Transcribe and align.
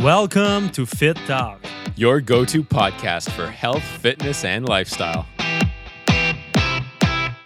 Welcome 0.00 0.70
to 0.70 0.86
Fit 0.86 1.16
Talk. 1.26 1.60
your 1.94 2.22
go 2.22 2.46
to 2.46 2.64
podcast 2.64 3.30
for 3.32 3.46
health, 3.46 3.82
fitness, 3.82 4.46
and 4.46 4.66
lifestyle. 4.66 5.26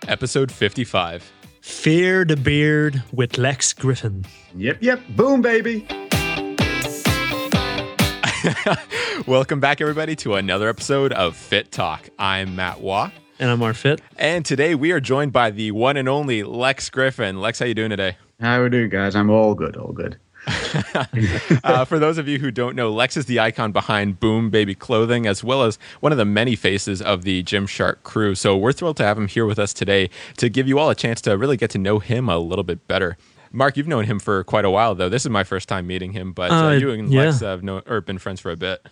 Episode 0.06 0.52
55. 0.52 1.32
Fear 1.60 2.24
the 2.24 2.36
Beard 2.36 3.02
with 3.12 3.38
Lex 3.38 3.72
Griffin. 3.72 4.24
Yep, 4.54 4.78
yep. 4.82 5.00
Boom, 5.16 5.42
baby. 5.42 5.84
Welcome 9.26 9.58
back, 9.58 9.80
everybody, 9.80 10.14
to 10.16 10.34
another 10.34 10.68
episode 10.68 11.12
of 11.12 11.34
Fit 11.36 11.72
Talk. 11.72 12.08
I'm 12.20 12.54
Matt 12.54 12.80
Waugh, 12.80 13.10
And 13.40 13.50
I'm 13.50 13.58
Marc 13.58 13.74
Fitt. 13.74 14.00
and 14.16 14.44
today 14.44 14.76
we 14.76 14.92
are 14.92 15.00
joined 15.00 15.32
by 15.32 15.50
the 15.50 15.72
one 15.72 15.96
and 15.96 16.08
only 16.08 16.44
Lex 16.44 16.88
Griffin. 16.90 17.40
Lex, 17.40 17.58
how 17.58 17.66
you 17.66 17.74
doing 17.74 17.90
today? 17.90 18.16
How 18.40 18.60
are 18.60 18.64
we 18.64 18.70
doing, 18.70 18.90
guys? 18.90 19.16
I'm 19.16 19.30
all 19.30 19.54
good, 19.54 19.76
all 19.76 19.92
good. 19.92 20.18
uh, 21.64 21.84
for 21.84 21.98
those 21.98 22.18
of 22.18 22.28
you 22.28 22.38
who 22.38 22.50
don't 22.50 22.76
know, 22.76 22.92
Lex 22.92 23.16
is 23.16 23.26
the 23.26 23.40
icon 23.40 23.72
behind 23.72 24.20
Boom 24.20 24.50
Baby 24.50 24.74
Clothing, 24.74 25.26
as 25.26 25.42
well 25.42 25.62
as 25.62 25.78
one 26.00 26.12
of 26.12 26.18
the 26.18 26.24
many 26.24 26.56
faces 26.56 27.00
of 27.00 27.22
the 27.22 27.42
Gymshark 27.42 28.02
crew. 28.02 28.34
So 28.34 28.56
we're 28.56 28.72
thrilled 28.72 28.96
to 28.98 29.04
have 29.04 29.16
him 29.18 29.28
here 29.28 29.46
with 29.46 29.58
us 29.58 29.72
today 29.72 30.10
to 30.38 30.48
give 30.48 30.68
you 30.68 30.78
all 30.78 30.90
a 30.90 30.94
chance 30.94 31.20
to 31.22 31.36
really 31.36 31.56
get 31.56 31.70
to 31.70 31.78
know 31.78 31.98
him 31.98 32.28
a 32.28 32.38
little 32.38 32.64
bit 32.64 32.86
better. 32.88 33.16
Mark, 33.52 33.76
you've 33.76 33.86
known 33.86 34.04
him 34.04 34.18
for 34.18 34.42
quite 34.44 34.64
a 34.64 34.70
while, 34.70 34.94
though. 34.94 35.08
This 35.08 35.24
is 35.24 35.30
my 35.30 35.44
first 35.44 35.68
time 35.68 35.86
meeting 35.86 36.12
him, 36.12 36.32
but 36.32 36.50
uh, 36.50 36.54
Uh, 36.66 36.70
you 36.72 36.90
and 36.90 37.12
yeah. 37.12 37.26
Lex 37.26 37.40
have 37.40 37.62
known, 37.62 37.82
or 37.86 38.00
been 38.00 38.18
friends 38.18 38.40
for 38.40 38.50
a 38.50 38.56
bit. 38.56 38.84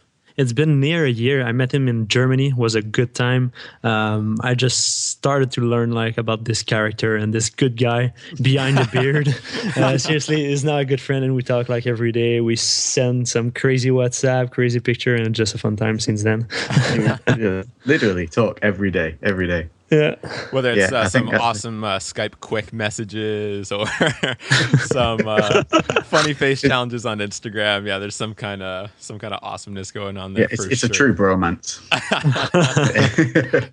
It's 0.43 0.53
been 0.53 0.81
near 0.81 1.05
a 1.05 1.11
year. 1.11 1.47
I 1.47 1.53
met 1.53 1.73
him 1.73 1.87
in 1.87 2.09
Germany. 2.09 2.53
was 2.53 2.75
a 2.75 2.83
good 2.83 3.15
time. 3.15 3.53
Um, 3.85 4.39
I 4.41 4.55
just 4.55 5.11
started 5.11 5.53
to 5.53 5.61
learn 5.61 5.93
like 5.93 6.19
about 6.19 6.47
this 6.47 6.65
character 6.65 7.15
and 7.15 7.33
this 7.33 7.49
good 7.49 7.77
guy 7.77 8.13
behind 8.43 8.77
the 8.77 8.89
beard. 8.91 9.29
uh, 9.77 9.97
seriously, 9.99 10.49
he's 10.49 10.65
now 10.65 10.79
a 10.79 10.85
good 10.85 11.01
friend, 11.01 11.25
and 11.25 11.37
we 11.37 11.45
talk 11.45 11.69
like 11.69 11.87
every 11.87 12.11
day. 12.11 12.41
We 12.41 12.57
send 12.57 13.29
some 13.29 13.53
crazy 13.53 13.91
WhatsApp, 13.91 14.51
crazy 14.51 14.81
picture, 14.81 15.15
and 15.15 15.33
just 15.33 15.55
a 15.55 15.59
fun 15.59 15.77
time 15.77 16.01
since 16.01 16.25
then. 16.25 16.49
yeah, 17.39 17.63
literally 17.85 18.27
talk 18.27 18.59
every 18.63 18.91
day, 18.91 19.17
every 19.23 19.47
day. 19.47 19.69
Yeah. 19.93 20.15
Whether 20.51 20.73
it's 20.73 20.91
Yeah, 20.91 21.01
uh, 21.01 21.09
some 21.09 21.29
awesome 21.29 21.85
uh, 21.85 21.99
Skype 21.99 22.41
quick 22.41 22.73
messages 22.73 23.71
or 23.71 23.87
some 24.87 25.21
uh, 25.27 25.65
funny 26.05 26.33
face 26.33 26.63
challenges 26.63 27.05
on 27.05 27.19
Instagram, 27.19 27.87
yeah, 27.87 27.99
there's 27.99 28.17
some 28.17 28.35
kind 28.35 28.63
of 28.63 28.91
some 28.99 29.19
kind 29.19 29.35
of 29.35 29.41
awesomeness 29.43 29.91
going 29.91 30.17
on 30.17 30.33
there. 30.33 30.45
Yeah, 30.45 30.49
it's, 30.51 30.65
for 30.65 30.71
it's 30.71 30.83
a 30.83 30.89
true 30.89 31.15
bromance. 31.15 31.81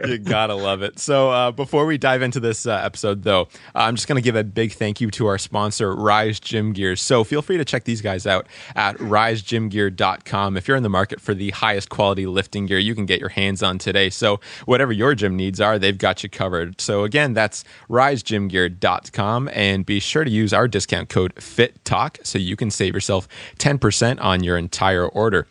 you 0.08 0.18
gotta 0.18 0.56
love 0.56 0.82
it. 0.82 1.00
So, 1.00 1.32
uh, 1.32 1.52
before 1.52 1.86
we 1.86 1.98
dive 1.98 2.22
into 2.22 2.40
this 2.40 2.66
uh, 2.66 2.74
episode, 2.84 3.24
though, 3.24 3.48
I'm 3.74 3.96
just 3.96 4.08
gonna 4.08 4.22
give 4.22 4.36
a 4.36 4.44
big 4.44 4.74
thank 4.74 5.00
you 5.00 5.10
to 5.12 5.28
our 5.28 5.38
sponsor, 5.38 5.96
Rise 5.96 6.40
Gym 6.40 6.74
Gear. 6.74 6.98
So, 6.98 7.24
feel 7.24 7.42
free 7.42 7.58
to 7.58 7.66
check 7.66 7.86
these 7.86 8.02
guys 8.02 8.28
out 8.28 8.48
at 8.76 8.98
risegymgear.com. 8.98 10.58
If 10.58 10.68
you're 10.68 10.78
in 10.78 10.84
the 10.84 10.90
market 10.90 11.22
for 11.22 11.34
the 11.34 11.52
highest 11.52 11.90
quality 11.90 12.26
lifting 12.26 12.66
gear 12.66 12.80
you 12.80 12.94
can 12.94 13.06
get 13.06 13.20
your 13.22 13.30
hands 13.30 13.64
on 13.64 13.78
today, 13.78 14.10
so 14.10 14.42
whatever 14.66 14.92
your 14.92 15.16
gym 15.16 15.36
needs 15.36 15.62
are, 15.62 15.80
they've 15.80 15.98
got 15.98 16.09
you 16.24 16.30
covered. 16.30 16.80
So, 16.82 17.04
again, 17.04 17.34
that's 17.34 17.64
risegymgear.com, 17.90 19.50
and 19.54 19.86
be 19.86 20.00
sure 20.00 20.24
to 20.24 20.32
use 20.32 20.54
our 20.54 20.68
discount 20.68 21.10
code 21.10 21.36
FITTALK 21.36 22.26
so 22.26 22.38
you 22.38 22.56
can 22.56 22.72
save 22.72 22.94
yourself 22.94 23.28
10% 23.60 24.22
on 24.22 24.44
your 24.44 24.58
entire 24.58 25.08
order. 25.08 25.48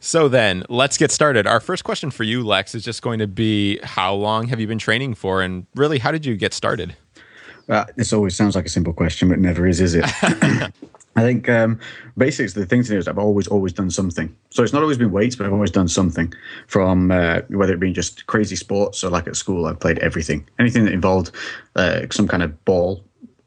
So 0.00 0.28
then, 0.28 0.64
let's 0.68 0.98
get 0.98 1.10
started. 1.10 1.46
Our 1.46 1.60
first 1.60 1.84
question 1.84 2.10
for 2.10 2.24
you, 2.24 2.44
Lex, 2.44 2.74
is 2.74 2.84
just 2.84 3.02
going 3.02 3.18
to 3.18 3.26
be 3.26 3.78
how 3.82 4.14
long 4.14 4.48
have 4.48 4.60
you 4.60 4.66
been 4.66 4.78
training 4.78 5.14
for 5.14 5.42
and 5.42 5.66
really 5.74 5.98
how 5.98 6.12
did 6.12 6.26
you 6.26 6.36
get 6.36 6.52
started? 6.52 6.96
Uh, 7.68 7.86
this 7.96 8.12
always 8.12 8.36
sounds 8.36 8.54
like 8.54 8.66
a 8.66 8.68
simple 8.68 8.92
question, 8.92 9.28
but 9.28 9.38
never 9.38 9.66
is, 9.66 9.80
is 9.80 9.94
it? 9.94 10.04
I 11.16 11.22
think 11.22 11.48
um, 11.48 11.78
basically 12.16 12.60
the 12.60 12.66
thing 12.66 12.82
to 12.82 12.88
do 12.88 12.98
is 12.98 13.06
I've 13.06 13.18
always, 13.18 13.46
always 13.46 13.72
done 13.72 13.90
something. 13.90 14.34
So 14.50 14.62
it's 14.62 14.72
not 14.72 14.82
always 14.82 14.98
been 14.98 15.12
weights, 15.12 15.36
but 15.36 15.46
I've 15.46 15.52
always 15.52 15.70
done 15.70 15.88
something 15.88 16.32
from 16.66 17.10
uh, 17.10 17.40
whether 17.48 17.72
it 17.72 17.80
be 17.80 17.92
just 17.92 18.26
crazy 18.26 18.56
sports. 18.56 18.98
So 18.98 19.08
like 19.08 19.26
at 19.28 19.36
school, 19.36 19.66
I've 19.66 19.78
played 19.78 19.98
everything, 20.00 20.48
anything 20.58 20.84
that 20.84 20.92
involved 20.92 21.30
uh, 21.76 22.02
some 22.10 22.26
kind 22.26 22.42
of 22.42 22.64
ball. 22.64 23.04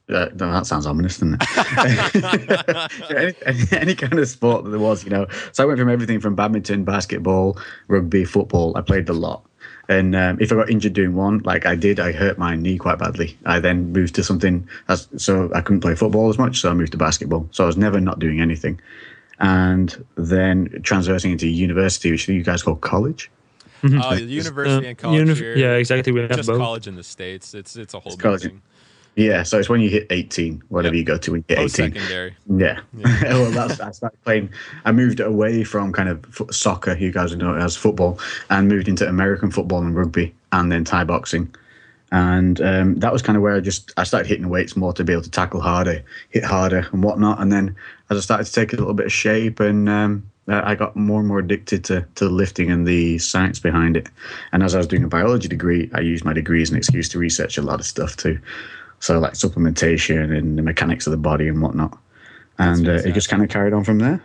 Uh, 0.09 0.29
no, 0.35 0.49
that 0.53 0.65
sounds 0.65 0.85
ominous, 0.85 1.17
doesn't 1.17 1.41
it? 1.41 3.11
any, 3.11 3.33
any, 3.45 3.81
any 3.81 3.95
kind 3.95 4.17
of 4.17 4.29
sport 4.29 4.63
that 4.63 4.69
there 4.69 4.79
was, 4.79 5.03
you 5.03 5.09
know. 5.09 5.27
So 5.51 5.63
I 5.63 5.65
went 5.65 5.79
from 5.79 5.89
everything 5.89 6.21
from 6.21 6.33
badminton, 6.33 6.85
basketball, 6.85 7.59
rugby, 7.89 8.23
football. 8.23 8.77
I 8.77 8.81
played 8.81 9.09
a 9.09 9.13
lot. 9.13 9.43
And 9.89 10.15
um, 10.15 10.37
if 10.41 10.51
I 10.51 10.55
got 10.55 10.69
injured 10.69 10.93
doing 10.93 11.15
one, 11.15 11.39
like 11.45 11.65
I 11.65 11.75
did, 11.75 11.99
I 11.99 12.11
hurt 12.11 12.37
my 12.37 12.55
knee 12.55 12.77
quite 12.77 12.99
badly. 12.99 13.37
I 13.45 13.59
then 13.59 13.93
moved 13.93 14.15
to 14.15 14.23
something, 14.23 14.67
as, 14.89 15.07
so 15.17 15.49
I 15.55 15.61
couldn't 15.61 15.79
play 15.81 15.95
football 15.95 16.29
as 16.29 16.37
much, 16.37 16.59
so 16.59 16.69
I 16.69 16.73
moved 16.73 16.91
to 16.91 16.97
basketball. 16.97 17.47
So 17.51 17.63
I 17.63 17.67
was 17.67 17.77
never 17.77 17.99
not 18.01 18.19
doing 18.19 18.41
anything. 18.41 18.81
And 19.39 20.05
then 20.15 20.81
transversing 20.83 21.31
into 21.31 21.47
university, 21.47 22.11
which 22.11 22.27
you 22.27 22.43
guys 22.43 22.63
call 22.63 22.75
college. 22.75 23.29
Uh, 23.83 24.15
the 24.15 24.23
university 24.23 24.87
Uh, 24.87 24.89
and 24.89 24.97
college 24.97 25.21
unif- 25.27 25.37
here. 25.37 25.55
yeah, 25.55 25.73
exactly. 25.75 26.11
We 26.11 26.21
have 26.21 26.31
Just 26.35 26.49
both. 26.49 26.57
college 26.59 26.87
in 26.87 26.95
the 26.95 27.03
States. 27.03 27.53
It's 27.53 27.75
it's 27.75 27.93
a 27.93 27.99
whole 27.99 28.13
It's 28.13 28.21
college. 28.21 28.41
thing. 28.41 28.61
Yeah, 29.17 29.41
so 29.41 29.57
it's 29.57 29.67
when 29.67 29.81
you 29.81 29.89
hit 29.89 30.05
18, 30.11 30.61
whatever 30.69 30.93
Yep. 30.93 30.99
you 30.99 31.03
go 31.03 31.17
to 31.17 31.31
when 31.31 31.43
you 31.49 31.55
hit 31.55 31.57
18. 31.57 31.69
secondary. 31.95 32.35
Yeah. 32.55 32.79
well, 33.23 33.49
that's 33.49 33.79
I 33.79 33.89
started 33.89 34.23
playing. 34.23 34.49
I 34.85 34.91
moved 34.91 35.19
away 35.19 35.63
from 35.63 35.91
kind 35.91 36.07
of 36.07 36.23
fo- 36.27 36.51
soccer, 36.51 36.95
you 36.95 37.11
guys 37.11 37.31
would 37.31 37.39
know 37.39 37.55
it 37.55 37.59
as 37.59 37.75
football, 37.75 38.19
and 38.51 38.67
moved 38.67 38.87
into 38.87 39.09
American 39.09 39.49
football 39.49 39.79
and 39.81 39.95
rugby, 39.95 40.35
and 40.51 40.71
then 40.71 40.83
Thai 40.83 41.03
boxing. 41.03 41.53
And 42.11 42.61
um, 42.61 42.99
that 42.99 43.11
was 43.11 43.23
kind 43.23 43.35
of 43.35 43.41
where 43.41 43.55
I 43.55 43.59
just 43.59 43.91
I 43.97 44.03
started 44.03 44.27
hitting 44.29 44.49
weights 44.49 44.77
more 44.77 44.93
to 44.93 45.03
be 45.03 45.13
able 45.13 45.23
to 45.23 45.31
tackle 45.31 45.61
harder, 45.61 46.03
hit 46.29 46.43
harder, 46.43 46.87
and 46.91 47.03
whatnot. 47.03 47.41
And 47.41 47.51
then 47.51 47.75
as 48.11 48.17
I 48.17 48.21
started 48.21 48.43
to 48.45 48.53
take 48.53 48.71
a 48.71 48.77
little 48.77 48.93
bit 48.93 49.07
of 49.07 49.11
shape, 49.11 49.59
and 49.59 49.89
um, 49.89 50.29
I 50.47 50.71
I 50.71 50.75
got 50.75 50.95
more 50.95 51.19
and 51.19 51.27
more 51.27 51.39
addicted 51.39 51.83
to 51.85 52.05
to 52.15 52.29
lifting 52.29 52.69
and 52.71 52.87
the 52.87 53.17
science 53.17 53.59
behind 53.59 53.97
it. 53.97 54.09
And 54.51 54.61
as 54.61 54.75
I 54.75 54.77
was 54.77 54.85
doing 54.87 55.03
a 55.03 55.07
biology 55.07 55.47
degree, 55.47 55.89
I 55.95 56.01
used 56.01 56.23
my 56.23 56.33
degree 56.33 56.61
as 56.61 56.69
an 56.69 56.77
excuse 56.77 57.09
to 57.09 57.17
research 57.19 57.57
a 57.57 57.63
lot 57.63 57.79
of 57.79 57.85
stuff 57.87 58.15
too. 58.15 58.39
So 58.99 59.19
like 59.19 59.33
supplementation 59.33 60.35
and 60.37 60.57
the 60.57 60.61
mechanics 60.63 61.05
of 61.07 61.11
the 61.11 61.17
body 61.17 61.47
and 61.47 61.61
whatnot 61.61 61.97
and 62.59 62.87
uh, 62.87 62.93
it 62.93 63.13
just 63.13 63.29
kind 63.29 63.43
of 63.43 63.49
carried 63.49 63.73
on 63.73 63.83
from 63.83 63.99
there. 63.99 64.23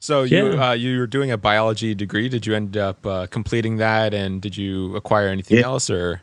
So 0.00 0.22
you 0.22 0.52
Yeah. 0.52 0.70
uh, 0.70 0.72
you 0.74 0.98
were 1.00 1.06
doing 1.06 1.30
a 1.30 1.36
biology 1.36 1.94
degree. 1.94 2.28
Did 2.28 2.46
you 2.46 2.54
end 2.54 2.76
up 2.76 3.04
uh, 3.04 3.26
completing 3.26 3.78
that, 3.78 4.14
and 4.14 4.40
did 4.40 4.56
you 4.56 4.94
acquire 4.94 5.28
anything 5.28 5.58
Yeah. 5.58 5.64
else, 5.64 5.90
or 5.90 6.20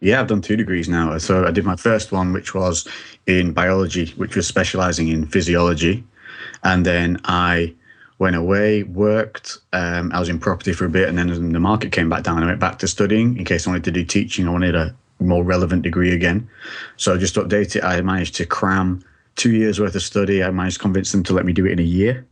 Yeah, 0.00 0.20
I've 0.20 0.28
done 0.28 0.40
two 0.40 0.56
degrees 0.56 0.88
now. 0.88 1.18
So 1.18 1.46
I 1.46 1.50
did 1.50 1.66
my 1.66 1.76
first 1.76 2.10
one, 2.12 2.32
which 2.32 2.54
was 2.54 2.88
in 3.26 3.52
biology, 3.52 4.14
which 4.16 4.34
was 4.34 4.46
specializing 4.46 5.08
in 5.08 5.26
physiology, 5.26 6.02
and 6.64 6.86
then 6.86 7.20
I 7.24 7.74
went 8.18 8.36
away, 8.36 8.84
worked. 8.84 9.58
Um, 9.74 10.10
I 10.14 10.18
was 10.20 10.30
in 10.30 10.38
property 10.38 10.72
for 10.72 10.86
a 10.86 10.88
bit, 10.88 11.06
and 11.10 11.18
then 11.18 11.52
the 11.52 11.60
market 11.60 11.92
came 11.92 12.08
back 12.08 12.22
down, 12.22 12.36
and 12.36 12.44
I 12.44 12.48
went 12.48 12.60
back 12.60 12.78
to 12.78 12.88
studying 12.88 13.36
in 13.36 13.44
case 13.44 13.66
I 13.66 13.70
wanted 13.70 13.84
to 13.84 13.90
do 13.90 14.04
teaching. 14.04 14.48
I 14.48 14.50
wanted 14.50 14.74
a 14.74 14.94
more 15.20 15.44
relevant 15.44 15.82
degree 15.82 16.12
again, 16.14 16.48
so 16.96 17.14
I 17.14 17.18
just 17.18 17.34
to 17.34 17.42
update 17.42 17.76
it. 17.76 17.84
I 17.84 18.00
managed 18.00 18.34
to 18.36 18.46
cram 18.46 19.02
two 19.36 19.52
years 19.52 19.78
worth 19.80 19.94
of 19.94 20.02
study. 20.02 20.42
I 20.42 20.50
managed 20.50 20.76
to 20.76 20.82
convince 20.82 21.12
them 21.12 21.22
to 21.24 21.32
let 21.32 21.44
me 21.44 21.52
do 21.52 21.66
it 21.66 21.72
in 21.72 21.78
a 21.78 21.82
year. 21.82 22.26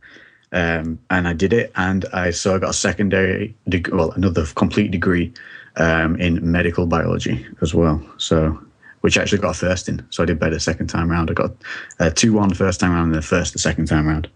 um, 0.51 0.99
and 1.09 1.27
I 1.27 1.33
did 1.33 1.53
it. 1.53 1.71
And 1.75 2.05
I 2.13 2.31
so 2.31 2.55
I 2.55 2.59
got 2.59 2.71
a 2.71 2.73
secondary, 2.73 3.55
deg- 3.67 3.89
well, 3.93 4.11
another 4.11 4.45
complete 4.55 4.91
degree 4.91 5.31
um, 5.75 6.15
in 6.19 6.51
medical 6.51 6.85
biology 6.87 7.45
as 7.61 7.73
well. 7.73 8.01
So, 8.17 8.59
which 9.01 9.17
I 9.17 9.21
actually 9.21 9.39
got 9.41 9.51
a 9.51 9.59
first 9.59 9.87
in. 9.87 10.05
So 10.09 10.23
I 10.23 10.25
did 10.25 10.39
better 10.39 10.59
second 10.59 10.87
time 10.87 11.09
round. 11.09 11.29
I 11.29 11.33
got 11.33 11.51
a 11.99 12.11
two 12.11 12.33
one 12.33 12.53
first 12.53 12.79
time 12.79 12.91
round, 12.93 13.13
and 13.13 13.15
the 13.15 13.25
first 13.25 13.53
the 13.53 13.59
second 13.59 13.85
time 13.85 14.07
round. 14.07 14.27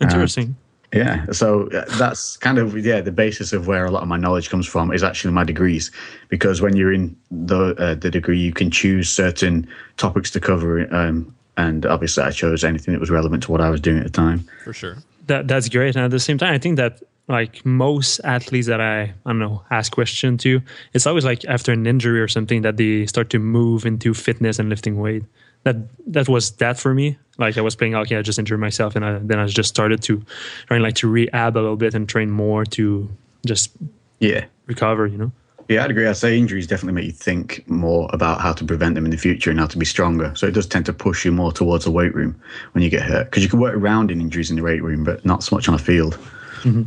Interesting. 0.00 0.56
Yeah, 0.92 1.24
so 1.32 1.68
uh, 1.68 1.84
that's 1.96 2.36
kind 2.36 2.58
of 2.58 2.76
yeah 2.84 3.00
the 3.00 3.12
basis 3.12 3.52
of 3.52 3.66
where 3.66 3.86
a 3.86 3.90
lot 3.90 4.02
of 4.02 4.08
my 4.08 4.18
knowledge 4.18 4.50
comes 4.50 4.66
from 4.66 4.92
is 4.92 5.02
actually 5.02 5.32
my 5.32 5.44
degrees, 5.44 5.90
because 6.28 6.60
when 6.60 6.76
you're 6.76 6.92
in 6.92 7.16
the 7.30 7.74
uh, 7.76 7.94
the 7.94 8.10
degree, 8.10 8.38
you 8.38 8.52
can 8.52 8.70
choose 8.70 9.08
certain 9.08 9.66
topics 9.96 10.30
to 10.32 10.40
cover, 10.40 10.92
um, 10.94 11.34
and 11.56 11.86
obviously 11.86 12.24
I 12.24 12.30
chose 12.30 12.62
anything 12.62 12.92
that 12.92 13.00
was 13.00 13.10
relevant 13.10 13.42
to 13.44 13.52
what 13.52 13.62
I 13.62 13.70
was 13.70 13.80
doing 13.80 13.98
at 13.98 14.04
the 14.04 14.10
time. 14.10 14.46
for 14.64 14.74
sure? 14.74 14.98
that 15.26 15.48
that's 15.48 15.68
great. 15.68 15.96
And 15.96 16.04
at 16.04 16.10
the 16.10 16.20
same 16.20 16.38
time 16.38 16.54
i 16.54 16.58
think 16.58 16.76
that 16.76 17.02
like 17.28 17.64
most 17.64 18.20
athletes 18.24 18.66
that 18.66 18.80
i 18.80 19.02
i 19.02 19.12
don't 19.26 19.38
know 19.38 19.62
ask 19.70 19.92
question 19.92 20.36
to 20.36 20.60
it's 20.92 21.06
always 21.06 21.24
like 21.24 21.44
after 21.44 21.72
an 21.72 21.86
injury 21.86 22.20
or 22.20 22.28
something 22.28 22.62
that 22.62 22.76
they 22.76 23.06
start 23.06 23.30
to 23.30 23.38
move 23.38 23.86
into 23.86 24.12
fitness 24.12 24.58
and 24.58 24.68
lifting 24.68 24.98
weight. 24.98 25.24
That 25.64 25.76
that 26.08 26.28
was 26.28 26.52
that 26.52 26.78
for 26.78 26.92
me 26.92 27.18
like 27.38 27.56
i 27.56 27.60
was 27.60 27.74
playing 27.74 27.94
okay 27.94 28.16
i 28.16 28.22
just 28.22 28.38
injured 28.38 28.60
myself 28.60 28.94
and 28.96 29.04
I, 29.04 29.18
then 29.18 29.38
i 29.38 29.46
just 29.46 29.68
started 29.68 30.02
to 30.02 30.22
trying 30.66 30.82
like 30.82 30.94
to 30.96 31.08
rehab 31.08 31.56
a 31.56 31.60
little 31.60 31.76
bit 31.76 31.94
and 31.94 32.08
train 32.08 32.30
more 32.30 32.64
to 32.66 33.08
just 33.46 33.72
Yeah, 34.20 34.44
recover 34.66 35.06
you 35.06 35.18
know 35.18 35.32
Yeah, 35.68 35.84
I'd 35.84 35.90
agree. 35.90 36.06
I'd 36.06 36.16
say 36.16 36.36
injuries 36.36 36.66
definitely 36.66 36.94
make 37.00 37.06
you 37.06 37.12
think 37.12 37.64
more 37.68 38.10
about 38.12 38.40
how 38.40 38.52
to 38.52 38.64
prevent 38.64 38.94
them 38.94 39.04
in 39.04 39.10
the 39.10 39.16
future 39.16 39.50
and 39.50 39.58
how 39.58 39.66
to 39.68 39.78
be 39.78 39.86
stronger. 39.86 40.32
So 40.34 40.46
it 40.46 40.54
does 40.54 40.66
tend 40.66 40.84
to 40.86 40.92
push 40.92 41.24
you 41.24 41.32
more 41.32 41.52
towards 41.52 41.84
the 41.84 41.90
weight 41.90 42.14
room 42.14 42.34
when 42.72 42.84
you 42.84 42.90
get 42.90 43.02
hurt 43.02 43.24
because 43.30 43.42
you 43.42 43.48
can 43.48 43.60
work 43.60 43.74
around 43.74 44.10
in 44.10 44.20
injuries 44.20 44.50
in 44.50 44.56
the 44.56 44.62
weight 44.62 44.82
room, 44.82 45.04
but 45.04 45.24
not 45.24 45.42
so 45.42 45.56
much 45.56 45.68
on 45.68 45.74
a 45.74 45.78
field. 45.78 46.18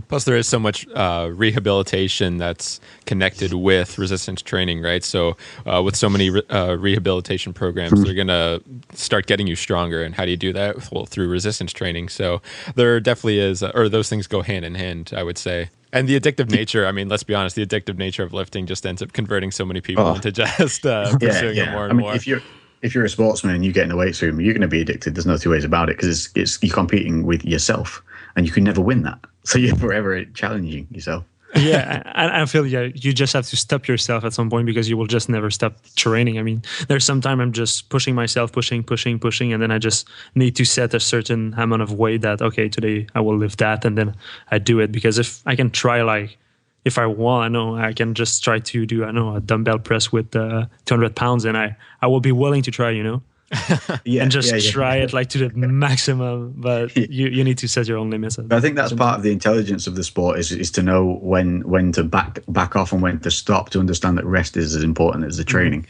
Plus, 0.07 0.23
there 0.25 0.35
is 0.37 0.47
so 0.47 0.59
much 0.59 0.87
uh, 0.95 1.29
rehabilitation 1.33 2.37
that's 2.37 2.79
connected 3.05 3.53
with 3.53 3.97
resistance 3.97 4.41
training, 4.41 4.81
right? 4.81 5.03
So, 5.03 5.35
uh, 5.65 5.81
with 5.83 5.95
so 5.95 6.09
many 6.09 6.29
re- 6.29 6.41
uh, 6.49 6.77
rehabilitation 6.79 7.53
programs, 7.53 8.03
they're 8.03 8.13
going 8.13 8.27
to 8.27 8.61
start 8.93 9.25
getting 9.27 9.47
you 9.47 9.55
stronger. 9.55 10.03
And 10.03 10.15
how 10.15 10.25
do 10.25 10.31
you 10.31 10.37
do 10.37 10.53
that? 10.53 10.91
Well, 10.91 11.05
through 11.05 11.27
resistance 11.29 11.73
training. 11.73 12.09
So, 12.09 12.41
there 12.75 12.99
definitely 12.99 13.39
is, 13.39 13.61
or 13.63 13.89
those 13.89 14.09
things 14.09 14.27
go 14.27 14.41
hand 14.41 14.65
in 14.65 14.75
hand, 14.75 15.11
I 15.15 15.23
would 15.23 15.37
say. 15.37 15.69
And 15.93 16.07
the 16.09 16.19
addictive 16.19 16.49
nature, 16.51 16.85
I 16.85 16.91
mean, 16.91 17.07
let's 17.07 17.23
be 17.23 17.33
honest, 17.33 17.55
the 17.55 17.65
addictive 17.65 17.97
nature 17.97 18.23
of 18.23 18.33
lifting 18.33 18.65
just 18.65 18.85
ends 18.85 19.01
up 19.01 19.13
converting 19.13 19.51
so 19.51 19.65
many 19.65 19.79
people 19.81 20.05
Oh. 20.05 20.15
into 20.15 20.31
just 20.31 20.85
uh, 20.85 21.07
Yeah, 21.21 21.29
pursuing 21.29 21.51
it 21.51 21.55
yeah. 21.57 21.71
more 21.71 21.85
I 21.85 21.89
and 21.89 21.97
mean, 21.97 22.07
more. 22.07 22.15
if 22.15 22.27
you're 22.27 22.41
if 22.81 22.93
you're 22.93 23.05
a 23.05 23.09
sportsman 23.09 23.55
and 23.55 23.65
you 23.65 23.71
get 23.71 23.83
in 23.83 23.89
the 23.89 23.95
weight 23.95 24.21
room, 24.21 24.39
you're 24.39 24.53
going 24.53 24.61
to 24.61 24.67
be 24.67 24.81
addicted. 24.81 25.15
There's 25.15 25.25
no 25.25 25.37
two 25.37 25.49
ways 25.51 25.63
about 25.63 25.89
it 25.89 25.95
because 25.97 26.09
it's, 26.09 26.29
it's 26.35 26.61
you're 26.61 26.73
competing 26.73 27.25
with 27.25 27.43
yourself, 27.45 28.03
and 28.35 28.45
you 28.45 28.51
can 28.51 28.63
never 28.63 28.81
win 28.81 29.03
that. 29.03 29.19
So 29.45 29.59
you're 29.59 29.75
forever 29.75 30.25
challenging 30.25 30.87
yourself. 30.89 31.23
yeah, 31.55 32.01
I, 32.15 32.41
I 32.41 32.45
feel 32.47 32.65
yeah, 32.65 32.89
you 32.95 33.13
just 33.13 33.31
have 33.33 33.45
to 33.45 33.55
stop 33.55 33.87
yourself 33.87 34.25
at 34.25 34.33
some 34.33 34.49
point 34.49 34.65
because 34.65 34.89
you 34.89 34.97
will 34.97 35.05
just 35.05 35.29
never 35.29 35.51
stop 35.51 35.77
training. 35.95 36.39
I 36.39 36.41
mean, 36.41 36.63
there's 36.87 37.05
some 37.05 37.21
time 37.21 37.39
I'm 37.39 37.51
just 37.51 37.89
pushing 37.89 38.15
myself, 38.15 38.51
pushing, 38.51 38.83
pushing, 38.83 39.19
pushing, 39.19 39.53
and 39.53 39.61
then 39.61 39.69
I 39.69 39.77
just 39.77 40.09
need 40.33 40.55
to 40.55 40.65
set 40.65 40.95
a 40.95 40.99
certain 40.99 41.53
amount 41.57 41.83
of 41.83 41.93
weight 41.93 42.21
that 42.21 42.41
okay, 42.41 42.67
today 42.67 43.05
I 43.13 43.21
will 43.21 43.37
lift 43.37 43.59
that, 43.59 43.85
and 43.85 43.95
then 43.95 44.15
I 44.49 44.57
do 44.57 44.79
it 44.79 44.91
because 44.91 45.19
if 45.19 45.43
I 45.45 45.55
can 45.55 45.69
try 45.69 46.01
like 46.01 46.37
if 46.85 46.97
I 46.97 47.05
want, 47.05 47.45
I 47.45 47.49
know 47.49 47.75
I 47.75 47.93
can 47.93 48.15
just 48.15 48.43
try 48.43 48.59
to 48.59 48.85
do 48.87 49.05
I 49.05 49.11
know 49.11 49.35
a 49.35 49.39
dumbbell 49.39 49.79
press 49.79 50.11
with 50.11 50.35
uh, 50.35 50.65
200 50.85 51.15
pounds, 51.15 51.45
and 51.45 51.55
I 51.55 51.77
I 52.01 52.07
will 52.07 52.19
be 52.19 52.31
willing 52.31 52.63
to 52.63 52.71
try, 52.71 52.89
you 52.89 53.03
know, 53.03 53.21
Yeah, 54.05 54.23
and 54.23 54.31
just 54.31 54.49
yeah, 54.49 54.57
yeah. 54.57 54.71
try 54.71 54.95
it 54.97 55.13
like 55.13 55.29
to 55.29 55.37
the 55.37 55.49
maximum. 55.55 56.53
But 56.57 56.95
you 57.11 57.27
you 57.27 57.43
need 57.43 57.57
to 57.59 57.67
set 57.67 57.87
your 57.87 57.97
own 57.97 58.09
limits. 58.09 58.37
But 58.37 58.55
I 58.55 58.61
think 58.61 58.75
that's 58.75 58.93
part 58.93 59.17
of 59.17 59.23
the 59.23 59.31
intelligence 59.31 59.87
of 59.87 59.95
the 59.95 60.03
sport 60.03 60.39
is 60.39 60.51
is 60.51 60.71
to 60.71 60.81
know 60.81 61.19
when 61.21 61.61
when 61.61 61.91
to 61.93 62.03
back 62.03 62.39
back 62.47 62.75
off 62.75 62.91
and 62.91 63.01
when 63.01 63.19
to 63.19 63.31
stop 63.31 63.69
to 63.71 63.79
understand 63.79 64.17
that 64.17 64.25
rest 64.25 64.57
is 64.57 64.75
as 64.75 64.83
important 64.83 65.25
as 65.25 65.37
the 65.37 65.43
training, 65.43 65.85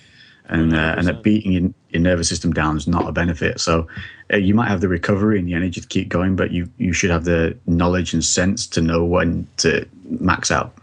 and 0.47 0.73
uh, 0.73 0.95
and 0.97 1.07
that 1.07 1.23
beating 1.23 1.51
your, 1.51 1.73
your 1.89 2.01
nervous 2.01 2.29
system 2.29 2.53
down 2.53 2.77
is 2.77 2.87
not 2.87 3.07
a 3.07 3.11
benefit. 3.11 3.59
So 3.59 3.87
uh, 4.33 4.37
you 4.37 4.53
might 4.53 4.67
have 4.67 4.81
the 4.81 4.89
recovery 4.89 5.39
and 5.39 5.47
the 5.47 5.53
energy 5.53 5.81
to 5.81 5.87
keep 5.87 6.09
going, 6.09 6.35
but 6.35 6.51
you 6.51 6.69
you 6.77 6.93
should 6.93 7.09
have 7.09 7.25
the 7.25 7.57
knowledge 7.67 8.13
and 8.13 8.23
sense 8.23 8.67
to 8.67 8.81
know 8.81 9.03
when 9.03 9.47
to 9.57 9.87
max 10.19 10.51
out. 10.51 10.73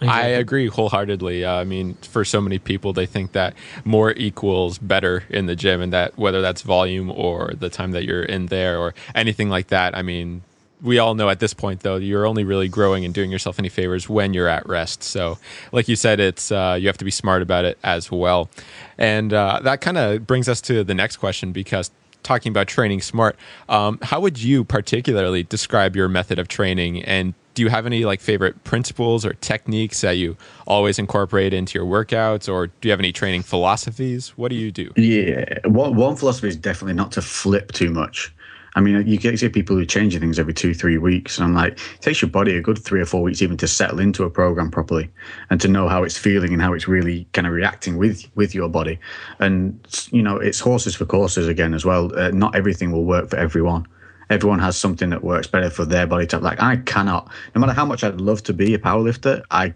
I 0.00 0.26
agree 0.26 0.68
wholeheartedly. 0.68 1.44
Uh, 1.44 1.54
I 1.54 1.64
mean, 1.64 1.94
for 1.94 2.24
so 2.24 2.40
many 2.40 2.58
people, 2.58 2.92
they 2.92 3.06
think 3.06 3.32
that 3.32 3.54
more 3.84 4.12
equals 4.12 4.78
better 4.78 5.24
in 5.28 5.46
the 5.46 5.56
gym, 5.56 5.80
and 5.80 5.92
that 5.92 6.18
whether 6.18 6.40
that's 6.40 6.62
volume 6.62 7.10
or 7.10 7.52
the 7.58 7.68
time 7.68 7.92
that 7.92 8.04
you're 8.04 8.22
in 8.22 8.46
there 8.46 8.78
or 8.78 8.94
anything 9.14 9.48
like 9.48 9.68
that. 9.68 9.96
I 9.96 10.02
mean, 10.02 10.42
we 10.82 10.98
all 10.98 11.14
know 11.14 11.28
at 11.28 11.40
this 11.40 11.54
point, 11.54 11.80
though, 11.80 11.96
you're 11.96 12.26
only 12.26 12.44
really 12.44 12.68
growing 12.68 13.04
and 13.04 13.12
doing 13.12 13.30
yourself 13.30 13.58
any 13.58 13.68
favors 13.68 14.08
when 14.08 14.34
you're 14.34 14.48
at 14.48 14.68
rest. 14.68 15.02
So, 15.02 15.38
like 15.72 15.88
you 15.88 15.96
said, 15.96 16.20
it's 16.20 16.52
uh, 16.52 16.76
you 16.80 16.86
have 16.86 16.98
to 16.98 17.04
be 17.04 17.10
smart 17.10 17.42
about 17.42 17.64
it 17.64 17.78
as 17.82 18.10
well, 18.10 18.48
and 18.96 19.32
uh, 19.32 19.60
that 19.62 19.80
kind 19.80 19.98
of 19.98 20.26
brings 20.26 20.48
us 20.48 20.60
to 20.62 20.84
the 20.84 20.94
next 20.94 21.16
question 21.16 21.52
because 21.52 21.90
talking 22.22 22.50
about 22.50 22.66
training 22.66 23.00
smart, 23.00 23.36
um, 23.68 23.98
how 24.02 24.20
would 24.20 24.40
you 24.40 24.64
particularly 24.64 25.42
describe 25.42 25.96
your 25.96 26.08
method 26.08 26.38
of 26.38 26.48
training 26.48 27.02
and 27.04 27.34
do 27.58 27.62
you 27.64 27.68
have 27.70 27.86
any 27.86 28.04
like 28.04 28.20
favorite 28.20 28.62
principles 28.62 29.26
or 29.26 29.32
techniques 29.32 30.00
that 30.02 30.12
you 30.12 30.36
always 30.64 30.96
incorporate 30.96 31.52
into 31.52 31.76
your 31.76 31.84
workouts 31.84 32.48
or 32.48 32.68
do 32.68 32.86
you 32.86 32.92
have 32.92 33.00
any 33.00 33.10
training 33.10 33.42
philosophies 33.42 34.28
what 34.36 34.48
do 34.48 34.54
you 34.54 34.70
do 34.70 34.92
Yeah, 34.94 35.44
one 35.64 35.96
one 35.96 36.14
philosophy 36.14 36.46
is 36.46 36.54
definitely 36.54 36.94
not 36.94 37.10
to 37.12 37.20
flip 37.20 37.72
too 37.72 37.90
much. 37.90 38.32
I 38.76 38.80
mean, 38.80 39.04
you 39.08 39.18
get 39.18 39.36
see 39.36 39.48
people 39.48 39.74
who 39.74 39.82
are 39.82 39.86
changing 39.86 40.20
things 40.20 40.38
every 40.38 40.54
two, 40.54 40.72
three 40.72 40.98
weeks, 40.98 41.36
and 41.36 41.44
I'm 41.44 41.54
like, 41.54 41.72
it 41.72 42.00
takes 42.00 42.22
your 42.22 42.30
body 42.30 42.56
a 42.56 42.60
good 42.60 42.78
three 42.78 43.00
or 43.00 43.06
four 43.06 43.22
weeks 43.22 43.42
even 43.42 43.56
to 43.56 43.66
settle 43.66 43.98
into 43.98 44.22
a 44.22 44.30
program 44.30 44.70
properly, 44.70 45.10
and 45.50 45.60
to 45.60 45.66
know 45.66 45.88
how 45.88 46.04
it's 46.04 46.16
feeling 46.16 46.52
and 46.52 46.62
how 46.62 46.74
it's 46.74 46.86
really 46.86 47.26
kind 47.32 47.48
of 47.48 47.52
reacting 47.52 47.96
with 47.96 48.28
with 48.36 48.54
your 48.54 48.68
body. 48.68 49.00
And 49.40 49.80
you 50.12 50.22
know, 50.22 50.36
it's 50.36 50.60
horses 50.60 50.94
for 50.94 51.06
courses 51.06 51.48
again 51.48 51.74
as 51.74 51.84
well. 51.84 52.16
Uh, 52.16 52.30
not 52.30 52.54
everything 52.54 52.92
will 52.92 53.04
work 53.04 53.30
for 53.30 53.36
everyone. 53.36 53.84
Everyone 54.30 54.58
has 54.58 54.76
something 54.76 55.10
that 55.10 55.24
works 55.24 55.46
better 55.46 55.70
for 55.70 55.84
their 55.84 56.06
body 56.06 56.26
type. 56.26 56.42
Like 56.42 56.60
I 56.60 56.76
cannot, 56.76 57.30
no 57.54 57.60
matter 57.60 57.72
how 57.72 57.84
much 57.84 58.04
I'd 58.04 58.20
love 58.20 58.42
to 58.44 58.52
be 58.52 58.74
a 58.74 58.78
powerlifter, 58.78 59.42
I 59.50 59.74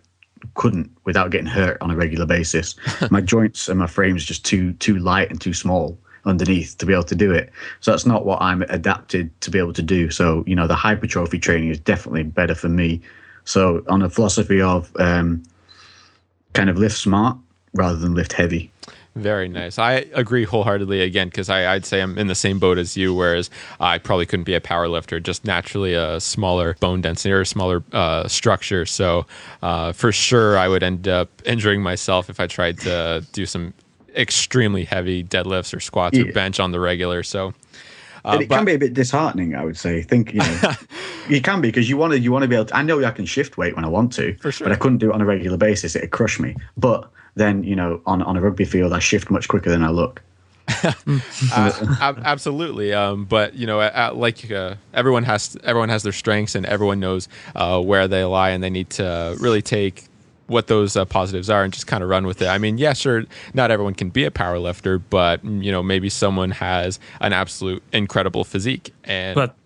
couldn't 0.54 0.90
without 1.04 1.30
getting 1.30 1.46
hurt 1.46 1.78
on 1.80 1.90
a 1.90 1.96
regular 1.96 2.26
basis. 2.26 2.74
my 3.10 3.20
joints 3.20 3.68
and 3.68 3.78
my 3.78 3.86
frame's 3.86 4.24
are 4.24 4.26
just 4.26 4.44
too 4.44 4.72
too 4.74 4.98
light 4.98 5.30
and 5.30 5.40
too 5.40 5.54
small 5.54 5.98
underneath 6.24 6.78
to 6.78 6.86
be 6.86 6.92
able 6.92 7.02
to 7.04 7.14
do 7.14 7.32
it. 7.32 7.50
So 7.80 7.90
that's 7.90 8.06
not 8.06 8.24
what 8.24 8.40
I'm 8.40 8.62
adapted 8.62 9.28
to 9.40 9.50
be 9.50 9.58
able 9.58 9.72
to 9.72 9.82
do. 9.82 10.10
So 10.10 10.44
you 10.46 10.54
know, 10.54 10.66
the 10.66 10.74
hypertrophy 10.74 11.38
training 11.38 11.70
is 11.70 11.78
definitely 11.78 12.24
better 12.24 12.54
for 12.54 12.68
me. 12.68 13.00
So 13.44 13.82
on 13.88 14.02
a 14.02 14.10
philosophy 14.10 14.60
of 14.60 14.92
um, 14.98 15.42
kind 16.52 16.70
of 16.70 16.78
lift 16.78 16.96
smart 16.96 17.36
rather 17.74 17.96
than 17.96 18.14
lift 18.14 18.32
heavy. 18.32 18.70
Very 19.14 19.48
nice 19.48 19.78
i 19.78 19.92
agree 20.14 20.44
wholeheartedly 20.44 21.02
again 21.02 21.28
because 21.28 21.50
i'd 21.50 21.84
say 21.84 22.00
i'm 22.00 22.16
in 22.16 22.28
the 22.28 22.34
same 22.34 22.58
boat 22.58 22.78
as 22.78 22.96
you 22.96 23.14
whereas 23.14 23.50
i 23.78 23.98
probably 23.98 24.24
couldn't 24.24 24.44
be 24.44 24.54
a 24.54 24.60
power 24.60 24.88
lifter 24.88 25.20
just 25.20 25.44
naturally 25.44 25.92
a 25.94 26.18
smaller 26.18 26.76
bone 26.80 27.00
density 27.00 27.30
or 27.30 27.42
a 27.42 27.46
smaller 27.46 27.82
uh, 27.92 28.26
structure 28.26 28.86
so 28.86 29.26
uh, 29.62 29.92
for 29.92 30.12
sure 30.12 30.56
i 30.56 30.66
would 30.66 30.82
end 30.82 31.06
up 31.08 31.28
injuring 31.44 31.82
myself 31.82 32.30
if 32.30 32.40
i 32.40 32.46
tried 32.46 32.78
to 32.78 33.24
do 33.32 33.44
some 33.44 33.74
extremely 34.16 34.84
heavy 34.84 35.22
deadlifts 35.22 35.74
or 35.74 35.80
squats 35.80 36.18
or 36.18 36.30
bench 36.32 36.58
on 36.58 36.72
the 36.72 36.80
regular 36.80 37.22
so 37.22 37.52
uh, 38.24 38.38
it 38.40 38.48
but- 38.48 38.56
can 38.56 38.64
be 38.64 38.74
a 38.74 38.78
bit 38.78 38.94
disheartening, 38.94 39.54
I 39.54 39.64
would 39.64 39.76
say. 39.76 40.02
Think 40.02 40.32
you 40.32 40.40
know, 40.40 40.72
you 41.28 41.40
can 41.40 41.60
be 41.60 41.68
because 41.68 41.88
you 41.88 41.96
want 41.96 42.12
to. 42.12 42.20
You 42.20 42.30
want 42.30 42.42
to 42.42 42.48
be 42.48 42.54
able. 42.54 42.66
To, 42.66 42.76
I 42.76 42.82
know 42.82 43.04
I 43.04 43.10
can 43.10 43.26
shift 43.26 43.58
weight 43.58 43.74
when 43.74 43.84
I 43.84 43.88
want 43.88 44.12
to, 44.14 44.36
sure. 44.50 44.66
but 44.66 44.72
I 44.72 44.76
couldn't 44.76 44.98
do 44.98 45.10
it 45.10 45.14
on 45.14 45.20
a 45.20 45.24
regular 45.24 45.56
basis. 45.56 45.96
It'd 45.96 46.12
crush 46.12 46.38
me. 46.38 46.54
But 46.76 47.10
then 47.34 47.64
you 47.64 47.76
know, 47.76 48.00
on 48.06 48.22
on 48.22 48.36
a 48.36 48.40
rugby 48.40 48.64
field, 48.64 48.92
I 48.92 48.98
shift 48.98 49.30
much 49.30 49.48
quicker 49.48 49.70
than 49.70 49.82
I 49.84 49.90
look. 49.90 50.22
uh, 51.52 51.72
ab- 52.00 52.20
absolutely 52.24 52.92
um, 52.94 53.24
but 53.24 53.54
you 53.54 53.66
know 53.66 53.80
uh, 53.80 54.10
uh, 54.12 54.14
like 54.14 54.50
uh, 54.50 54.76
everyone 54.94 55.24
has 55.24 55.56
everyone 55.64 55.88
has 55.88 56.04
their 56.04 56.12
strengths 56.12 56.54
and 56.54 56.64
everyone 56.66 57.00
knows 57.00 57.28
uh, 57.56 57.80
where 57.80 58.06
they 58.06 58.22
lie 58.24 58.50
and 58.50 58.62
they 58.62 58.70
need 58.70 58.88
to 58.88 59.36
really 59.40 59.60
take 59.60 60.04
what 60.46 60.68
those 60.68 60.96
uh, 60.96 61.04
positives 61.04 61.50
are 61.50 61.64
and 61.64 61.72
just 61.72 61.88
kind 61.88 62.02
of 62.04 62.08
run 62.08 62.28
with 62.28 62.40
it 62.40 62.46
i 62.46 62.58
mean 62.58 62.78
yeah 62.78 62.92
sure 62.92 63.24
not 63.54 63.72
everyone 63.72 63.92
can 63.92 64.08
be 64.08 64.24
a 64.24 64.30
power 64.30 64.58
lifter 64.60 65.00
but 65.00 65.44
mm, 65.44 65.62
you 65.62 65.72
know 65.72 65.82
maybe 65.82 66.08
someone 66.08 66.52
has 66.52 67.00
an 67.20 67.32
absolute 67.32 67.82
incredible 67.92 68.44
physique 68.44 68.94
and 69.02 69.34
But 69.34 69.56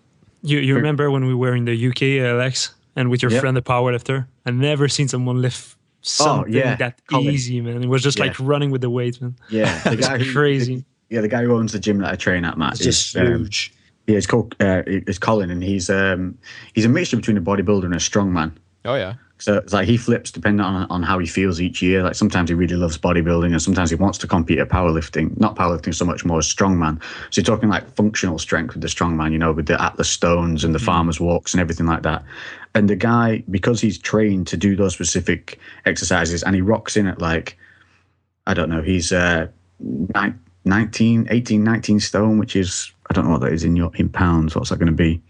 you, 0.41 0.57
you 0.59 0.75
remember 0.75 1.11
when 1.11 1.25
we 1.25 1.35
were 1.35 1.55
in 1.55 1.65
the 1.65 1.75
UK, 1.89 2.25
Alex, 2.25 2.73
and 2.95 3.09
with 3.11 3.21
your 3.21 3.31
Yep. 3.31 3.41
friend, 3.41 3.55
the 3.55 3.61
powerlifter? 3.61 4.25
I 4.45 4.51
never 4.51 4.87
seen 4.87 5.07
someone 5.07 5.41
lift 5.41 5.76
something 6.07 6.53
yeah. 6.53 6.75
that 6.77 7.01
Colin. 7.07 7.33
easy, 7.33 7.61
man. 7.61 7.83
It 7.83 7.87
was 7.89 8.03
just 8.03 8.17
Yeah. 8.17 8.25
like 8.25 8.39
running 8.39 8.71
with 8.71 8.81
the 8.81 8.89
weight, 8.89 9.21
man. 9.21 9.35
Yeah, 9.49 9.77
the 9.83 9.93
It's 9.93 10.07
guy 10.07 10.17
who- 10.17 10.31
crazy. 10.33 10.83
yeah, 11.09 11.21
the 11.21 11.27
guy 11.27 11.43
who 11.43 11.55
owns 11.55 11.71
the 11.73 11.79
gym 11.79 11.99
that 11.99 12.11
I 12.11 12.15
train 12.15 12.45
at, 12.45 12.57
Matt, 12.57 12.73
It's 12.73 12.83
just 12.83 13.15
is, 13.15 13.21
um, 13.21 13.27
huge. 13.27 13.73
yeah, 14.07 14.17
it's 14.17 14.27
called 14.27 14.55
uh, 14.59 14.83
it's 14.85 15.19
Colin, 15.19 15.49
and 15.51 15.63
he's 15.63 15.89
um 15.89 16.37
he's 16.73 16.85
a 16.85 16.89
mixture 16.89 17.17
between 17.17 17.37
a 17.37 17.41
bodybuilder 17.41 17.85
and 17.85 17.93
a 17.93 17.97
strongman. 17.97 18.51
oh 18.85 18.95
yeah 18.95 19.13
So 19.39 19.57
it's 19.57 19.71
like 19.73 19.87
he 19.87 19.97
flips 19.97 20.31
depending 20.31 20.65
on 20.65 20.87
on 20.89 21.03
how 21.03 21.19
he 21.19 21.27
feels 21.27 21.61
each 21.61 21.79
year. 21.81 22.01
Like 22.03 22.15
sometimes 22.15 22.49
he 22.49 22.55
really 22.55 22.75
loves 22.75 22.97
bodybuilding, 22.97 23.51
and 23.51 23.61
sometimes 23.61 23.89
he 23.91 23.95
wants 23.95 24.17
to 24.19 24.27
compete 24.27 24.57
at 24.59 24.69
powerlifting. 24.69 25.37
Not 25.39 25.55
powerlifting 25.55 25.93
so 25.93 26.05
much 26.05 26.25
more 26.25 26.39
as 26.39 26.47
strongman. 26.55 26.99
So 27.29 27.39
you're 27.41 27.45
talking 27.55 27.69
like 27.69 27.85
functional 27.95 28.39
strength 28.39 28.73
with 28.73 28.81
the 28.81 28.87
strongman, 28.89 29.31
you 29.33 29.37
know, 29.37 29.53
with 29.53 29.67
the 29.67 29.79
Atlas 29.79 30.09
stones 30.09 30.63
and 30.63 30.73
the 30.73 30.79
farmers 30.79 31.19
walks 31.19 31.53
and 31.53 31.61
everything 31.61 31.85
like 31.85 32.01
that. 32.03 32.23
And 32.75 32.89
the 32.89 32.95
guy, 32.95 33.43
because 33.49 33.81
he's 33.81 33.97
trained 33.97 34.47
to 34.47 34.57
do 34.57 34.75
those 34.75 34.93
specific 34.93 35.59
exercises, 35.85 36.43
and 36.43 36.53
he 36.55 36.61
rocks 36.61 36.95
in 36.97 37.07
at 37.07 37.19
like, 37.21 37.57
I 38.45 38.53
don't 38.53 38.69
know, 38.69 38.81
he's 38.81 39.11
uh, 39.11 39.47
19, 40.65 41.27
18, 41.29 41.63
19 41.63 41.99
stone, 41.99 42.37
which 42.37 42.55
is 42.55 42.91
I 43.09 43.13
don't 43.13 43.25
know 43.25 43.31
what 43.31 43.41
that 43.41 43.53
is 43.53 43.63
in 43.63 43.75
your 43.75 43.91
in 43.95 44.09
pounds. 44.09 44.55
What's 44.55 44.69
that 44.69 44.79
going 44.79 44.87
to 44.87 44.91
be? 44.93 45.21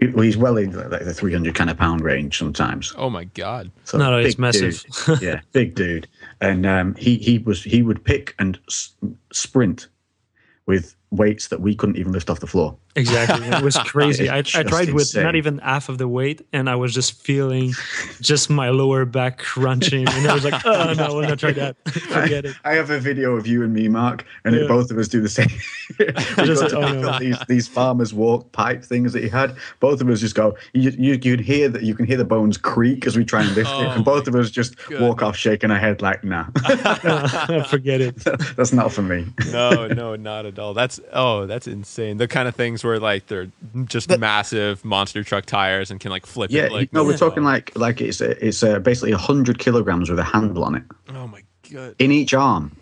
Well, 0.00 0.22
he's 0.24 0.36
well 0.36 0.56
in 0.56 0.72
like 0.90 1.04
the 1.04 1.14
300 1.14 1.54
kind 1.54 1.70
of 1.70 1.76
pound 1.76 2.00
range 2.00 2.36
sometimes. 2.36 2.92
oh 2.96 3.08
my 3.08 3.22
god 3.24 3.70
So 3.84 3.98
No, 3.98 4.10
no, 4.10 4.18
it's 4.18 4.36
massive. 4.38 4.82
dude. 5.06 5.22
yeah, 5.22 5.40
big 5.52 5.76
dude. 5.76 6.08
And 6.40 6.66
um, 6.66 6.94
he 6.96 7.18
he 7.18 7.38
was 7.38 7.62
he 7.62 7.82
would 7.82 8.02
pick 8.02 8.34
and 8.40 8.58
s- 8.68 8.94
sprint 9.32 9.86
with 10.66 10.96
weights 11.12 11.48
that 11.48 11.60
we 11.60 11.74
couldn't 11.74 11.96
even 11.96 12.10
lift 12.10 12.28
off 12.30 12.40
the 12.40 12.46
floor. 12.46 12.74
Exactly. 12.96 13.46
It 13.46 13.62
was 13.62 13.76
crazy. 13.84 14.28
I, 14.28 14.38
I 14.38 14.42
tried 14.42 14.86
just 14.86 14.92
with 14.92 15.14
not 15.16 15.36
even 15.36 15.58
half 15.58 15.88
of 15.88 15.98
the 15.98 16.08
weight, 16.08 16.44
and 16.52 16.68
I 16.68 16.74
was 16.74 16.92
just 16.92 17.22
feeling 17.22 17.72
just 18.20 18.50
my 18.50 18.70
lower 18.70 19.04
back 19.04 19.38
crunching. 19.38 20.08
And 20.08 20.26
I 20.26 20.34
was 20.34 20.44
like, 20.44 20.64
oh, 20.66 20.92
no, 20.94 21.04
I 21.04 21.08
will 21.10 21.22
not 21.22 21.38
try 21.38 21.52
that. 21.52 21.76
Forget 21.88 22.46
it. 22.46 22.56
I 22.64 22.72
have 22.74 22.90
a 22.90 22.98
video 22.98 23.36
of 23.36 23.46
you 23.46 23.62
and 23.62 23.72
me, 23.72 23.88
Mark, 23.88 24.24
and 24.44 24.54
Yeah. 24.54 24.62
it, 24.62 24.68
both 24.68 24.90
of 24.90 24.98
us 24.98 25.06
do 25.08 25.20
the 25.20 25.28
same. 25.28 25.48
we 25.98 26.06
Just 26.44 26.62
like, 26.62 26.70
to 26.70 26.78
oh, 26.78 26.92
no. 26.92 27.18
these 27.18 27.38
these 27.48 27.68
farmers 27.68 28.12
walk 28.12 28.50
pipe 28.52 28.82
things 28.82 29.12
that 29.12 29.22
he 29.22 29.28
had. 29.28 29.54
Both 29.80 30.00
of 30.00 30.08
us 30.08 30.20
just 30.20 30.34
go. 30.34 30.56
You 30.72 30.90
you 30.98 31.18
you'd 31.22 31.40
hear 31.40 31.68
that 31.68 31.82
you 31.82 31.94
can 31.94 32.06
hear 32.06 32.16
the 32.16 32.24
bones 32.24 32.56
creak 32.58 33.06
as 33.06 33.16
we 33.16 33.24
try 33.24 33.42
and 33.42 33.54
lift 33.54 33.70
it, 33.70 33.74
Oh 33.74 33.90
and 33.90 34.04
both 34.04 34.26
of 34.28 34.34
us 34.34 34.50
just 34.50 34.76
God. 34.88 35.00
walk 35.00 35.22
off 35.22 35.36
shaking 35.36 35.70
our 35.70 35.78
head 35.78 36.00
like, 36.02 36.24
nah, 36.24 36.44
Forget 37.68 38.00
it. 38.00 38.16
that's 38.56 38.72
not 38.72 38.92
for 38.92 39.02
me. 39.02 39.26
no 39.52 39.86
no 39.88 40.16
not 40.16 40.46
at 40.46 40.58
all 40.58 40.74
that's 40.74 41.00
oh, 41.12 41.46
that's 41.46 41.66
insane. 41.66 42.16
The 42.16 42.28
kind 42.28 42.46
of 42.48 42.54
things 42.54 42.82
where 42.84 42.98
like 42.98 43.26
they're 43.26 43.48
just 43.86 44.16
massive 44.18 44.84
monster 44.84 45.22
truck 45.24 45.46
tires 45.46 45.90
and 45.90 45.98
can 46.00 46.10
like 46.10 46.26
flip 46.26 46.50
Yeah, 46.50 46.64
it. 46.64 46.72
Like 46.72 46.92
no, 46.92 47.04
we're 47.04 47.16
talking 47.16 47.44
like 47.44 47.72
like 47.76 48.00
it's 48.00 48.20
a, 48.20 48.46
it's 48.46 48.62
a, 48.62 48.80
basically 48.80 49.12
hundred 49.12 49.58
kilograms 49.58 50.10
with 50.10 50.18
a 50.18 50.24
handle 50.24 50.64
on 50.64 50.74
it 50.74 50.82
oh 51.10 51.26
my 51.26 51.42
god, 51.70 51.94
in 51.98 52.10
each 52.12 52.34
arm. 52.34 52.76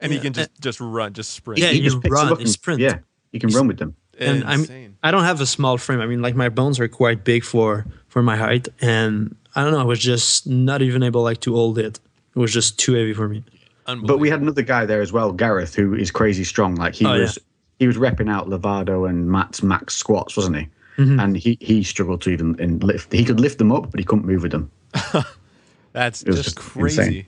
and 0.00 0.12
he 0.12 0.18
can 0.18 0.32
just 0.32 0.50
just 0.60 0.80
run, 0.80 1.12
just 1.12 1.32
sprint. 1.32 1.60
Yeah, 1.60 1.68
He 1.70 1.78
you 1.78 1.90
just 1.90 1.98
run, 2.08 2.26
them 2.26 2.32
up 2.34 2.38
you 2.38 2.42
and- 2.44 2.50
sprint. 2.50 2.80
Yeah, 2.80 2.98
you 3.32 3.40
can 3.40 3.50
run 3.50 3.66
with 3.68 3.78
them. 3.78 3.94
and 4.18 4.44
I'm 4.44 4.60
insane. 4.60 4.96
I 5.02 5.10
don't 5.10 5.24
have 5.24 5.40
a 5.40 5.46
small 5.46 5.78
frame. 5.78 6.00
I 6.00 6.06
mean, 6.06 6.22
like 6.22 6.34
my 6.34 6.48
bones 6.48 6.78
are 6.80 6.88
quite 6.88 7.24
big 7.24 7.44
for 7.44 7.86
for 8.08 8.22
my 8.22 8.36
height, 8.36 8.68
and 8.80 9.34
I 9.54 9.62
don't 9.64 9.72
know. 9.72 9.80
I 9.80 9.84
was 9.84 9.98
just 9.98 10.46
not 10.46 10.82
even 10.82 11.02
able 11.02 11.22
like 11.22 11.40
to 11.40 11.54
hold 11.54 11.78
it. 11.78 12.00
It 12.34 12.38
was 12.38 12.52
just 12.52 12.78
too 12.78 12.94
heavy 12.94 13.12
for 13.12 13.28
me. 13.28 13.44
But 13.84 14.18
we 14.18 14.30
had 14.30 14.40
another 14.40 14.62
guy 14.62 14.86
there 14.86 15.02
as 15.02 15.12
well, 15.12 15.32
Gareth, 15.32 15.74
who 15.74 15.94
is 15.94 16.10
crazy 16.10 16.44
strong. 16.44 16.76
Like 16.76 16.94
he 16.94 17.04
Oh, 17.04 17.18
was, 17.18 17.38
he 17.82 17.88
was 17.88 17.96
repping 17.96 18.30
out 18.30 18.48
Levado 18.48 19.10
and 19.10 19.28
Matt's 19.28 19.60
max 19.60 19.96
squats, 19.96 20.36
wasn't 20.36 20.56
he? 20.56 20.68
And 20.98 21.36
he 21.36 21.58
he 21.60 21.82
struggled 21.82 22.22
to 22.22 22.30
even 22.30 22.56
in 22.60 22.78
lift. 22.78 23.12
He 23.12 23.24
could 23.24 23.40
lift 23.40 23.58
them 23.58 23.72
up, 23.72 23.90
but 23.90 23.98
he 23.98 24.04
couldn't 24.04 24.24
move 24.24 24.42
with 24.42 24.52
them. 24.52 24.70
That's 25.92 26.22
just 26.22 26.44
just 26.44 26.56
crazy. 26.56 27.02
insane. 27.02 27.26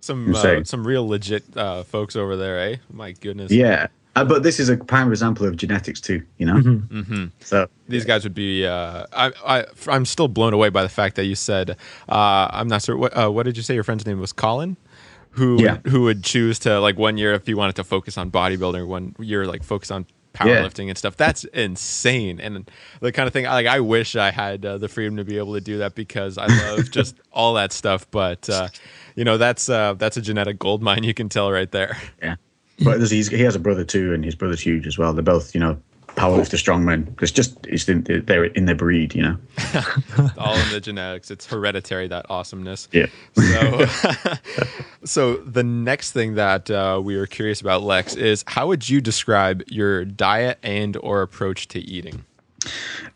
Some 0.00 0.34
uh, 0.34 0.64
some 0.64 0.84
real 0.84 1.06
legit 1.06 1.44
uh, 1.56 1.84
folks 1.84 2.16
over 2.16 2.34
there, 2.34 2.58
eh? 2.58 2.76
My 2.90 3.12
goodness. 3.12 3.52
Yeah, 3.52 3.86
uh, 4.16 4.24
but 4.24 4.42
this 4.42 4.58
is 4.58 4.68
a 4.68 4.76
prime 4.76 5.10
example 5.10 5.46
of 5.46 5.56
genetics 5.56 6.00
too. 6.00 6.22
You 6.38 6.46
know, 6.46 6.54
mm-hmm. 6.54 7.26
so 7.38 7.68
These 7.88 8.04
guys 8.04 8.24
would 8.24 8.34
be. 8.34 8.66
Uh, 8.66 9.06
I, 9.12 9.32
I 9.46 9.64
I'm 9.86 10.04
still 10.04 10.28
blown 10.28 10.52
away 10.52 10.70
by 10.70 10.82
the 10.82 10.88
fact 10.88 11.14
that 11.16 11.26
you 11.26 11.36
said. 11.36 11.76
Uh, 12.08 12.48
I'm 12.50 12.66
not 12.66 12.82
sure 12.82 12.96
what. 12.96 13.16
Uh, 13.16 13.30
what 13.30 13.44
did 13.44 13.56
you 13.56 13.62
say? 13.62 13.74
Your 13.74 13.84
friend's 13.84 14.06
name 14.06 14.18
was 14.18 14.32
Colin. 14.32 14.76
Who 15.34 15.62
Yeah. 15.62 15.78
who 15.86 16.02
would 16.02 16.22
choose 16.24 16.58
to 16.60 16.80
like 16.80 16.98
one 16.98 17.16
year 17.18 17.32
if 17.34 17.48
you 17.48 17.56
wanted 17.56 17.76
to 17.76 17.84
focus 17.84 18.16
on 18.18 18.30
bodybuilding, 18.30 18.86
one 18.86 19.14
year 19.18 19.46
like 19.46 19.62
focus 19.62 19.90
on 19.90 20.06
Yeah. 20.34 20.40
powerlifting 20.46 20.88
and 20.88 20.98
stuff. 20.98 21.16
That's 21.16 21.44
insane, 21.44 22.40
and 22.40 22.68
the 23.00 23.12
kind 23.12 23.26
of 23.26 23.32
thing. 23.32 23.44
Like 23.44 23.66
I 23.66 23.80
wish 23.80 24.16
I 24.16 24.30
had 24.30 24.64
uh, 24.66 24.78
the 24.78 24.88
freedom 24.88 25.16
to 25.16 25.24
be 25.24 25.38
able 25.38 25.54
to 25.54 25.60
do 25.60 25.78
that 25.78 25.94
because 25.94 26.38
I 26.38 26.46
love 26.46 26.90
just 26.98 27.16
all 27.32 27.54
that 27.54 27.72
stuff. 27.72 28.10
But 28.10 28.48
uh, 28.50 28.68
you 29.16 29.24
know, 29.24 29.38
that's 29.38 29.68
uh, 29.68 29.94
that's 29.94 30.16
a 30.16 30.22
genetic 30.22 30.58
gold 30.58 30.82
mine. 30.82 31.04
You 31.04 31.14
can 31.14 31.28
tell 31.28 31.50
right 31.52 31.70
there. 31.70 31.96
yeah. 32.22 32.36
But 32.82 33.00
he's, 33.08 33.28
he 33.28 33.42
has 33.42 33.54
a 33.54 33.60
brother 33.60 33.84
too, 33.84 34.12
and 34.12 34.24
his 34.24 34.34
brother's 34.34 34.60
huge 34.60 34.86
as 34.88 34.98
well. 34.98 35.12
They're 35.12 35.22
both, 35.22 35.54
you 35.54 35.60
know, 35.60 35.80
powerlifter 36.16 36.56
strongmen. 36.56 37.20
It's 37.22 37.32
just 37.32 37.66
it's 37.66 37.88
in, 37.88 38.04
they're 38.26 38.44
in 38.44 38.66
their 38.66 38.74
breed, 38.74 39.14
you 39.14 39.22
know. 39.22 39.36
all 40.38 40.56
in 40.56 40.70
the 40.70 40.80
genetics. 40.80 41.30
It's 41.30 41.46
hereditary 41.46 42.08
that 42.08 42.26
awesomeness. 42.30 42.88
Yeah. 42.92 43.06
So, 43.34 43.86
so 45.04 45.36
the 45.38 45.64
next 45.64 46.12
thing 46.12 46.34
that 46.34 46.70
uh, 46.70 47.00
we 47.02 47.16
were 47.16 47.26
curious 47.26 47.60
about, 47.60 47.82
Lex, 47.82 48.14
is 48.14 48.44
how 48.46 48.68
would 48.68 48.88
you 48.88 49.00
describe 49.00 49.62
your 49.66 50.04
diet 50.04 50.58
and 50.62 50.96
or 50.98 51.22
approach 51.22 51.68
to 51.68 51.80
eating? 51.80 52.24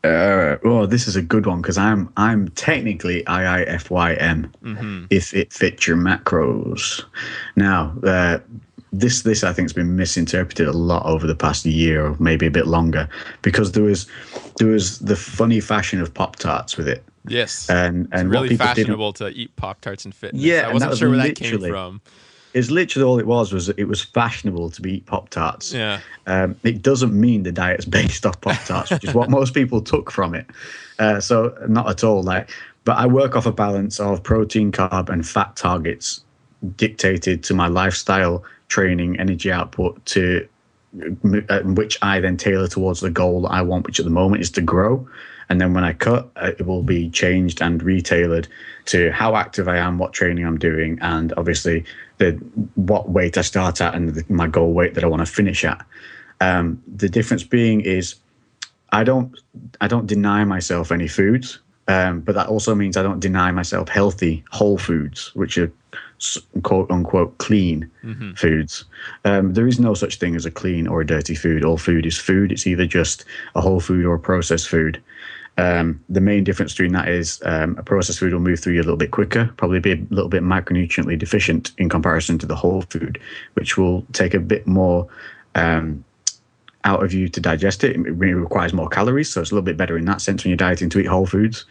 Uh, 0.04 0.56
oh, 0.64 0.84
this 0.84 1.08
is 1.08 1.16
a 1.16 1.22
good 1.22 1.46
one 1.46 1.62
because 1.62 1.78
I'm 1.78 2.12
I'm 2.16 2.48
technically 2.50 3.22
IIFYM 3.24 5.06
if 5.10 5.32
it 5.34 5.52
fits 5.52 5.86
your 5.86 5.96
macros. 5.96 7.02
Now, 7.56 7.94
uh, 8.04 8.38
this 8.92 9.22
this 9.22 9.44
I 9.44 9.52
think 9.52 9.66
has 9.66 9.72
been 9.72 9.96
misinterpreted 9.96 10.66
a 10.66 10.72
lot 10.72 11.04
over 11.04 11.26
the 11.26 11.34
past 11.34 11.64
year 11.66 12.06
or 12.06 12.16
maybe 12.18 12.46
a 12.46 12.50
bit 12.50 12.66
longer 12.66 13.08
because 13.42 13.72
there 13.72 13.82
was 13.82 14.06
there 14.58 14.68
was 14.68 14.98
the 15.00 15.16
funny 15.16 15.60
fashion 15.60 16.00
of 16.00 16.12
pop 16.12 16.36
tarts 16.36 16.76
with 16.76 16.88
it. 16.88 17.04
Yes, 17.26 17.68
And 17.68 18.08
and 18.12 18.30
really 18.30 18.56
fashionable 18.56 19.12
to 19.14 19.28
eat 19.28 19.54
Pop 19.56 19.80
Tarts 19.80 20.04
and 20.04 20.14
fitness. 20.14 20.42
Yeah, 20.42 20.68
I 20.68 20.72
wasn't 20.72 20.90
was 20.90 20.98
sure 20.98 21.10
where 21.10 21.18
that 21.18 21.36
came 21.36 21.60
from. 21.60 22.00
It's 22.54 22.70
literally 22.70 23.04
all 23.04 23.18
it 23.18 23.26
was 23.26 23.52
was 23.52 23.68
it 23.68 23.84
was 23.84 24.02
fashionable 24.02 24.70
to 24.70 24.80
be 24.80 24.96
eat 24.96 25.06
pop 25.06 25.28
tarts. 25.28 25.74
Yeah. 25.74 26.00
Um, 26.26 26.56
it 26.64 26.80
doesn't 26.80 27.12
mean 27.12 27.42
the 27.42 27.52
diet's 27.52 27.84
based 27.98 28.24
off 28.24 28.40
pop 28.40 28.58
tarts, 28.64 28.90
which 28.90 29.04
is 29.04 29.14
what 29.14 29.28
most 29.28 29.52
people 29.52 29.82
took 29.82 30.10
from 30.10 30.34
it. 30.34 30.46
Uh, 30.98 31.20
so 31.20 31.54
not 31.68 31.88
at 31.90 32.02
all. 32.02 32.22
Like, 32.22 32.50
but 32.84 32.96
I 32.96 33.06
work 33.06 33.36
off 33.36 33.44
a 33.44 33.52
balance 33.52 34.00
of 34.00 34.22
protein, 34.22 34.72
carb, 34.72 35.10
and 35.10 35.26
fat 35.28 35.56
targets 35.56 36.22
dictated 36.76 37.44
to 37.44 37.54
my 37.54 37.68
lifestyle, 37.68 38.42
training, 38.68 39.18
energy 39.18 39.50
output 39.50 40.04
to 40.06 40.48
uh, 41.50 41.60
which 41.60 41.98
I 42.00 42.20
then 42.20 42.36
tailor 42.36 42.66
towards 42.66 43.00
the 43.00 43.10
goal 43.10 43.42
that 43.42 43.50
I 43.50 43.60
want, 43.60 43.86
which 43.86 43.98
at 43.98 44.04
the 44.04 44.10
moment 44.10 44.42
is 44.42 44.50
to 44.52 44.62
grow. 44.62 45.06
And 45.50 45.60
then 45.60 45.74
when 45.74 45.84
I 45.84 45.92
cut, 45.92 46.30
uh, 46.36 46.52
it 46.58 46.66
will 46.66 46.82
be 46.82 47.10
changed 47.10 47.60
and 47.60 47.80
retailored 47.80 48.48
to 48.86 49.10
how 49.12 49.36
active 49.36 49.68
I 49.68 49.76
am, 49.78 49.98
what 49.98 50.12
training 50.12 50.46
I'm 50.46 50.58
doing, 50.58 50.98
and 51.00 51.32
obviously 51.36 51.84
the 52.18 52.32
what 52.74 53.10
weight 53.10 53.36
I 53.36 53.42
start 53.42 53.80
at 53.80 53.94
and 53.94 54.10
the, 54.10 54.24
my 54.32 54.46
goal 54.46 54.72
weight 54.72 54.94
that 54.94 55.04
I 55.04 55.06
want 55.06 55.20
to 55.20 55.32
finish 55.32 55.64
at. 55.64 55.84
Um, 56.40 56.82
the 56.86 57.08
difference 57.08 57.44
being 57.44 57.80
is 57.80 58.14
I 58.90 59.04
don't 59.04 59.38
I 59.80 59.88
don't 59.88 60.06
deny 60.06 60.44
myself 60.44 60.90
any 60.90 61.08
foods, 61.08 61.58
um, 61.86 62.20
but 62.20 62.34
that 62.34 62.48
also 62.48 62.74
means 62.74 62.96
I 62.96 63.02
don't 63.02 63.20
deny 63.20 63.50
myself 63.52 63.88
healthy 63.88 64.44
whole 64.50 64.78
foods, 64.78 65.34
which 65.34 65.58
are 65.58 65.72
quote 66.62 66.90
unquote 66.90 67.36
clean 67.38 67.90
foods. 68.36 68.84
Um, 69.24 69.54
there 69.54 69.68
is 69.68 69.78
no 69.78 69.94
such 69.94 70.16
thing 70.18 70.34
as 70.36 70.46
a 70.46 70.50
clean 70.50 70.86
or 70.86 71.00
a 71.00 71.06
dirty 71.06 71.34
food. 71.34 71.64
All 71.64 71.78
food 71.78 72.06
is 72.06 72.18
food. 72.18 72.52
It's 72.52 72.66
either 72.66 72.86
just 72.86 73.24
a 73.54 73.60
whole 73.60 73.80
food 73.80 74.04
or 74.04 74.14
a 74.14 74.18
processed 74.18 74.68
food. 74.68 75.00
Um, 75.58 76.00
the 76.08 76.20
main 76.20 76.44
difference 76.44 76.72
between 76.72 76.92
that 76.92 77.08
is 77.08 77.42
um, 77.44 77.76
a 77.78 77.82
processed 77.82 78.20
food 78.20 78.32
will 78.32 78.40
move 78.40 78.60
through 78.60 78.74
you 78.74 78.80
a 78.80 78.84
little 78.84 78.96
bit 78.96 79.10
quicker, 79.10 79.50
probably 79.56 79.80
be 79.80 79.92
a 79.92 80.06
little 80.10 80.28
bit 80.28 80.42
micronutriently 80.42 81.18
deficient 81.18 81.72
in 81.78 81.88
comparison 81.88 82.38
to 82.38 82.46
the 82.46 82.54
whole 82.54 82.82
food, 82.82 83.20
which 83.54 83.76
will 83.76 84.06
take 84.12 84.34
a 84.34 84.40
bit 84.40 84.68
more 84.68 85.08
um, 85.56 86.04
out 86.84 87.02
of 87.02 87.12
you 87.12 87.28
to 87.28 87.40
digest 87.40 87.82
it. 87.82 87.96
It 87.96 88.00
really 88.12 88.34
requires 88.34 88.72
more 88.72 88.88
calories, 88.88 89.30
so 89.30 89.40
it's 89.40 89.50
a 89.50 89.54
little 89.54 89.64
bit 89.64 89.76
better 89.76 89.98
in 89.98 90.04
that 90.04 90.20
sense 90.20 90.44
when 90.44 90.50
you're 90.50 90.56
dieting 90.56 90.90
to 90.90 91.00
eat 91.00 91.06
whole 91.06 91.26
foods, 91.26 91.64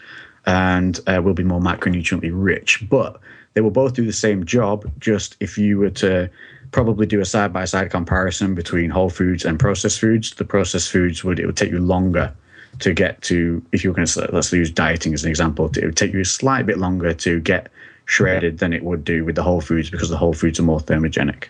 and 0.45 0.99
uh, 1.07 1.21
will 1.23 1.33
be 1.33 1.43
more 1.43 1.61
macronutriently 1.61 2.31
rich. 2.33 2.83
But 2.89 3.19
they 3.57 3.61
will 3.61 3.71
both 3.71 3.95
do 3.95 4.05
the 4.05 4.13
same 4.13 4.45
job. 4.45 4.85
Just 4.99 5.35
if 5.39 5.57
you 5.57 5.79
were 5.79 5.89
to 5.89 6.29
probably 6.69 7.07
do 7.07 7.19
a 7.21 7.25
side 7.25 7.51
by 7.51 7.65
side 7.65 7.89
comparison 7.89 8.53
between 8.53 8.91
whole 8.91 9.09
foods 9.09 9.43
and 9.43 9.59
processed 9.59 9.99
foods, 9.99 10.35
the 10.35 10.45
processed 10.45 10.91
foods 10.91 11.23
would 11.23 11.39
it 11.39 11.47
would 11.47 11.57
take 11.57 11.71
you 11.71 11.79
longer 11.79 12.31
to 12.77 12.93
get 12.93 13.19
to 13.23 13.59
if 13.71 13.83
you 13.83 13.89
were 13.89 13.95
going 13.95 14.05
to 14.05 14.29
let's 14.31 14.53
use 14.53 14.69
dieting 14.69 15.11
as 15.15 15.23
an 15.23 15.31
example 15.31 15.71
it 15.75 15.83
would 15.83 15.97
take 15.97 16.13
you 16.13 16.19
a 16.19 16.25
slight 16.25 16.67
bit 16.67 16.77
longer 16.77 17.15
to 17.15 17.39
get 17.39 17.69
shredded 18.05 18.59
than 18.59 18.73
it 18.73 18.83
would 18.83 19.03
do 19.03 19.25
with 19.25 19.33
the 19.33 19.41
whole 19.41 19.61
foods 19.61 19.89
because 19.89 20.09
the 20.09 20.17
whole 20.17 20.33
foods 20.33 20.59
are 20.59 20.63
more 20.63 20.79
thermogenic 20.79 21.45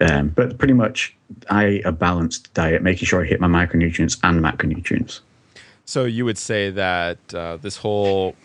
um, 0.00 0.28
but 0.28 0.56
pretty 0.58 0.74
much 0.74 1.16
i 1.50 1.82
a 1.84 1.90
balanced 1.90 2.54
diet 2.54 2.82
making 2.82 3.06
sure 3.06 3.24
i 3.24 3.26
hit 3.26 3.40
my 3.40 3.48
micronutrients 3.48 4.16
and 4.22 4.40
macronutrients 4.40 5.18
So 5.86 6.04
you 6.04 6.24
would 6.24 6.38
say 6.38 6.70
that 6.70 7.18
uh, 7.34 7.56
this 7.56 7.76
whole 7.78 8.36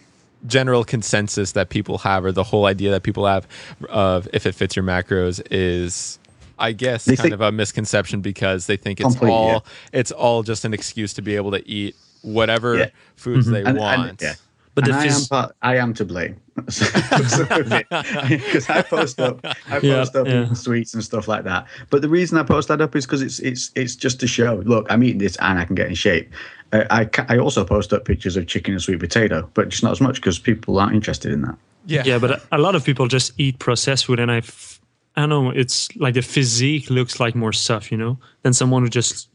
general 0.47 0.83
consensus 0.83 1.51
that 1.53 1.69
people 1.69 1.99
have, 1.99 2.25
or 2.25 2.31
the 2.31 2.43
whole 2.43 2.65
idea 2.65 2.91
that 2.91 3.03
people 3.03 3.25
have 3.25 3.47
of 3.89 4.27
if 4.33 4.45
it 4.45 4.53
fits 4.55 4.75
your 4.75 4.83
macros, 4.85 5.41
is, 5.51 6.19
I 6.57 6.71
guess, 6.71 7.05
They 7.05 7.15
kind 7.15 7.33
of 7.33 7.41
a 7.41 7.51
misconception 7.51 8.21
because 8.21 8.65
they 8.67 8.77
think 8.77 8.99
it's 9.01 9.15
all 9.21 9.47
yeah. 9.47 9.59
it's 9.99 10.11
all 10.11 10.43
just 10.43 10.65
an 10.65 10.73
excuse 10.73 11.13
to 11.13 11.21
be 11.21 11.35
able 11.35 11.51
to 11.51 11.67
eat 11.69 11.95
whatever 12.21 12.77
Yeah. 12.77 12.89
foods 13.15 13.45
mm-hmm. 13.45 13.53
they 13.53 13.59
And- 13.61 13.69
and- 13.69 13.77
want. 13.79 14.21
yeah. 14.21 14.33
But 14.73 14.85
and 14.85 14.93
the 14.93 14.97
I, 14.97 15.05
am 15.07 15.25
part, 15.25 15.55
I 15.61 15.75
am 15.77 15.93
to 15.95 16.05
blame 16.05 16.39
because 16.55 17.41
I 18.69 18.81
post 18.87 19.19
up, 19.19 19.39
I 19.43 19.79
Yeah, 19.81 20.03
up 20.15 20.27
yeah. 20.27 20.53
sweets 20.53 20.93
and 20.93 21.03
stuff 21.03 21.27
like 21.27 21.43
that. 21.43 21.65
But 21.89 22.01
the 22.01 22.09
reason 22.09 22.37
I 22.37 22.43
post 22.43 22.67
that 22.69 22.79
up 22.81 22.95
is 22.95 23.05
because 23.05 23.21
it's 23.21 23.39
it's 23.39 23.71
it's 23.75 23.95
just 23.95 24.19
to 24.21 24.27
show. 24.27 24.61
Look, 24.65 24.87
I'm 24.89 25.03
eating 25.03 25.17
this 25.19 25.35
and 25.37 25.59
I 25.59 25.65
can 25.65 25.75
get 25.75 25.87
in 25.87 25.95
shape. 25.95 26.31
Uh, 26.71 26.85
I 26.89 27.05
ca- 27.05 27.25
I 27.27 27.37
also 27.37 27.65
post 27.65 27.91
up 27.93 28.05
pictures 28.05 28.37
of 28.37 28.47
chicken 28.47 28.73
and 28.73 28.81
sweet 28.81 28.99
potato, 28.99 29.49
but 29.53 29.69
just 29.69 29.83
not 29.83 29.91
as 29.91 30.01
much 30.01 30.15
because 30.15 30.39
people 30.39 30.79
aren't 30.79 30.95
interested 30.95 31.31
in 31.33 31.41
that. 31.41 31.57
yeah, 31.85 32.03
yeah, 32.05 32.17
but 32.19 32.31
a- 32.31 32.41
a 32.53 32.57
lot 32.57 32.75
of 32.75 32.83
people 32.85 33.07
just 33.07 33.33
eat 33.37 33.59
processed 33.59 34.05
food, 34.05 34.19
and 34.19 34.31
I, 34.31 34.37
f- 34.37 34.79
I 35.17 35.21
don't 35.21 35.29
know, 35.29 35.49
it's 35.51 35.93
like 35.97 36.13
the 36.13 36.21
physique 36.21 36.89
looks 36.89 37.19
like 37.19 37.35
more 37.35 37.51
stuff, 37.53 37.91
you 37.91 37.97
know, 37.97 38.17
than 38.43 38.53
someone 38.53 38.83
who 38.83 38.89
just 38.89 39.27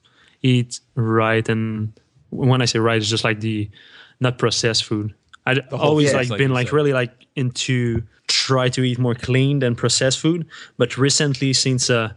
eats 0.43 0.81
right. 0.95 1.47
And 1.49 1.93
when 2.31 2.63
I 2.63 2.65
say 2.67 2.79
right, 2.79 2.97
it's 2.97 3.11
just 3.11 3.25
like 3.25 3.41
the 3.41 3.69
not 4.21 4.39
processed 4.39 4.85
food. 4.85 5.13
I 5.47 5.59
always 5.71 6.13
like 6.13 6.29
been 6.37 6.53
like 6.53 6.73
really 6.73 6.93
like 6.93 7.27
into 7.37 8.03
try 8.27 8.69
to 8.69 8.83
eat 8.83 8.99
more 8.99 9.15
clean 9.15 9.61
than 9.61 9.75
processed 9.77 10.19
food, 10.19 10.47
but 10.77 10.99
recently 10.99 11.53
since 11.53 11.89
uh, 11.91 12.11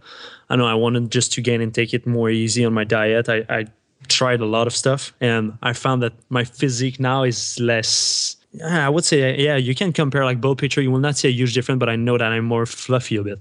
I 0.49 0.55
don't 0.55 0.59
know 0.59 0.67
I 0.67 0.73
wanted 0.73 1.11
just 1.11 1.31
to 1.33 1.41
gain 1.41 1.61
and 1.61 1.73
take 1.73 1.93
it 1.93 2.07
more 2.07 2.29
easy 2.29 2.65
on 2.65 2.73
my 2.73 2.83
diet, 2.83 3.29
I, 3.29 3.45
I 3.49 3.65
tried 4.07 4.41
a 4.41 4.45
lot 4.45 4.65
of 4.65 4.73
stuff, 4.75 5.13
and 5.21 5.53
I 5.61 5.73
found 5.73 6.01
that 6.01 6.13
my 6.29 6.43
physique 6.43 6.99
now 6.99 7.23
is 7.23 7.59
less. 7.59 8.35
I 8.65 8.89
would 8.89 9.05
say, 9.05 9.37
yeah, 9.37 9.57
you 9.57 9.75
can 9.75 9.93
compare 9.93 10.25
like 10.25 10.41
both 10.41 10.57
picture. 10.57 10.81
You 10.81 10.89
will 10.89 10.99
not 10.99 11.15
see 11.15 11.27
a 11.27 11.31
huge 11.31 11.53
difference, 11.53 11.79
but 11.79 11.89
I 11.89 11.95
know 11.95 12.17
that 12.17 12.31
I'm 12.31 12.45
more 12.45 12.65
fluffy 12.65 13.17
a 13.17 13.23
bit. 13.23 13.39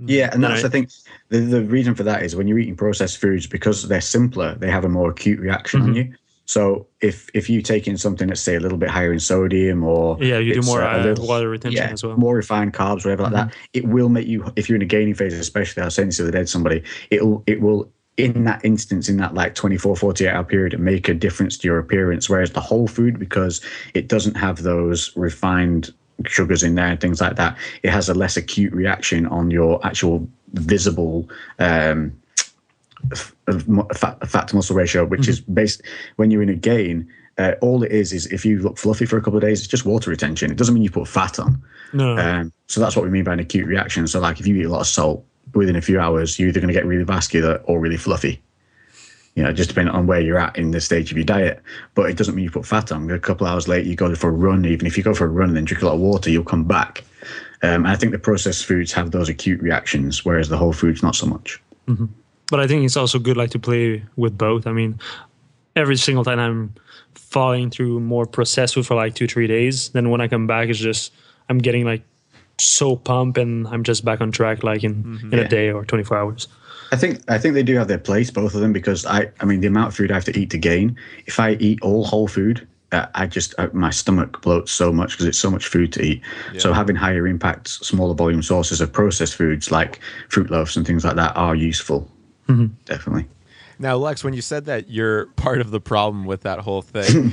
Yeah, 0.00 0.30
and 0.32 0.42
that's 0.42 0.64
Right. 0.64 0.68
I 0.68 0.72
think 0.72 0.90
the 1.28 1.38
the 1.38 1.62
reason 1.62 1.94
for 1.94 2.02
that 2.02 2.24
is 2.24 2.34
when 2.34 2.48
you're 2.48 2.58
eating 2.58 2.74
processed 2.76 3.18
foods 3.18 3.46
because 3.46 3.86
they're 3.86 4.00
simpler, 4.00 4.56
they 4.56 4.70
have 4.70 4.84
a 4.84 4.88
more 4.88 5.10
acute 5.10 5.38
reaction 5.38 5.80
Mm-hmm. 5.80 5.88
on 5.90 5.96
you. 5.96 6.14
So 6.46 6.86
if 7.00 7.28
if 7.34 7.48
you 7.48 7.62
take 7.62 7.88
in 7.88 7.96
something 7.96 8.28
that's 8.28 8.40
say 8.40 8.56
a 8.56 8.60
little 8.60 8.78
bit 8.78 8.90
higher 8.90 9.12
in 9.12 9.20
sodium 9.20 9.82
or 9.82 10.18
Yeah, 10.20 10.38
you 10.38 10.54
do 10.54 10.62
more, 10.62 10.82
uh, 10.82 11.02
little- 11.02 11.26
water 11.26 11.48
retention 11.48 11.82
yeah, 11.82 11.90
as 11.92 12.02
well. 12.02 12.12
Mm-hmm. 12.12 12.20
more 12.20 12.36
refined 12.36 12.74
carbs, 12.74 13.04
whatever 13.04 13.24
like 13.24 13.32
that, 13.32 13.54
it 13.72 13.86
will 13.86 14.08
make 14.10 14.26
you 14.26 14.44
if 14.56 14.68
you're 14.68 14.76
in 14.76 14.82
a 14.82 14.86
gaining 14.86 15.14
phase, 15.14 15.32
especially 15.34 15.82
I 15.82 15.86
was 15.86 15.94
saying 15.94 16.08
this 16.08 16.18
the 16.18 16.24
other 16.24 16.32
day 16.32 16.44
somebody, 16.44 16.82
it'll 17.10 17.42
it 17.46 17.60
will 17.60 17.90
in 18.16 18.44
that 18.44 18.64
instance, 18.64 19.08
in 19.08 19.16
that 19.16 19.34
like 19.34 19.54
24, 19.54 19.96
48 19.96 20.30
hour 20.30 20.44
period, 20.44 20.78
make 20.78 21.08
a 21.08 21.14
difference 21.14 21.58
to 21.58 21.66
your 21.66 21.78
appearance. 21.78 22.28
Whereas 22.30 22.52
the 22.52 22.60
whole 22.60 22.86
food, 22.86 23.18
because 23.18 23.60
it 23.94 24.06
doesn't 24.08 24.36
have 24.36 24.62
those 24.62 25.16
refined 25.16 25.92
sugars 26.26 26.62
in 26.62 26.76
there 26.76 26.86
and 26.86 27.00
things 27.00 27.20
like 27.20 27.36
that, 27.36 27.56
it 27.82 27.90
has 27.90 28.08
a 28.08 28.14
less 28.14 28.36
acute 28.36 28.72
reaction 28.72 29.26
on 29.26 29.50
your 29.50 29.84
actual 29.84 30.28
visible 30.52 31.28
um, 31.58 32.12
fat, 33.94 34.28
fat 34.28 34.48
to 34.48 34.56
muscle 34.56 34.76
ratio, 34.76 35.04
which 35.04 35.22
mm-hmm. 35.22 35.30
is 35.30 35.40
based 35.40 35.82
when 36.16 36.30
you're 36.30 36.42
in 36.42 36.48
a 36.48 36.54
gain. 36.54 37.08
Uh, 37.36 37.54
all 37.60 37.82
it 37.82 37.90
is 37.90 38.12
is 38.12 38.26
if 38.26 38.44
you 38.44 38.60
look 38.60 38.78
fluffy 38.78 39.06
for 39.06 39.16
a 39.16 39.20
couple 39.20 39.36
of 39.36 39.42
days, 39.42 39.58
it's 39.58 39.68
just 39.68 39.84
water 39.84 40.10
retention. 40.10 40.52
It 40.52 40.56
doesn't 40.56 40.72
mean 40.72 40.84
you 40.84 40.90
put 40.90 41.08
fat 41.08 41.38
on. 41.40 41.60
No. 41.92 42.16
Um, 42.16 42.52
so 42.68 42.80
that's 42.80 42.94
what 42.94 43.04
we 43.04 43.10
mean 43.10 43.24
by 43.24 43.32
an 43.32 43.40
acute 43.40 43.66
reaction. 43.66 44.06
So 44.06 44.20
like 44.20 44.38
if 44.38 44.46
you 44.46 44.54
eat 44.56 44.64
a 44.64 44.68
lot 44.68 44.80
of 44.80 44.86
salt, 44.86 45.24
within 45.54 45.76
a 45.76 45.80
few 45.80 46.00
hours, 46.00 46.38
you're 46.38 46.48
either 46.48 46.60
going 46.60 46.68
to 46.68 46.74
get 46.74 46.86
really 46.86 47.04
vascular 47.04 47.60
or 47.64 47.80
really 47.80 47.96
fluffy. 47.96 48.40
You 49.34 49.42
know, 49.42 49.52
just 49.52 49.68
depending 49.68 49.94
on 49.94 50.06
where 50.06 50.20
you're 50.20 50.38
at 50.38 50.56
in 50.56 50.70
the 50.70 50.80
stage 50.80 51.10
of 51.10 51.16
your 51.16 51.24
diet. 51.24 51.60
But 51.94 52.08
it 52.08 52.16
doesn't 52.16 52.36
mean 52.36 52.44
you 52.44 52.50
put 52.50 52.66
fat 52.66 52.92
on. 52.92 53.10
A 53.10 53.18
couple 53.18 53.46
hours 53.46 53.66
later, 53.66 53.88
you 53.88 53.96
go 53.96 54.14
for 54.14 54.28
a 54.28 54.32
run. 54.32 54.64
Even 54.64 54.86
if 54.86 54.96
you 54.96 55.02
go 55.02 55.14
for 55.14 55.24
a 55.24 55.28
run 55.28 55.48
and 55.48 55.56
then 55.56 55.64
drink 55.64 55.82
a 55.82 55.86
lot 55.86 55.94
of 55.94 56.00
water, 56.00 56.30
you'll 56.30 56.44
come 56.44 56.64
back. 56.64 57.02
Um, 57.62 57.84
I 57.84 57.96
think 57.96 58.12
the 58.12 58.18
processed 58.18 58.64
foods 58.64 58.92
have 58.92 59.10
those 59.10 59.28
acute 59.28 59.60
reactions, 59.60 60.24
whereas 60.24 60.48
the 60.48 60.56
whole 60.56 60.72
foods 60.72 61.02
not 61.02 61.16
so 61.16 61.26
much. 61.26 61.60
Mm-hmm. 61.88 62.06
But 62.50 62.60
I 62.60 62.66
think 62.66 62.84
it's 62.84 62.96
also 62.96 63.18
good, 63.18 63.36
like 63.36 63.50
to 63.50 63.58
play 63.58 64.04
with 64.16 64.36
both. 64.36 64.66
I 64.66 64.72
mean, 64.72 64.98
every 65.76 65.96
single 65.96 66.24
time 66.24 66.38
I'm 66.38 66.74
falling 67.14 67.70
through 67.70 68.00
more 68.00 68.26
processed 68.26 68.74
food 68.74 68.86
for 68.86 68.94
like 68.94 69.14
two, 69.14 69.26
three 69.26 69.46
days, 69.46 69.88
then 69.90 70.10
when 70.10 70.20
I 70.20 70.28
come 70.28 70.46
back, 70.46 70.68
it's 70.68 70.78
just 70.78 71.12
I'm 71.48 71.58
getting 71.58 71.84
like 71.84 72.02
so 72.58 72.96
pumped 72.96 73.38
and 73.38 73.66
I'm 73.68 73.82
just 73.82 74.04
back 74.04 74.20
on 74.20 74.30
track 74.30 74.62
like 74.62 74.84
in, 74.84 75.02
mm-hmm. 75.02 75.32
in 75.32 75.38
yeah. 75.38 75.44
a 75.44 75.48
day 75.48 75.70
or 75.70 75.84
24 75.84 76.16
hours. 76.16 76.48
I 76.92 76.96
think 76.96 77.28
I 77.28 77.38
think 77.38 77.54
they 77.54 77.62
do 77.62 77.76
have 77.76 77.88
their 77.88 77.98
place, 77.98 78.30
both 78.30 78.54
of 78.54 78.60
them, 78.60 78.72
because 78.72 79.04
I 79.06 79.30
I 79.40 79.46
mean 79.46 79.60
the 79.60 79.66
amount 79.66 79.88
of 79.88 79.96
food 79.96 80.12
I 80.12 80.14
have 80.14 80.24
to 80.26 80.38
eat 80.38 80.50
to 80.50 80.58
gain. 80.58 80.96
If 81.26 81.40
I 81.40 81.52
eat 81.54 81.80
all 81.82 82.04
whole 82.04 82.28
food, 82.28 82.66
uh, 82.92 83.06
I 83.14 83.26
just 83.26 83.54
uh, 83.58 83.68
my 83.72 83.90
stomach 83.90 84.40
bloats 84.42 84.68
so 84.68 84.92
much 84.92 85.12
because 85.12 85.26
it's 85.26 85.38
so 85.38 85.50
much 85.50 85.66
food 85.66 85.92
to 85.94 86.02
eat. 86.02 86.22
Yeah. 86.52 86.60
So 86.60 86.72
having 86.72 86.94
higher 86.94 87.26
impact, 87.26 87.68
smaller 87.68 88.14
volume 88.14 88.42
sources 88.42 88.80
of 88.80 88.92
processed 88.92 89.34
foods 89.34 89.72
like 89.72 89.98
fruit 90.28 90.50
loaves 90.50 90.76
and 90.76 90.86
things 90.86 91.04
like 91.04 91.16
that 91.16 91.36
are 91.36 91.56
useful. 91.56 92.08
Mm-hmm. 92.48 92.66
Definitely. 92.84 93.26
Now, 93.78 93.96
Lex, 93.96 94.22
when 94.22 94.34
you 94.34 94.42
said 94.42 94.66
that 94.66 94.88
you're 94.88 95.26
part 95.26 95.60
of 95.60 95.70
the 95.70 95.80
problem 95.80 96.24
with 96.24 96.42
that 96.42 96.60
whole 96.60 96.82
thing, 96.82 97.16
um, 97.26 97.32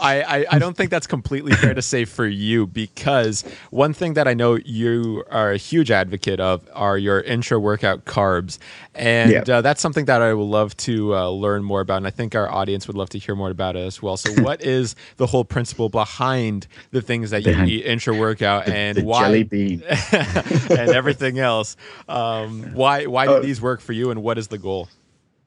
I, 0.00 0.24
I, 0.26 0.46
I, 0.52 0.58
don't 0.58 0.76
think 0.76 0.90
that's 0.90 1.06
completely 1.06 1.52
fair 1.52 1.74
to 1.74 1.82
say 1.82 2.04
for 2.04 2.26
you 2.26 2.66
because 2.66 3.44
one 3.70 3.92
thing 3.92 4.14
that 4.14 4.26
I 4.26 4.34
know 4.34 4.58
you 4.64 5.24
are 5.30 5.52
a 5.52 5.56
huge 5.56 5.90
advocate 5.90 6.40
of 6.40 6.66
are 6.72 6.96
your 6.96 7.20
intra 7.20 7.60
workout 7.60 8.04
carbs. 8.04 8.58
And 8.94 9.30
yep. 9.30 9.48
uh, 9.48 9.60
that's 9.60 9.80
something 9.80 10.06
that 10.06 10.22
I 10.22 10.32
would 10.32 10.42
love 10.42 10.76
to 10.78 11.14
uh, 11.14 11.28
learn 11.28 11.62
more 11.62 11.80
about. 11.80 11.98
And 11.98 12.06
I 12.06 12.10
think 12.10 12.34
our 12.34 12.50
audience 12.50 12.86
would 12.86 12.96
love 12.96 13.10
to 13.10 13.18
hear 13.18 13.34
more 13.34 13.50
about 13.50 13.76
it 13.76 13.80
as 13.80 14.00
well. 14.00 14.16
So, 14.16 14.32
what 14.42 14.62
is 14.64 14.96
the 15.16 15.26
whole 15.26 15.44
principle 15.44 15.88
behind 15.88 16.66
the 16.92 17.02
things 17.02 17.30
that 17.30 17.44
you 17.44 17.52
eat 17.64 17.84
intra 17.84 18.14
workout 18.14 18.68
and 18.68 18.96
the 18.96 19.04
why? 19.04 19.24
Jelly 19.24 19.42
bean. 19.44 19.82
and 20.12 20.90
everything 20.90 21.38
else. 21.38 21.76
Um, 22.08 22.72
why, 22.72 23.06
why 23.06 23.26
do 23.26 23.32
oh. 23.32 23.42
these 23.42 23.60
work 23.60 23.80
for 23.80 23.92
you 23.92 24.10
and 24.10 24.22
what 24.22 24.38
is 24.38 24.48
the 24.48 24.58
goal? 24.58 24.88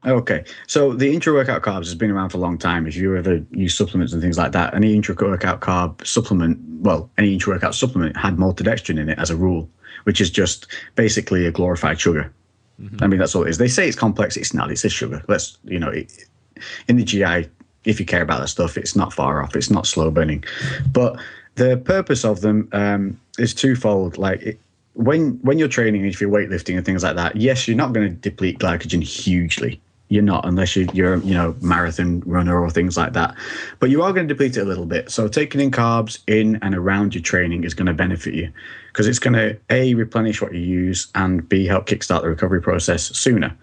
Okay, 0.06 0.46
so 0.66 0.94
the 0.94 1.14
intra 1.14 1.34
workout 1.34 1.62
carbs 1.62 1.86
has 1.86 1.96
been 1.96 2.10
around 2.10 2.30
for 2.30 2.38
a 2.38 2.40
long 2.40 2.58
time. 2.58 2.88
If 2.88 2.96
you 2.96 3.18
ever 3.18 3.44
use 3.52 3.76
supplements 3.76 4.14
and 4.14 4.22
things 4.22 4.38
like 4.38 4.54
that, 4.54 4.74
any 4.74 4.96
intra 4.96 5.14
workout 5.14 5.60
carb 5.60 6.06
supplement, 6.08 6.58
well, 6.80 7.10
any 7.18 7.34
intra 7.34 7.54
workout 7.54 7.76
supplement 7.76 8.16
had 8.16 8.38
maltodextrin 8.38 8.98
in 8.98 9.10
it 9.10 9.20
as 9.20 9.30
a 9.30 9.36
rule, 9.36 9.70
which 10.06 10.22
is 10.22 10.30
just 10.30 10.68
basically 10.96 11.46
a 11.46 11.52
glorified 11.52 12.00
sugar. 12.00 12.32
Mm-hmm. 12.82 13.04
I 13.04 13.08
mean, 13.08 13.20
that's 13.20 13.36
all 13.36 13.44
it 13.44 13.50
is. 13.50 13.58
They 13.58 13.68
say 13.68 13.90
it's 13.90 13.98
complex. 13.98 14.38
It's 14.38 14.54
not. 14.54 14.72
It's 14.72 14.86
a 14.86 14.90
sugar. 14.90 15.22
Let's, 15.28 15.58
you 15.66 15.80
know, 15.80 15.90
it, 15.90 16.14
in 16.88 16.96
the 16.96 17.04
GI, 17.04 17.50
if 17.84 18.00
you 18.00 18.06
care 18.06 18.22
about 18.22 18.40
that 18.40 18.48
stuff, 18.48 18.78
it's 18.78 18.96
not 18.96 19.12
far 19.12 19.44
off. 19.44 19.54
It's 19.54 19.70
not 19.70 19.86
slow 19.86 20.10
burning. 20.12 20.46
But 20.94 21.20
the 21.56 21.76
purpose 21.76 22.24
of 22.24 22.40
them 22.40 22.70
um, 22.72 23.20
is 23.38 23.54
twofold. 23.54 24.18
Like, 24.18 24.42
it, 24.44 24.60
when 24.94 25.40
when 25.42 25.60
you're 25.60 25.68
training, 25.68 26.06
if 26.06 26.22
you're 26.22 26.32
weightlifting 26.32 26.78
and 26.78 26.86
things 26.86 27.04
like 27.04 27.18
that, 27.18 27.36
yes, 27.36 27.68
you're 27.68 27.76
not 27.76 27.92
going 27.92 28.10
to 28.10 28.16
deplete 28.16 28.60
glycogen 28.60 29.04
hugely 29.04 29.82
you're 30.10 30.24
not 30.24 30.46
unless 30.46 30.76
you, 30.76 30.88
you're 30.94 31.18
you 31.18 31.34
know 31.34 31.56
marathon 31.62 32.22
runner 32.26 32.60
or 32.60 32.70
things 32.70 32.98
like 32.98 33.14
that. 33.14 33.36
But 33.80 33.90
you 33.90 34.02
are 34.02 34.12
going 34.12 34.28
to 34.28 34.34
deplete 34.34 34.58
it 34.58 34.62
a 34.62 34.66
little 34.66 34.86
bit. 34.86 35.10
So 35.10 35.28
taking 35.28 35.62
in 35.62 35.72
carbs 35.72 36.20
in 36.28 36.58
and 36.62 36.76
around 36.76 37.16
your 37.16 37.24
training 37.24 37.64
is 37.64 37.74
going 37.74 37.86
to 37.86 37.94
benefit 37.94 38.34
you 38.34 38.52
because 38.88 39.08
it's 39.08 39.20
going 39.20 39.34
to 39.34 39.58
a 39.70 39.94
replenish 39.94 40.42
what 40.42 40.54
you 40.54 40.62
use 40.62 41.08
and 41.16 41.48
b 41.48 41.66
help 41.66 41.86
kickstart 41.86 42.24
the 42.24 42.30
recovery 42.30 42.62
process 42.62 43.16
sooner. 43.18 43.56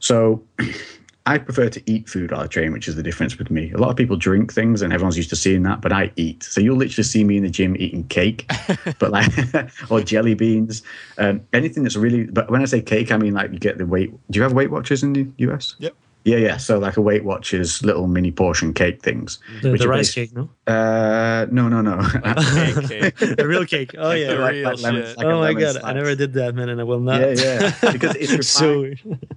So 0.00 0.42
I 1.24 1.38
prefer 1.38 1.68
to 1.68 1.82
eat 1.90 2.08
food 2.08 2.32
while 2.32 2.40
I 2.40 2.46
train, 2.46 2.72
which 2.72 2.88
is 2.88 2.96
the 2.96 3.02
difference 3.02 3.38
with 3.38 3.50
me. 3.50 3.70
A 3.72 3.78
lot 3.78 3.90
of 3.90 3.96
people 3.96 4.16
drink 4.16 4.52
things, 4.52 4.82
and 4.82 4.92
everyone's 4.92 5.16
used 5.16 5.30
to 5.30 5.36
seeing 5.36 5.62
that, 5.62 5.80
but 5.80 5.92
I 5.92 6.10
eat. 6.16 6.42
So 6.42 6.60
you'll 6.60 6.76
literally 6.76 7.04
see 7.04 7.22
me 7.22 7.36
in 7.36 7.44
the 7.44 7.50
gym 7.50 7.76
eating 7.78 8.04
cake, 8.08 8.50
but 8.98 9.10
like 9.12 9.30
or 9.90 10.00
jelly 10.00 10.34
beans, 10.34 10.82
um, 11.18 11.42
anything 11.52 11.84
that's 11.84 11.96
really. 11.96 12.24
But 12.24 12.50
when 12.50 12.62
I 12.62 12.64
say 12.64 12.80
cake, 12.80 13.12
I 13.12 13.18
mean 13.18 13.34
like 13.34 13.52
you 13.52 13.58
get 13.58 13.78
the 13.78 13.86
weight. 13.86 14.10
Do 14.30 14.38
you 14.38 14.42
have 14.42 14.52
Weight 14.52 14.70
Watchers 14.70 15.02
in 15.02 15.12
the 15.12 15.28
US? 15.48 15.76
Yep. 15.78 15.94
Yeah, 16.24 16.36
yeah. 16.36 16.56
So 16.56 16.78
like 16.78 16.96
a 16.96 17.00
Weight 17.00 17.24
Watchers 17.24 17.82
little 17.82 18.06
mini 18.06 18.30
portion 18.30 18.72
cake 18.72 19.02
things. 19.02 19.38
The, 19.62 19.76
the 19.76 19.88
rice 19.88 20.14
cake, 20.14 20.32
no? 20.34 20.48
Uh, 20.66 21.46
no, 21.50 21.68
no, 21.68 21.82
no. 21.82 22.00
cake, 22.88 23.16
cake. 23.16 23.36
the 23.36 23.44
real 23.46 23.66
cake. 23.66 23.94
Oh 23.98 24.12
yeah. 24.12 24.32
Like, 24.34 24.56
like 24.56 24.80
lemon, 24.80 25.02
like 25.02 25.26
oh 25.26 25.40
my 25.40 25.54
god, 25.54 25.72
slice. 25.72 25.84
I 25.84 25.92
never 25.92 26.14
did 26.14 26.32
that, 26.34 26.54
man, 26.54 26.68
and 26.68 26.80
I 26.80 26.84
will 26.84 27.00
not. 27.00 27.20
Yeah, 27.20 27.72
yeah. 27.82 27.92
Because 27.92 28.14
it's 28.16 28.48
so. 28.62 28.92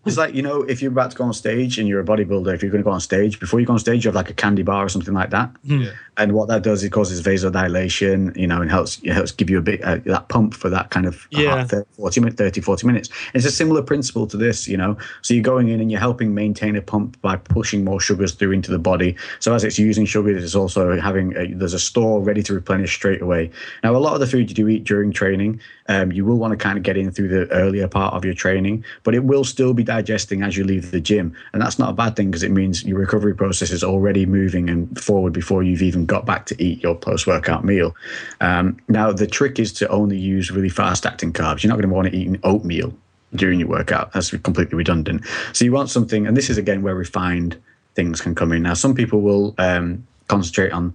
it's 0.05 0.17
like 0.17 0.35
you 0.35 0.41
know, 0.41 0.61
if 0.63 0.81
you're 0.81 0.91
about 0.91 1.11
to 1.11 1.17
go 1.17 1.23
on 1.23 1.33
stage 1.33 1.79
and 1.79 1.87
you're 1.87 1.99
a 1.99 2.05
bodybuilder, 2.05 2.53
if 2.53 2.61
you're 2.61 2.71
going 2.71 2.83
to 2.83 2.87
go 2.87 2.91
on 2.91 2.99
stage, 2.99 3.39
before 3.39 3.59
you 3.59 3.65
go 3.65 3.73
on 3.73 3.79
stage, 3.79 4.05
you 4.05 4.09
have 4.09 4.15
like 4.15 4.29
a 4.29 4.33
candy 4.33 4.63
bar 4.63 4.85
or 4.85 4.89
something 4.89 5.13
like 5.13 5.31
that. 5.31 5.49
Hmm. 5.67 5.81
Yeah. 5.81 5.91
And 6.17 6.31
what 6.33 6.47
that 6.47 6.63
does, 6.63 6.83
it 6.83 6.91
causes 6.91 7.21
vasodilation, 7.21 8.35
you 8.37 8.47
know, 8.47 8.61
and 8.61 8.71
helps 8.71 8.99
it 8.99 9.11
helps 9.11 9.31
give 9.31 9.49
you 9.49 9.57
a 9.57 9.61
bit 9.61 9.83
uh, 9.83 9.97
that 10.05 10.29
pump 10.29 10.53
for 10.53 10.69
that 10.69 10.91
kind 10.91 11.05
of 11.05 11.27
yeah. 11.31 11.65
30, 11.65 11.87
40 11.97 12.19
minutes, 12.21 12.37
30, 12.37 12.61
40 12.61 12.87
minutes. 12.87 13.09
And 13.09 13.35
it's 13.35 13.45
a 13.45 13.51
similar 13.51 13.81
principle 13.81 14.27
to 14.27 14.37
this, 14.37 14.67
you 14.67 14.77
know. 14.77 14.97
So 15.23 15.33
you're 15.33 15.43
going 15.43 15.69
in 15.69 15.81
and 15.81 15.91
you're 15.91 15.99
helping 15.99 16.33
maintain 16.33 16.74
pump 16.81 17.19
by 17.21 17.35
pushing 17.35 17.83
more 17.83 17.99
sugars 17.99 18.33
through 18.33 18.51
into 18.51 18.71
the 18.71 18.79
body. 18.79 19.15
So 19.39 19.53
as 19.53 19.63
it's 19.63 19.79
using 19.79 20.05
sugars, 20.05 20.43
it's 20.43 20.55
also 20.55 20.99
having 20.99 21.35
a, 21.35 21.53
there's 21.53 21.73
a 21.73 21.79
store 21.79 22.21
ready 22.21 22.43
to 22.43 22.53
replenish 22.53 22.93
straight 22.93 23.21
away. 23.21 23.51
Now, 23.83 23.95
a 23.95 23.97
lot 23.97 24.13
of 24.13 24.19
the 24.19 24.27
food 24.27 24.49
you 24.49 24.55
do 24.55 24.67
eat 24.67 24.83
during 24.83 25.11
training, 25.11 25.59
um, 25.87 26.11
you 26.11 26.25
will 26.25 26.37
want 26.37 26.51
to 26.51 26.57
kind 26.57 26.77
of 26.77 26.83
get 26.83 26.97
in 26.97 27.11
through 27.11 27.27
the 27.29 27.51
earlier 27.51 27.87
part 27.87 28.13
of 28.13 28.25
your 28.25 28.33
training, 28.33 28.83
but 29.03 29.13
it 29.13 29.23
will 29.23 29.43
still 29.43 29.73
be 29.73 29.83
digesting 29.83 30.41
as 30.41 30.57
you 30.57 30.63
leave 30.63 30.91
the 30.91 30.99
gym, 30.99 31.35
and 31.53 31.61
that's 31.61 31.77
not 31.77 31.89
a 31.89 31.93
bad 31.93 32.15
thing 32.15 32.31
because 32.31 32.43
it 32.43 32.51
means 32.51 32.83
your 32.83 32.99
recovery 32.99 33.35
process 33.35 33.71
is 33.71 33.83
already 33.83 34.25
moving 34.25 34.69
and 34.69 34.99
forward 34.99 35.33
before 35.33 35.63
you've 35.63 35.81
even 35.81 36.05
got 36.05 36.25
back 36.25 36.45
to 36.47 36.63
eat 36.63 36.81
your 36.81 36.95
post-workout 36.95 37.63
meal. 37.63 37.95
Um, 38.41 38.77
now, 38.87 39.11
the 39.11 39.27
trick 39.27 39.59
is 39.59 39.71
to 39.73 39.87
only 39.89 40.17
use 40.17 40.51
really 40.51 40.69
fast-acting 40.69 41.33
carbs. 41.33 41.63
You're 41.63 41.69
not 41.69 41.75
going 41.75 41.89
to 41.89 41.95
want 41.95 42.07
to 42.07 42.15
eat 42.15 42.39
oatmeal 42.43 42.93
during 43.35 43.59
your 43.59 43.69
workout. 43.69 44.13
That's 44.13 44.31
completely 44.31 44.75
redundant. 44.75 45.25
So 45.53 45.65
you 45.65 45.71
want 45.71 45.89
something, 45.89 46.27
and 46.27 46.35
this 46.35 46.49
is 46.49 46.57
again 46.57 46.81
where 46.81 46.95
refined 46.95 47.57
things 47.95 48.21
can 48.21 48.35
come 48.35 48.51
in. 48.51 48.63
Now, 48.63 48.73
some 48.73 48.93
people 48.93 49.21
will 49.21 49.55
um, 49.57 50.05
concentrate 50.27 50.71
on 50.71 50.93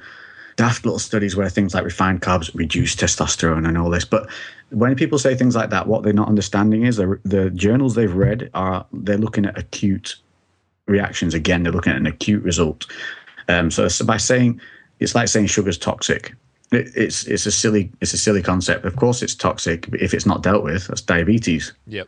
daft 0.56 0.84
little 0.84 0.98
studies 0.98 1.34
where 1.36 1.48
things 1.48 1.74
like 1.74 1.84
refined 1.84 2.20
carbs 2.20 2.54
reduce 2.54 2.94
testosterone 2.94 3.66
and 3.66 3.78
all 3.78 3.88
this, 3.88 4.04
but 4.04 4.28
when 4.70 4.94
people 4.94 5.18
say 5.18 5.34
things 5.34 5.56
like 5.56 5.70
that, 5.70 5.86
what 5.86 6.02
they're 6.02 6.12
not 6.12 6.28
understanding 6.28 6.84
is 6.84 6.96
the, 6.96 7.50
journals 7.54 7.94
they've 7.94 8.14
read 8.14 8.50
are 8.54 8.86
they're 8.92 9.18
looking 9.18 9.44
at 9.44 9.58
acute 9.58 10.16
reactions. 10.86 11.34
Again, 11.34 11.62
they're 11.62 11.72
looking 11.72 11.92
at 11.92 11.98
an 11.98 12.06
acute 12.06 12.42
result. 12.42 12.86
Um, 13.48 13.70
so, 13.70 13.88
by 14.04 14.16
saying 14.16 14.60
it's 15.00 15.14
like 15.14 15.28
saying 15.28 15.46
sugar's 15.46 15.78
toxic. 15.78 16.34
It, 16.70 16.88
it's 16.94 17.24
it's 17.26 17.46
a 17.46 17.50
silly 17.50 17.90
it's 18.00 18.12
a 18.12 18.18
silly 18.18 18.42
concept. 18.42 18.84
Of 18.84 18.94
course, 18.94 19.22
it's 19.22 19.34
toxic 19.34 19.88
if 19.98 20.14
it's 20.14 20.26
not 20.26 20.42
dealt 20.42 20.62
with. 20.62 20.86
That's 20.86 21.00
diabetes. 21.00 21.72
Yep 21.88 22.06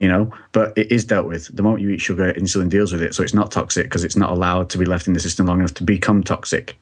you 0.00 0.08
know 0.08 0.32
but 0.52 0.76
it 0.76 0.90
is 0.90 1.04
dealt 1.04 1.26
with. 1.26 1.54
The 1.54 1.62
moment 1.62 1.82
you 1.82 1.90
eat 1.90 2.00
sugar 2.00 2.32
insulin 2.34 2.68
deals 2.68 2.92
with 2.92 3.02
it 3.02 3.14
so 3.14 3.22
it's 3.22 3.34
not 3.34 3.50
toxic 3.52 3.84
because 3.84 4.04
it's 4.04 4.16
not 4.16 4.30
allowed 4.30 4.68
to 4.70 4.78
be 4.78 4.84
left 4.84 5.06
in 5.06 5.12
the 5.12 5.20
system 5.20 5.46
long 5.46 5.60
enough 5.60 5.74
to 5.74 5.84
become 5.84 6.24
toxic. 6.24 6.76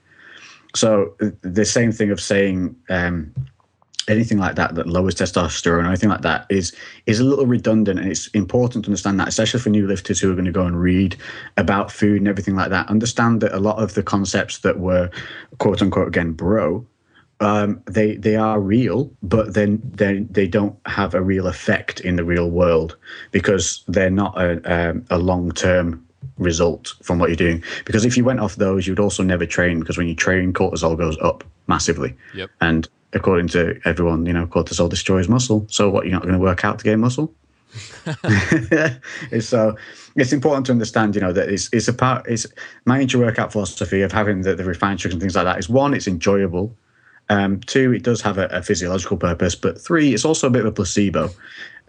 So 0.75 1.15
the 1.43 1.65
same 1.65 1.93
thing 1.93 2.11
of 2.11 2.21
saying 2.21 2.77
um, 2.91 3.35
anything 4.09 4.39
like 4.39 4.57
that 4.57 4.75
that 4.75 4.87
lowers 4.87 5.15
testosterone 5.15 5.85
or 5.85 5.89
anything 5.89 6.09
like 6.09 6.23
that 6.23 6.47
is 6.49 6.75
is 7.07 7.21
a 7.21 7.25
little 7.25 7.47
redundant 7.47 7.99
and 7.99 8.09
it's 8.09 8.29
important 8.29 8.85
to 8.85 8.89
understand 8.89 9.21
that 9.21 9.29
especially 9.29 9.61
for 9.61 9.71
new 9.71 9.87
lifters 9.87 10.21
who 10.21 10.31
are 10.31 10.35
going 10.35 10.45
to 10.45 10.53
go 10.53 10.65
and 10.65 10.81
read 10.81 11.17
about 11.57 11.93
food 11.93 12.19
and 12.19 12.29
everything 12.29 12.57
like 12.57 12.71
that. 12.71 12.89
Understand 12.89 13.41
that 13.41 13.53
a 13.53 13.61
lot 13.61 13.79
of 13.83 13.95
the 13.95 14.03
concepts 14.03 14.59
that 14.59 14.79
were 14.79 15.11
quote 15.59 15.83
unquote 15.83 16.09
again 16.09 16.33
bro 16.33 16.85
um, 17.41 17.83
they 17.87 18.17
they 18.17 18.37
are 18.37 18.61
real, 18.61 19.11
but 19.23 19.55
then 19.55 19.81
they 19.95 20.21
they 20.21 20.47
don't 20.47 20.77
have 20.87 21.15
a 21.15 21.23
real 21.23 21.47
effect 21.47 22.01
in 22.01 22.17
the 22.17 22.25
real 22.25 22.51
world 22.51 22.97
because 23.31 23.85
they're 23.87 24.11
not 24.11 24.37
a, 24.41 24.61
a, 24.65 25.17
a 25.17 25.19
long 25.19 25.53
term 25.53 26.05
result 26.39 26.95
from 27.03 27.19
what 27.19 27.29
you're 27.29 27.37
doing. 27.37 27.63
Because 27.85 28.05
if 28.05 28.17
you 28.17 28.25
went 28.25 28.41
off 28.41 28.57
those, 28.57 28.87
you'd 28.87 29.01
also 29.01 29.23
never 29.23 29.47
train 29.47 29.81
because 29.81 29.97
when 29.97 30.09
you 30.09 30.15
train, 30.15 30.53
cortisol 30.53 30.97
goes 30.97 31.17
up 31.19 31.45
massively. 31.69 32.15
Yep. 32.35 32.51
And 32.61 32.89
according 33.13 33.49
to 33.49 33.81
everyone, 33.85 34.27
you 34.27 34.33
know, 34.33 34.47
cortisol 34.47 34.89
destroys 34.89 35.29
muscle. 35.29 35.67
So 35.69 35.91
what? 35.91 36.05
You're 36.05 36.15
not 36.15 36.23
going 36.23 36.35
to 36.35 36.41
work 36.41 36.65
out 36.65 36.79
to 36.81 36.85
gain 36.85 37.01
muscle? 37.01 37.33
so 39.41 39.77
it's 40.17 40.33
important 40.33 40.67
to 40.67 40.73
understand, 40.73 41.15
you 41.15 41.21
know, 41.21 41.33
that 41.33 41.49
it's 41.49 41.69
it's 41.73 41.87
a 41.87 41.93
part. 41.93 42.27
It's 42.27 42.47
my 42.85 43.01
intra 43.01 43.21
workout 43.21 43.53
philosophy 43.53 44.03
of 44.03 44.11
having 44.11 44.43
the, 44.43 44.55
the 44.55 44.65
refined 44.65 45.01
sugars 45.01 45.15
and 45.15 45.21
things 45.21 45.37
like 45.37 45.45
that. 45.45 45.59
Is 45.59 45.69
one, 45.69 45.95
it's 45.95 46.09
enjoyable. 46.09 46.75
Um, 47.31 47.61
two, 47.61 47.93
it 47.93 48.03
does 48.03 48.21
have 48.23 48.39
a, 48.39 48.47
a 48.47 48.63
physiological 48.63 49.17
purpose. 49.17 49.55
But 49.55 49.81
three, 49.81 50.15
it's 50.15 50.25
also 50.25 50.47
a 50.47 50.51
bit 50.51 50.61
of 50.61 50.67
a 50.67 50.73
placebo. 50.73 51.29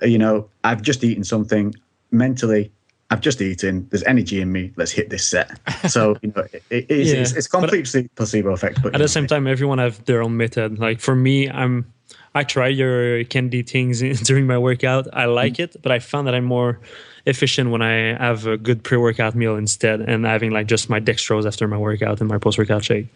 Uh, 0.02 0.06
you 0.06 0.18
know, 0.18 0.50
I've 0.64 0.82
just 0.82 1.04
eaten 1.04 1.24
something 1.24 1.74
mentally. 2.12 2.72
I've 3.12 3.22
just 3.22 3.42
eaten. 3.42 3.88
There's 3.90 4.04
energy 4.04 4.40
in 4.42 4.52
me. 4.52 4.72
Let's 4.76 4.92
hit 4.92 5.10
this 5.10 5.28
set. 5.28 5.58
So 5.90 6.16
you 6.22 6.32
know, 6.36 6.44
it, 6.54 6.64
it 6.70 6.92
is, 6.92 7.12
Yeah, 7.12 7.20
it's, 7.22 7.34
it's 7.34 7.48
but- 7.48 7.60
complete 7.70 8.16
placebo 8.16 8.52
effect. 8.52 8.84
But 8.84 8.94
At 8.96 9.00
the 9.02 9.08
same 9.08 9.26
time, 9.28 9.48
everyone 9.48 9.78
have 9.80 10.04
their 10.06 10.22
own 10.22 10.38
method. 10.38 10.78
Like 10.78 11.00
for 11.00 11.16
me, 11.16 11.50
I'm 11.50 11.92
I 12.36 12.44
try 12.44 12.68
your 12.68 13.24
candy 13.24 13.64
things 13.64 14.02
during 14.28 14.46
my 14.46 14.58
workout. 14.58 15.08
I 15.14 15.26
like 15.26 15.54
Mm. 15.54 15.64
it, 15.64 15.76
but 15.82 15.92
I 15.92 15.98
found 16.00 16.28
that 16.28 16.36
I'm 16.36 16.46
more 16.46 16.80
efficient 17.26 17.72
when 17.72 17.82
I 17.82 18.16
have 18.18 18.48
a 18.48 18.58
good 18.58 18.84
pre-workout 18.84 19.36
meal 19.36 19.56
instead, 19.56 20.02
and 20.02 20.26
having 20.26 20.52
like 20.52 20.68
just 20.68 20.90
my 20.90 21.00
dextrose 21.00 21.46
after 21.46 21.68
my 21.68 21.78
workout 21.78 22.20
and 22.20 22.30
my 22.30 22.38
post-workout 22.38 22.84
shake. 22.84 23.08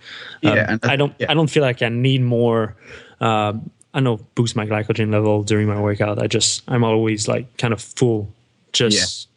Um, 0.43 0.55
Yeah, 0.55 0.65
and 0.69 0.85
I 0.85 0.95
don't. 0.95 1.13
yeah. 1.19 1.31
I 1.31 1.33
don't 1.33 1.49
feel 1.49 1.63
like 1.63 1.81
I 1.81 1.89
need 1.89 2.21
more. 2.21 2.75
Um, 3.19 3.69
I 3.93 3.99
know 3.99 4.17
boost 4.35 4.55
my 4.55 4.65
glycogen 4.65 5.11
level 5.11 5.43
during 5.43 5.67
my 5.67 5.79
workout. 5.79 6.19
I 6.19 6.27
just 6.27 6.63
I'm 6.67 6.83
always 6.83 7.27
like 7.27 7.57
kind 7.57 7.73
of 7.73 7.81
full, 7.81 8.31
just 8.71 9.27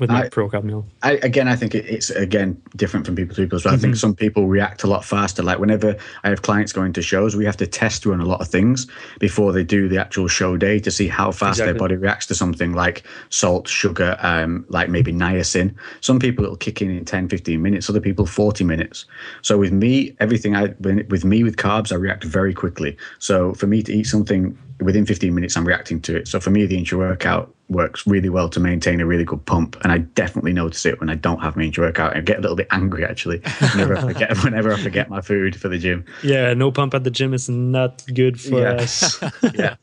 with 0.00 0.10
my 0.10 0.24
I- 0.24 0.28
pre-workout 0.28 0.64
meal. 0.64 0.86
I, 1.02 1.12
again, 1.22 1.48
I 1.48 1.56
think 1.56 1.74
it, 1.74 1.84
it's 1.86 2.10
again 2.10 2.60
different 2.76 3.06
from 3.06 3.14
people 3.14 3.34
to 3.36 3.42
people. 3.42 3.60
So 3.60 3.70
I 3.70 3.76
think 3.76 3.96
some 3.96 4.14
people 4.14 4.46
react 4.48 4.82
a 4.82 4.86
lot 4.86 5.04
faster. 5.04 5.42
Like 5.42 5.58
whenever 5.58 5.96
I 6.24 6.28
have 6.28 6.42
clients 6.42 6.72
going 6.72 6.92
to 6.94 7.02
shows, 7.02 7.36
we 7.36 7.44
have 7.44 7.56
to 7.58 7.66
test 7.66 8.06
run 8.06 8.20
a 8.20 8.24
lot 8.24 8.40
of 8.40 8.48
things 8.48 8.86
before 9.18 9.52
they 9.52 9.64
do 9.64 9.88
the 9.88 9.98
actual 9.98 10.28
show 10.28 10.56
day 10.56 10.78
to 10.80 10.90
see 10.90 11.08
how 11.08 11.30
fast 11.30 11.58
their 11.58 11.74
body 11.74 11.96
reacts 11.96 12.26
to 12.26 12.34
something 12.34 12.72
like 12.72 13.04
salt, 13.28 13.68
sugar, 13.68 14.16
um, 14.20 14.64
like 14.68 14.88
maybe 14.88 15.12
niacin. 15.12 15.74
Some 16.00 16.18
people 16.18 16.44
it'll 16.44 16.56
kick 16.56 16.82
in 16.82 16.90
in 16.90 17.04
10, 17.04 17.28
15 17.28 17.60
minutes. 17.60 17.88
Other 17.88 18.00
people 18.00 18.26
40 18.26 18.64
minutes. 18.64 19.04
So 19.42 19.58
with 19.58 19.72
me, 19.72 20.16
everything 20.20 20.56
I 20.56 20.74
with 20.80 21.24
me 21.24 21.44
with 21.44 21.56
carbs, 21.56 21.92
I 21.92 21.96
react 21.96 22.24
very 22.24 22.54
quickly. 22.54 22.96
So 23.18 23.54
for 23.54 23.66
me 23.66 23.82
to 23.82 23.92
eat 23.92 24.04
something 24.04 24.56
within 24.80 25.04
15 25.04 25.34
minutes, 25.34 25.56
I'm 25.56 25.66
reacting 25.66 26.00
to 26.02 26.16
it. 26.16 26.28
So 26.28 26.40
for 26.40 26.50
me, 26.50 26.66
the 26.66 26.78
intra 26.78 26.98
workout 26.98 27.54
works 27.70 28.06
really 28.06 28.28
well 28.28 28.48
to 28.50 28.60
maintain 28.60 29.00
a 29.00 29.06
really 29.06 29.24
good 29.24 29.44
pump. 29.46 29.76
And 29.82 29.92
I 29.92 29.98
definitely 29.98 30.52
notice 30.52 30.84
it 30.84 30.98
when 31.00 31.08
I 31.08 31.14
don't 31.14 31.40
have 31.40 31.56
my 31.56 31.62
intra 31.62 31.86
workout. 31.86 32.16
I 32.16 32.20
get 32.20 32.38
a 32.38 32.40
little 32.40 32.56
bit 32.56 32.66
angry 32.70 33.04
actually 33.04 33.38
whenever 33.72 33.96
I 33.96 34.00
forget 34.02 34.36
whenever 34.44 34.72
I 34.72 34.76
forget 34.82 35.08
my 35.08 35.20
food 35.20 35.58
for 35.60 35.68
the 35.68 35.78
gym. 35.78 36.04
Yeah, 36.22 36.52
no 36.54 36.70
pump 36.72 36.94
at 36.94 37.04
the 37.04 37.10
gym 37.10 37.32
is 37.32 37.48
not 37.48 38.02
good 38.14 38.40
for 38.40 38.60
Yeah. 38.60 38.72
us. 38.72 39.20
Yeah. 39.54 39.76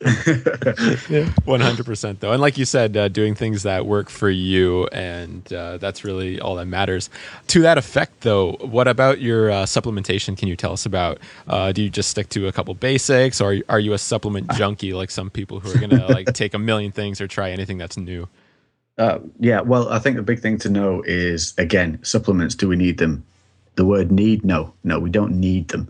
One 1.46 1.62
hundred 1.62 1.86
percent, 1.86 2.20
though, 2.20 2.32
and 2.32 2.42
like 2.42 2.58
you 2.58 2.66
said, 2.66 2.96
uh, 2.98 3.08
doing 3.08 3.36
things 3.36 3.64
that 3.64 3.86
work 3.86 4.10
for 4.10 4.30
you, 4.30 4.88
and 4.88 5.52
uh, 5.54 5.78
that's 5.78 6.04
really 6.04 6.40
all 6.40 6.56
that 6.56 6.66
matters. 6.66 7.10
To 7.48 7.62
that 7.62 7.78
effect, 7.78 8.22
though, 8.22 8.54
what 8.62 8.88
about 8.88 9.22
your 9.22 9.50
uh, 9.52 9.64
supplementation? 9.64 10.38
Can 10.38 10.48
you 10.48 10.56
tell 10.56 10.74
us 10.74 10.86
about? 10.86 11.20
Uh, 11.48 11.72
do 11.72 11.82
you 11.84 11.90
just 11.90 12.10
stick 12.10 12.30
to 12.30 12.48
a 12.48 12.52
couple 12.52 12.74
basics, 12.74 13.40
or 13.42 13.58
are 13.70 13.80
you 13.80 13.94
a 13.94 13.98
supplement 13.98 14.50
junkie 14.52 14.94
like 14.94 15.12
some 15.12 15.30
people 15.30 15.60
who 15.60 15.72
are 15.72 15.80
gonna 15.80 16.08
like 16.08 16.34
take 16.34 16.54
a 16.54 16.60
million 16.60 16.92
things 16.92 17.22
or 17.22 17.28
try 17.28 17.52
anything 17.52 17.77
that's 17.78 17.98
new? 17.98 18.28
Uh, 18.98 19.20
yeah, 19.40 19.62
well, 19.62 19.90
I 19.90 20.00
think 20.00 20.16
the 20.16 20.24
big 20.24 20.40
thing 20.40 20.58
to 20.60 20.70
know 20.70 21.04
is 21.06 21.54
again, 21.58 22.00
supplements. 22.04 22.56
Do 22.56 22.68
we 22.68 22.76
need 22.76 22.98
them? 22.98 23.24
The 23.76 23.86
word 23.86 24.12
need, 24.12 24.44
no, 24.44 24.74
no, 24.84 25.00
we 25.00 25.12
don't 25.12 25.40
need 25.40 25.68
them. 25.68 25.88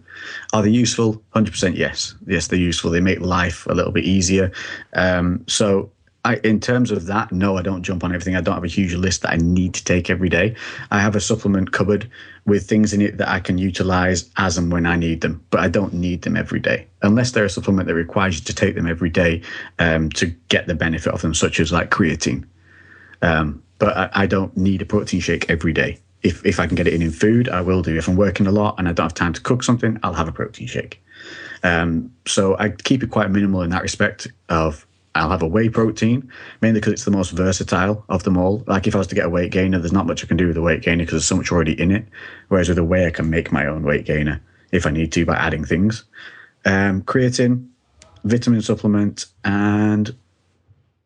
Are 0.52 0.62
they 0.62 0.70
useful? 0.70 1.22
Hundred 1.30 1.52
percent, 1.52 1.78
yes, 1.78 2.16
yes, 2.28 2.48
they're 2.48 2.60
useful. 2.60 2.92
They 2.92 3.00
make 3.00 3.22
life 3.22 3.66
a 3.68 3.74
little 3.74 3.94
bit 3.94 4.04
easier. 4.04 4.52
Um, 4.94 5.46
so, 5.48 5.90
I, 6.28 6.36
in 6.44 6.60
terms 6.60 6.92
of 6.92 7.06
that, 7.08 7.32
no, 7.32 7.58
I 7.58 7.62
don't 7.62 7.84
jump 7.84 8.04
on 8.04 8.14
everything. 8.14 8.36
I 8.36 8.42
don't 8.42 8.56
have 8.56 8.64
a 8.64 8.68
huge 8.68 8.94
list 8.94 9.22
that 9.22 9.32
I 9.32 9.38
need 9.38 9.74
to 9.76 9.84
take 9.84 10.10
every 10.10 10.30
day. 10.30 10.56
I 10.92 11.00
have 11.00 11.16
a 11.16 11.22
supplement 11.22 11.72
cupboard 11.72 12.10
with 12.46 12.68
things 12.68 12.94
in 12.94 13.02
it 13.02 13.18
that 13.18 13.30
I 13.30 13.40
can 13.40 13.58
utilize 13.58 14.30
as 14.38 14.58
and 14.58 14.72
when 14.72 14.86
I 14.86 14.96
need 14.96 15.22
them, 15.22 15.44
but 15.50 15.60
I 15.60 15.68
don't 15.68 15.94
need 15.94 16.22
them 16.22 16.38
every 16.38 16.60
day 16.60 16.88
unless 17.02 17.32
they're 17.32 17.46
a 17.46 17.50
supplement 17.50 17.88
that 17.88 17.96
requires 17.96 18.40
you 18.40 18.46
to 18.46 18.56
take 18.56 18.76
them 18.76 18.88
every 18.88 19.10
day 19.10 19.42
um, 19.80 20.10
to 20.12 20.28
get 20.50 20.68
the 20.68 20.76
benefit 20.76 21.14
of 21.14 21.22
them, 21.22 21.34
such 21.34 21.60
as 21.60 21.72
like 21.72 21.92
creatine 21.92 22.46
but 23.80 23.96
I, 23.96 24.10
I 24.14 24.28
don't 24.28 24.56
need 24.56 24.82
a 24.82 24.86
protein 24.86 25.20
shake 25.20 25.50
every 25.50 25.74
day. 25.74 26.00
If 26.24 26.46
if 26.46 26.60
I 26.60 26.68
can 26.68 26.76
get 26.76 26.88
it 26.88 26.94
in 26.94 27.02
in 27.02 27.12
food, 27.12 27.48
I 27.50 27.62
will 27.62 27.82
do. 27.82 27.96
If 27.96 28.08
I'm 28.08 28.16
working 28.16 28.48
a 28.48 28.52
lot 28.52 28.76
and 28.78 28.88
I 28.88 28.94
don't 28.94 29.06
have 29.06 29.14
time 29.14 29.34
to 29.34 29.42
cook 29.42 29.64
something, 29.64 30.00
I'll 30.04 30.14
have 30.14 30.28
a 30.28 30.32
protein 30.32 30.68
shake. 30.68 31.02
Um, 31.64 32.12
so 32.26 32.58
I 32.58 32.70
keep 32.70 33.04
it 33.04 33.12
quite 33.12 33.30
minimal 33.30 33.62
in 33.62 33.70
that 33.70 33.84
respect. 33.84 34.28
Of 34.50 34.87
I'll 35.18 35.30
have 35.30 35.42
a 35.42 35.48
whey 35.48 35.70
protein 35.70 36.30
mainly 36.62 36.80
because 36.80 36.94
it's 36.94 37.06
the 37.06 37.12
most 37.12 37.32
versatile 37.32 38.04
of 38.10 38.24
them 38.24 38.38
all. 38.38 38.64
Like 38.68 38.88
if 38.88 38.96
I 38.96 39.00
was 39.00 39.08
to 39.08 39.16
get 39.16 39.26
a 39.26 39.30
weight 39.30 39.52
gainer, 39.52 39.80
there's 39.80 39.92
not 39.94 40.06
much 40.08 40.24
I 40.24 40.28
can 40.28 40.38
do 40.38 40.48
with 40.48 40.58
a 40.58 40.62
weight 40.62 40.82
gainer 40.82 41.04
because 41.04 41.14
there's 41.14 41.26
so 41.26 41.36
much 41.38 41.52
already 41.52 41.80
in 41.80 41.92
it. 41.92 42.06
Whereas 42.50 42.70
with 42.70 42.78
a 42.78 42.84
whey, 42.84 43.08
I 43.08 43.12
can 43.12 43.30
make 43.30 43.52
my 43.52 43.66
own 43.66 43.84
weight 43.84 44.06
gainer 44.06 44.42
if 44.72 44.86
I 44.86 44.92
need 44.92 45.12
to 45.14 45.26
by 45.26 45.36
adding 45.36 45.66
things. 45.66 46.04
Um, 46.66 47.02
creatine, 47.04 47.68
vitamin 48.24 48.62
supplement, 48.62 49.26
and 49.44 50.14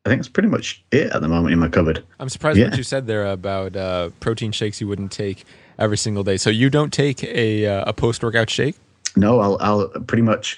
I 0.05 0.09
think 0.09 0.21
that's 0.21 0.29
pretty 0.29 0.49
much 0.49 0.83
it 0.91 1.11
at 1.11 1.21
the 1.21 1.27
moment 1.27 1.53
in 1.53 1.59
my 1.59 1.67
cupboard. 1.67 2.03
I'm 2.19 2.29
surprised 2.29 2.57
Yeah. 2.57 2.69
what 2.69 2.77
you 2.77 2.83
said 2.83 3.05
there 3.07 3.27
about 3.27 3.75
uh, 3.75 4.09
protein 4.19 4.51
shakes 4.51 4.81
you 4.81 4.87
wouldn't 4.87 5.11
take 5.11 5.43
every 5.77 5.97
single 5.97 6.23
day. 6.23 6.37
So 6.37 6.49
you 6.49 6.69
don't 6.69 6.91
take 6.91 7.23
a 7.23 7.67
uh, 7.67 7.83
a 7.89 7.93
post 7.93 8.23
workout 8.23 8.49
shake? 8.49 8.75
No, 9.15 9.39
I'll, 9.39 9.57
I'll 9.59 9.87
pretty 10.07 10.23
much. 10.23 10.57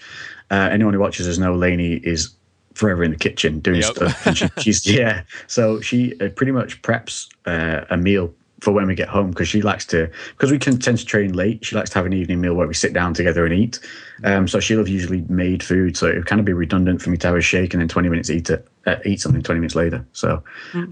Uh, 0.52 0.70
anyone 0.72 0.94
who 0.94 1.00
watches 1.00 1.28
us 1.28 1.38
know 1.40 1.56
Lainey 1.56 1.94
is 1.96 2.30
forever 2.74 3.04
in 3.04 3.12
the 3.12 3.18
kitchen 3.18 3.60
doing 3.60 3.82
Yep. 3.82 3.96
stuff. 3.96 4.26
And 4.28 4.38
she, 4.38 4.48
she's 4.60 4.86
yeah. 5.00 5.24
So 5.48 5.80
she 5.82 6.20
uh, 6.20 6.30
pretty 6.30 6.52
much 6.52 6.82
preps 6.82 7.28
uh, 7.46 7.86
a 7.90 7.98
meal 7.98 8.34
for 8.62 8.72
when 8.72 8.88
we 8.88 8.96
get 8.96 9.10
home 9.10 9.30
because 9.30 9.50
she 9.50 9.62
likes 9.62 9.86
to 9.88 10.10
because 10.32 10.50
we 10.50 10.58
can 10.58 10.80
tend 10.80 10.98
to 10.98 11.06
train 11.06 11.34
late. 11.34 11.66
She 11.66 11.76
likes 11.76 11.90
to 11.92 12.00
have 12.00 12.06
an 12.06 12.14
evening 12.14 12.40
meal 12.40 12.54
where 12.54 12.66
we 12.68 12.74
sit 12.74 12.94
down 12.94 13.14
together 13.14 13.46
and 13.46 13.54
eat. 13.54 13.80
Um, 14.24 14.48
so 14.48 14.62
she'll 14.62 14.78
have 14.78 14.88
usually 14.88 15.22
made 15.28 15.62
food, 15.62 15.98
so 15.98 16.08
it 16.08 16.16
would 16.16 16.26
kind 16.28 16.40
of 16.40 16.46
be 16.46 16.54
redundant 16.54 17.02
for 17.02 17.10
me 17.10 17.18
to 17.18 17.28
have 17.28 17.36
a 17.36 17.42
shake 17.42 17.74
and 17.74 17.82
then 17.82 17.90
twenty 17.90 18.08
minutes 18.08 18.30
eat 18.30 18.50
it, 18.50 18.66
uh, 18.86 18.96
eat 19.06 19.20
something 19.20 19.42
twenty 19.44 19.60
minutes 19.60 19.76
later. 19.76 20.06
So 20.14 20.42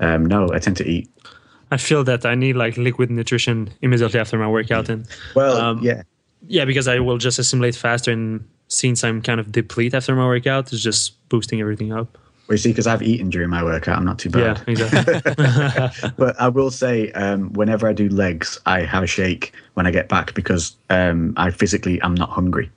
um, 0.01 0.25
no, 0.25 0.51
I 0.51 0.59
tend 0.59 0.75
to 0.77 0.85
eat. 0.85 1.09
I 1.71 1.77
feel 1.77 2.03
that 2.03 2.25
I 2.25 2.35
need 2.35 2.57
like 2.57 2.75
liquid 2.75 3.09
nutrition 3.09 3.69
immediately 3.81 4.19
after 4.19 4.37
my 4.37 4.47
workout, 4.49 4.89
and 4.89 5.07
Well, 5.33 5.55
Um, 5.55 5.79
yeah. 5.81 6.01
yeah, 6.45 6.65
because 6.65 6.89
I 6.89 6.99
will 6.99 7.17
just 7.17 7.39
assimilate 7.39 7.75
faster. 7.75 8.11
And 8.11 8.45
since 8.71 9.03
I'm 9.03 9.21
kind 9.21 9.39
of 9.39 9.51
deplete 9.51 9.93
after 9.93 10.15
my 10.15 10.25
workout, 10.25 10.71
it's 10.71 10.81
just 10.81 11.27
boosting 11.29 11.59
everything 11.59 11.91
up. 11.91 12.17
Well, 12.47 12.55
you 12.55 12.57
see, 12.57 12.69
because 12.69 12.87
I've 12.87 13.01
eaten 13.01 13.29
during 13.29 13.49
my 13.49 13.63
workout, 13.63 13.97
I'm 13.97 14.05
not 14.05 14.17
too 14.17 14.29
bad. 14.29 14.61
Yeah, 14.65 14.71
exactly. 14.71 16.11
but 16.17 16.39
I 16.39 16.47
will 16.47 16.71
say, 16.71 17.11
um, 17.11 17.51
whenever 17.53 17.87
I 17.87 17.93
do 17.93 18.09
legs, 18.09 18.59
I 18.65 18.81
have 18.81 19.03
a 19.03 19.07
shake 19.07 19.53
when 19.73 19.85
I 19.87 19.91
get 19.91 20.07
back 20.07 20.33
because 20.33 20.75
um, 20.89 21.33
I 21.37 21.51
physically 21.51 22.01
am 22.01 22.15
not 22.15 22.29
hungry 22.29 22.71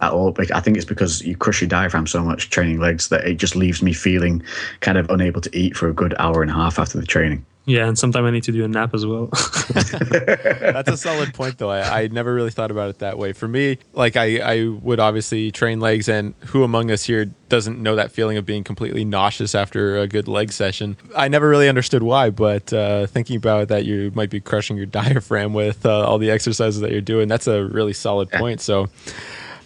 at 0.00 0.12
all. 0.12 0.34
I 0.54 0.60
think 0.60 0.76
it's 0.76 0.86
because 0.86 1.22
you 1.22 1.36
crush 1.36 1.60
your 1.62 1.68
diaphragm 1.68 2.06
so 2.06 2.22
much 2.22 2.50
training 2.50 2.80
legs 2.80 3.08
that 3.08 3.26
it 3.26 3.34
just 3.34 3.56
leaves 3.56 3.82
me 3.82 3.92
feeling 3.92 4.42
kind 4.80 4.98
of 4.98 5.08
unable 5.10 5.40
to 5.40 5.56
eat 5.56 5.76
for 5.76 5.88
a 5.88 5.94
good 5.94 6.14
hour 6.18 6.42
and 6.42 6.50
a 6.50 6.54
half 6.54 6.78
after 6.78 7.00
the 7.00 7.06
training. 7.06 7.44
Yeah, 7.66 7.86
and 7.86 7.98
sometimes 7.98 8.26
I 8.26 8.30
need 8.30 8.42
to 8.44 8.52
do 8.52 8.64
a 8.64 8.68
nap 8.68 8.92
as 8.94 9.06
well. 9.06 9.26
That's 9.72 10.90
a 10.90 10.96
solid 10.98 11.32
point, 11.32 11.56
though. 11.56 11.70
I, 11.70 12.02
I 12.02 12.08
never 12.08 12.34
really 12.34 12.50
thought 12.50 12.70
about 12.70 12.90
it 12.90 12.98
that 12.98 13.16
way. 13.16 13.32
For 13.32 13.48
me, 13.48 13.78
like 13.94 14.16
I, 14.16 14.38
I 14.38 14.68
would 14.68 15.00
obviously 15.00 15.50
train 15.50 15.80
legs, 15.80 16.08
and 16.08 16.34
who 16.46 16.62
among 16.62 16.90
us 16.90 17.04
here 17.04 17.26
doesn't 17.48 17.80
know 17.80 17.96
that 17.96 18.10
feeling 18.10 18.36
of 18.36 18.44
being 18.44 18.64
completely 18.64 19.04
nauseous 19.04 19.54
after 19.54 19.98
a 19.98 20.06
good 20.06 20.28
leg 20.28 20.52
session? 20.52 20.98
I 21.16 21.28
never 21.28 21.48
really 21.48 21.68
understood 21.68 22.02
why, 22.02 22.28
but 22.28 22.70
uh, 22.72 23.06
thinking 23.06 23.36
about 23.36 23.68
that, 23.68 23.86
you 23.86 24.12
might 24.14 24.28
be 24.28 24.40
crushing 24.40 24.76
your 24.76 24.86
diaphragm 25.00 25.54
with 25.54 25.86
uh, 25.86 26.06
all 26.06 26.18
the 26.18 26.30
exercises 26.30 26.80
that 26.80 26.90
you're 26.90 27.00
doing. 27.00 27.28
That's 27.28 27.46
a 27.46 27.64
really 27.64 27.94
solid 27.94 28.30
point. 28.30 28.60
So 28.60 28.90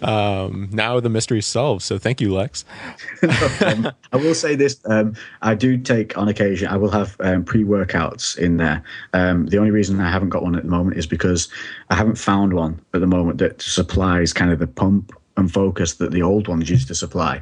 um, 0.02 0.68
now 0.72 1.00
the 1.00 1.08
mystery 1.08 1.38
is 1.38 1.46
solved. 1.46 1.82
So 1.82 1.98
thank 1.98 2.20
you, 2.20 2.32
Lex. 2.32 2.64
um, 3.64 3.90
I 4.12 4.16
will 4.16 4.34
say 4.34 4.54
this: 4.54 4.80
um, 4.87 5.14
I 5.42 5.54
do 5.54 5.78
take 5.78 6.16
on 6.16 6.28
occasion. 6.28 6.68
I 6.68 6.76
will 6.76 6.90
have 6.90 7.16
um, 7.20 7.44
pre-workouts 7.44 8.38
in 8.38 8.56
there. 8.56 8.82
Um, 9.12 9.46
the 9.46 9.58
only 9.58 9.70
reason 9.70 10.00
I 10.00 10.11
haven't 10.11 10.30
got 10.30 10.42
one 10.42 10.54
at 10.54 10.62
the 10.62 10.70
moment 10.70 10.96
is 10.96 11.06
because 11.06 11.48
I 11.90 11.94
haven't 11.94 12.16
found 12.16 12.54
one 12.54 12.80
at 12.94 13.00
the 13.00 13.06
moment 13.06 13.38
that 13.38 13.61
supplies 13.62 14.32
kind 14.32 14.52
of 14.52 14.58
the 14.58 14.66
pump 14.66 15.12
and 15.38 15.51
focus 15.53 15.94
that 15.94 16.11
the 16.11 16.22
old 16.22 16.48
ones 16.48 16.68
used 16.68 16.88
to 16.88 16.94
supply. 16.94 17.40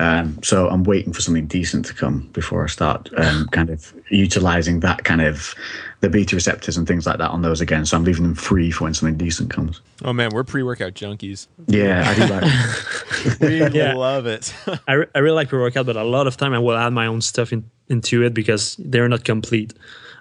Um, 0.00 0.38
so 0.42 0.68
I'm 0.68 0.84
waiting 0.84 1.12
for 1.12 1.20
something 1.20 1.46
decent 1.46 1.84
to 1.86 1.94
come 1.94 2.28
before 2.32 2.64
I 2.64 2.68
start 2.68 3.10
um, 3.18 3.48
kind 3.48 3.68
of 3.68 3.92
utilizing 4.10 4.80
that 4.80 5.04
kind 5.04 5.20
of 5.20 5.54
the 6.00 6.08
beta 6.08 6.34
receptors 6.36 6.76
and 6.78 6.86
things 6.86 7.06
like 7.06 7.18
that 7.18 7.30
on 7.30 7.42
those 7.42 7.60
again. 7.60 7.84
So 7.84 7.96
I'm 7.96 8.04
leaving 8.04 8.22
them 8.22 8.34
free 8.34 8.70
for 8.70 8.84
when 8.84 8.94
something 8.94 9.16
decent 9.18 9.50
comes. 9.50 9.80
Oh 10.04 10.12
man, 10.12 10.30
we're 10.32 10.44
pre-workout 10.44 10.94
junkies. 10.94 11.48
Yeah, 11.66 12.04
I 12.08 12.14
do 12.14 12.26
like. 12.32 13.40
We 13.40 13.66
Yeah. 13.78 13.94
love 13.94 14.26
it. 14.26 14.54
I, 14.88 14.92
re- 14.94 15.06
I 15.14 15.18
really 15.18 15.36
like 15.36 15.48
pre-workout, 15.48 15.86
but 15.86 15.96
a 15.96 16.02
lot 16.04 16.26
of 16.26 16.36
time 16.36 16.52
I 16.54 16.58
will 16.58 16.76
add 16.76 16.92
my 16.92 17.06
own 17.06 17.20
stuff 17.20 17.52
in, 17.52 17.68
into 17.88 18.22
it 18.24 18.34
because 18.34 18.76
they're 18.78 19.08
not 19.08 19.24
complete. 19.24 19.74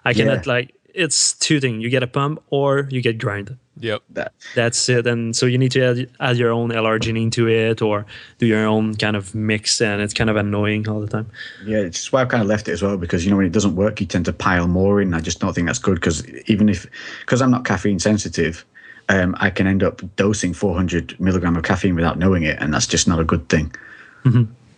I 0.06 0.14
cannot 0.14 0.46
Yeah. 0.46 0.54
like 0.54 0.76
it's 0.94 1.34
two 1.34 1.60
things: 1.60 1.84
you 1.84 1.90
get 1.90 2.04
a 2.04 2.08
pump 2.08 2.42
or 2.50 2.88
you 2.92 3.02
get 3.02 3.18
grind. 3.18 3.58
Yep. 3.80 4.04
That 4.12 4.34
That's 4.54 4.90
it. 4.90 5.08
And 5.08 5.36
so 5.36 5.46
you 5.46 5.58
need 5.58 5.72
to 5.72 5.82
add, 5.82 6.10
add 6.20 6.38
your 6.38 6.52
own 6.52 6.72
L-arginine 6.72 7.32
to 7.32 7.48
it 7.48 7.82
or 7.82 8.06
do 8.38 8.46
your 8.46 8.66
own 8.66 8.96
kind 8.96 9.16
of 9.16 9.34
mix, 9.34 9.82
and 9.82 10.02
it's 10.02 10.14
kind 10.14 10.30
of 10.30 10.36
annoying 10.36 10.88
all 10.88 11.00
the 11.00 11.08
time. 11.08 11.30
yeah, 11.66 11.80
it's 11.80 12.12
why 12.12 12.22
I've 12.22 12.30
kind 12.30 12.44
of 12.44 12.48
left 12.48 12.68
it 12.68 12.74
as 12.74 12.84
well 12.84 12.98
because 12.98 13.26
you 13.26 13.32
know 13.32 13.38
when 13.38 13.46
it 13.46 13.52
doesn't 13.52 13.76
work, 13.76 14.00
you 14.00 14.06
tend 14.06 14.26
to 14.26 14.34
pile 14.34 14.68
more 14.68 15.02
in. 15.02 15.14
I 15.14 15.20
just 15.20 15.40
don't 15.40 15.54
think 15.54 15.68
that's 15.68 15.80
good 15.80 15.96
because 15.96 16.28
even 16.48 16.70
if 16.70 16.86
because 17.22 17.42
I'm 17.42 17.52
not 17.52 17.66
caffeine 17.66 18.00
sensitive, 18.00 18.66
um, 19.10 19.36
I 19.40 19.50
can 19.50 19.68
end 19.68 19.84
up 19.84 20.02
dosing 20.16 20.54
400 20.54 21.20
milligram 21.20 21.56
of 21.56 21.64
caffeine 21.64 21.96
without 21.96 22.20
knowing 22.20 22.44
it, 22.44 22.58
and 22.60 22.74
that's 22.74 22.88
just 22.88 23.08
not 23.08 23.20
a 23.20 23.24
good 23.24 23.50
thing. 23.50 23.74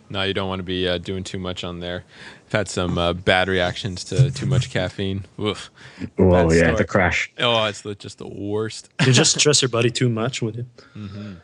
No, 0.10 0.22
you 0.22 0.34
don't 0.34 0.48
want 0.48 0.60
to 0.60 0.64
be 0.64 0.88
uh, 0.88 1.00
doing 1.00 1.24
too 1.24 1.40
much 1.40 1.64
on 1.64 1.80
there. 1.80 2.04
I've 2.54 2.60
had 2.60 2.70
some 2.70 3.00
uh, 3.00 3.14
bad 3.14 3.48
reactions 3.48 4.04
to 4.06 4.30
too 4.30 4.46
much 4.46 4.70
caffeine. 4.70 5.26
Oof. 5.40 5.72
Oh 6.20 6.30
Bad 6.30 6.52
yeah, 6.52 6.58
story. 6.62 6.76
the 6.76 6.86
crash. 6.86 7.32
Oh, 7.40 7.66
it's 7.66 7.82
the, 7.82 7.96
just 7.96 8.20
the 8.20 8.28
worst. 8.28 8.90
You 9.04 9.12
just 9.12 9.40
stress 9.40 9.64
your 9.64 9.70
body 9.70 9.90
too 9.90 10.08
much 10.08 10.40
with 10.44 10.60
it. 10.60 10.66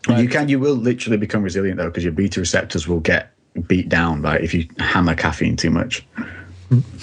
You 0.08 0.30
can, 0.30 0.50
you 0.50 0.60
will 0.60 0.76
literally 0.76 1.18
become 1.18 1.42
resilient 1.42 1.78
though, 1.78 1.88
because 1.88 2.04
your 2.04 2.14
beta 2.14 2.40
receptors 2.40 2.88
will 2.88 3.00
get 3.00 3.32
beat 3.66 3.90
down 3.90 4.22
by 4.22 4.38
if 4.38 4.54
you 4.54 4.68
hammer 4.78 5.16
caffeine 5.16 5.56
too 5.56 5.72
much. 5.72 6.06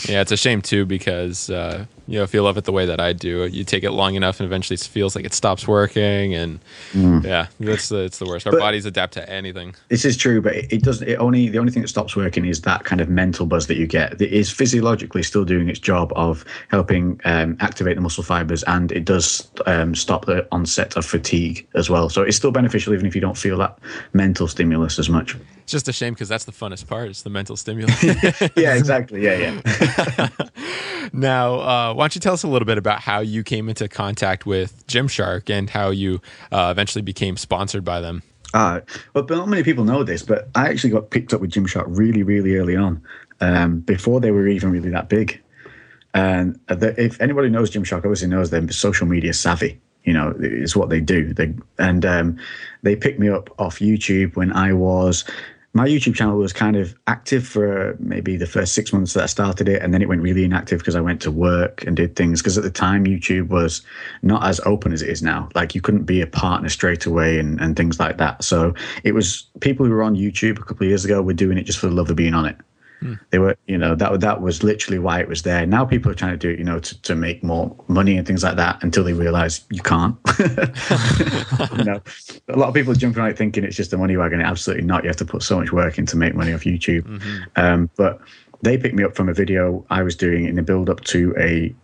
Yeah, 0.09 0.21
it's 0.21 0.31
a 0.31 0.37
shame 0.37 0.63
too 0.63 0.87
because 0.87 1.51
uh, 1.51 1.87
you 2.07 2.19
know 2.19 2.25
if 2.25 2.33
you 2.35 2.43
love 2.43 2.57
it 2.57 2.65
the 2.65 2.73
way 2.73 2.87
that 2.87 3.01
I 3.01 3.13
do, 3.13 3.47
you 3.47 3.65
take 3.65 3.85
it 3.85 3.91
long 3.91 4.15
enough 4.15 4.41
and 4.41 4.47
eventually 4.47 4.75
it 4.75 4.81
feels 4.81 5.17
like 5.17 5.25
it 5.25 5.35
stops 5.35 5.67
working, 5.67 6.35
and 6.35 6.61
yeah, 6.95 7.47
that's 7.61 7.89
the, 7.89 8.05
it's 8.05 8.19
the 8.19 8.27
worst. 8.27 8.47
Our 8.47 8.53
But- 8.53 8.61
bodies 8.61 8.87
adapt 8.87 9.15
to 9.15 9.29
anything. 9.29 9.75
This 9.89 10.05
is 10.05 10.17
true, 10.17 10.41
but 10.41 10.55
it, 10.55 10.73
it 10.73 10.83
doesn't. 10.83 11.09
It 11.09 11.17
only 11.17 11.49
the 11.49 11.59
only 11.59 11.73
thing 11.73 11.83
that 11.83 11.89
stops 11.89 12.17
working 12.17 12.45
is 12.45 12.63
that 12.63 12.85
kind 12.85 13.01
of 13.01 13.09
mental 13.09 13.47
buzz 13.47 13.67
that 13.67 13.77
you 13.77 13.87
get. 13.87 14.21
It 14.21 14.33
is 14.33 14.51
physiologically 14.51 15.23
still 15.23 15.45
doing 15.45 15.69
its 15.69 15.79
job 15.79 16.13
of 16.17 16.45
helping 16.69 17.21
um, 17.25 17.57
activate 17.61 17.97
the 17.97 18.03
muscle 18.03 18.25
fibers, 18.25 18.63
and 18.65 18.93
it 18.93 19.05
does 19.05 19.51
um, 19.67 19.95
stop 19.95 20.27
the 20.27 20.47
onset 20.53 20.97
of 20.97 21.05
fatigue 21.05 21.67
as 21.75 21.91
well. 21.91 22.09
So 22.09 22.23
it's 22.23 22.37
still 22.37 22.53
beneficial, 22.53 22.93
even 22.95 23.07
if 23.07 23.15
you 23.15 23.21
don't 23.21 23.37
feel 23.37 23.59
that 23.59 23.79
mental 24.13 24.49
stimulus 24.49 24.99
as 24.99 25.09
much. 25.09 25.37
It's 25.67 25.73
just 25.73 25.89
a 25.89 25.93
shame 25.93 26.13
because 26.13 26.29
that's 26.29 26.45
the 26.45 26.53
funnest 26.53 26.87
part. 26.87 27.09
It's 27.09 27.23
the 27.23 27.31
mental 27.31 27.57
stimulus. 27.57 28.01
yeah, 28.57 28.77
exactly. 28.77 29.25
Yeah, 29.25 29.61
yeah. 29.67 30.29
now, 31.13 31.55
uh, 31.55 31.93
why 31.93 32.05
don't 32.05 32.15
you 32.15 32.21
tell 32.21 32.35
us 32.35 32.45
a 32.45 32.47
little 32.47 32.67
bit 32.67 32.79
about 32.79 33.01
how 33.01 33.19
you 33.19 33.43
came 33.43 33.69
into 33.69 33.89
contact 33.89 34.47
with 34.47 34.87
Gymshark 34.87 35.51
and 35.51 35.69
how 35.69 35.91
you 35.91 36.21
uh, 36.53 36.69
eventually 36.71 37.03
became 37.03 37.37
sponsored 37.37 37.85
by 37.85 38.01
them? 38.01 38.23
Uh, 38.55 38.83
but 39.13 39.29
not 39.29 39.49
many 39.49 39.65
people 39.65 39.83
know 39.83 40.05
this, 40.05 40.23
but 40.23 40.49
I 40.55 40.69
actually 40.69 40.91
got 40.91 41.11
picked 41.11 41.35
up 41.35 41.41
with 41.41 41.51
Gymshark 41.51 41.87
really, 41.89 42.23
really 42.23 42.55
early 42.55 42.77
on, 42.77 43.03
um, 43.41 43.81
before 43.81 44.21
they 44.21 44.31
were 44.31 44.47
even 44.47 44.71
really 44.71 44.91
that 44.91 45.09
big. 45.09 45.43
And 46.15 46.61
the, 46.69 46.95
if 46.97 47.21
anybody 47.21 47.49
knows 47.49 47.73
Gymshark, 47.73 48.05
obviously 48.05 48.29
knows 48.29 48.51
they're 48.51 48.71
social 48.71 49.09
media 49.09 49.35
savvy. 49.35 49.81
You 50.05 50.13
know, 50.13 50.33
it's 50.39 50.77
what 50.77 50.91
they 50.91 51.01
do. 51.01 51.35
They 51.35 51.53
and 51.81 52.07
um, 52.07 52.39
they 52.83 52.95
picked 52.95 53.19
me 53.19 53.29
up 53.29 53.51
off 53.59 53.81
YouTube 53.81 54.37
when 54.37 54.53
I 54.53 54.73
was. 54.73 55.25
My 55.77 55.87
YouTube 55.87 56.15
channel 56.15 56.39
was 56.39 56.55
kind 56.55 56.75
of 56.75 56.95
active 57.07 57.47
for 57.47 57.99
maybe 57.99 58.39
the 58.39 58.47
first 58.47 58.73
six 58.73 58.95
months 58.95 59.13
that 59.13 59.25
I 59.25 59.27
started 59.27 59.69
it, 59.69 59.83
and 59.83 59.93
then 59.93 60.01
it 60.01 60.09
went 60.09 60.23
really 60.23 60.43
inactive 60.43 60.79
because 60.79 60.97
I 60.97 61.03
went 61.03 61.21
to 61.21 61.31
work 61.31 61.85
and 61.87 61.95
did 61.95 62.17
things. 62.17 62.41
Because 62.41 62.57
at 62.57 62.65
the 62.65 62.71
time, 62.71 63.05
YouTube 63.05 63.49
was 63.49 63.83
not 64.23 64.43
as 64.43 64.59
open 64.65 64.95
as 64.95 65.03
it 65.03 65.11
is 65.11 65.23
now. 65.23 65.51
Like 65.55 65.75
you 65.75 65.83
couldn't 65.83 66.05
be 66.05 66.23
a 66.23 66.27
partner 66.27 66.71
straight 66.71 67.05
away 67.05 67.39
and, 67.39 67.61
and 67.61 67.77
things 67.77 68.01
like 68.01 68.17
that. 68.17 68.43
So 68.43 68.73
it 69.05 69.13
was 69.13 69.49
people 69.61 69.85
who 69.85 69.93
were 69.93 70.03
on 70.03 70.17
YouTube 70.17 70.59
a 70.59 70.63
couple 70.63 70.87
of 70.87 70.89
years 70.89 71.05
ago 71.05 71.21
were 71.21 71.35
doing 71.35 71.59
it 71.59 71.65
just 71.65 71.79
for 71.79 71.89
the 71.89 71.95
love 71.95 72.09
of 72.09 72.17
being 72.17 72.33
on 72.33 72.47
it. 72.47 72.57
They 73.31 73.39
were, 73.39 73.57
you 73.67 73.79
know, 73.79 73.95
that 73.95 74.21
that 74.21 74.43
was 74.43 74.63
literally 74.63 74.99
why 74.99 75.21
it 75.21 75.29
was 75.29 75.43
there. 75.43 75.67
Now 75.67 75.85
people 75.85 76.11
are 76.11 76.15
trying 76.15 76.33
to 76.33 76.37
do 76.37 76.51
it, 76.51 76.59
you 76.59 76.65
know, 76.65 76.79
to, 76.79 77.03
to 77.03 77.15
make 77.15 77.43
more 77.43 77.75
money 77.89 78.17
and 78.17 78.27
things 78.27 78.43
like 78.43 78.57
that 78.57 78.83
until 78.83 79.05
they 79.05 79.13
realize 79.13 79.65
you 79.71 79.83
can't. 79.83 80.17
you 80.39 81.85
know, 81.85 82.01
a 82.49 82.57
lot 82.57 82.69
of 82.69 82.75
people 82.75 82.93
are 82.93 82.97
jumping 82.97 83.25
it 83.25 83.37
thinking 83.37 83.65
it's 83.65 83.77
just 83.77 83.93
a 83.93 83.99
money 83.99 84.17
wagon. 84.17 84.41
Absolutely 84.41 84.85
not. 84.85 85.05
You 85.05 85.09
have 85.09 85.17
to 85.17 85.25
put 85.25 85.43
so 85.43 85.59
much 85.59 85.73
work 85.73 85.99
in 85.99 86.07
to 86.07 86.17
make 86.17 86.35
money 86.35 86.53
off 86.53 86.63
YouTube. 86.63 87.07
Um, 87.57 87.91
but 87.97 88.21
they 88.63 88.79
picked 88.79 88.95
me 88.95 89.05
up 89.05 89.15
from 89.15 89.29
a 89.29 89.35
video 89.35 89.85
I 89.91 90.03
was 90.03 90.17
doing 90.17 90.47
in 90.47 90.57
the 90.57 90.63
build 90.63 90.91
up 90.91 91.03
to 91.05 91.35
a 91.39 91.75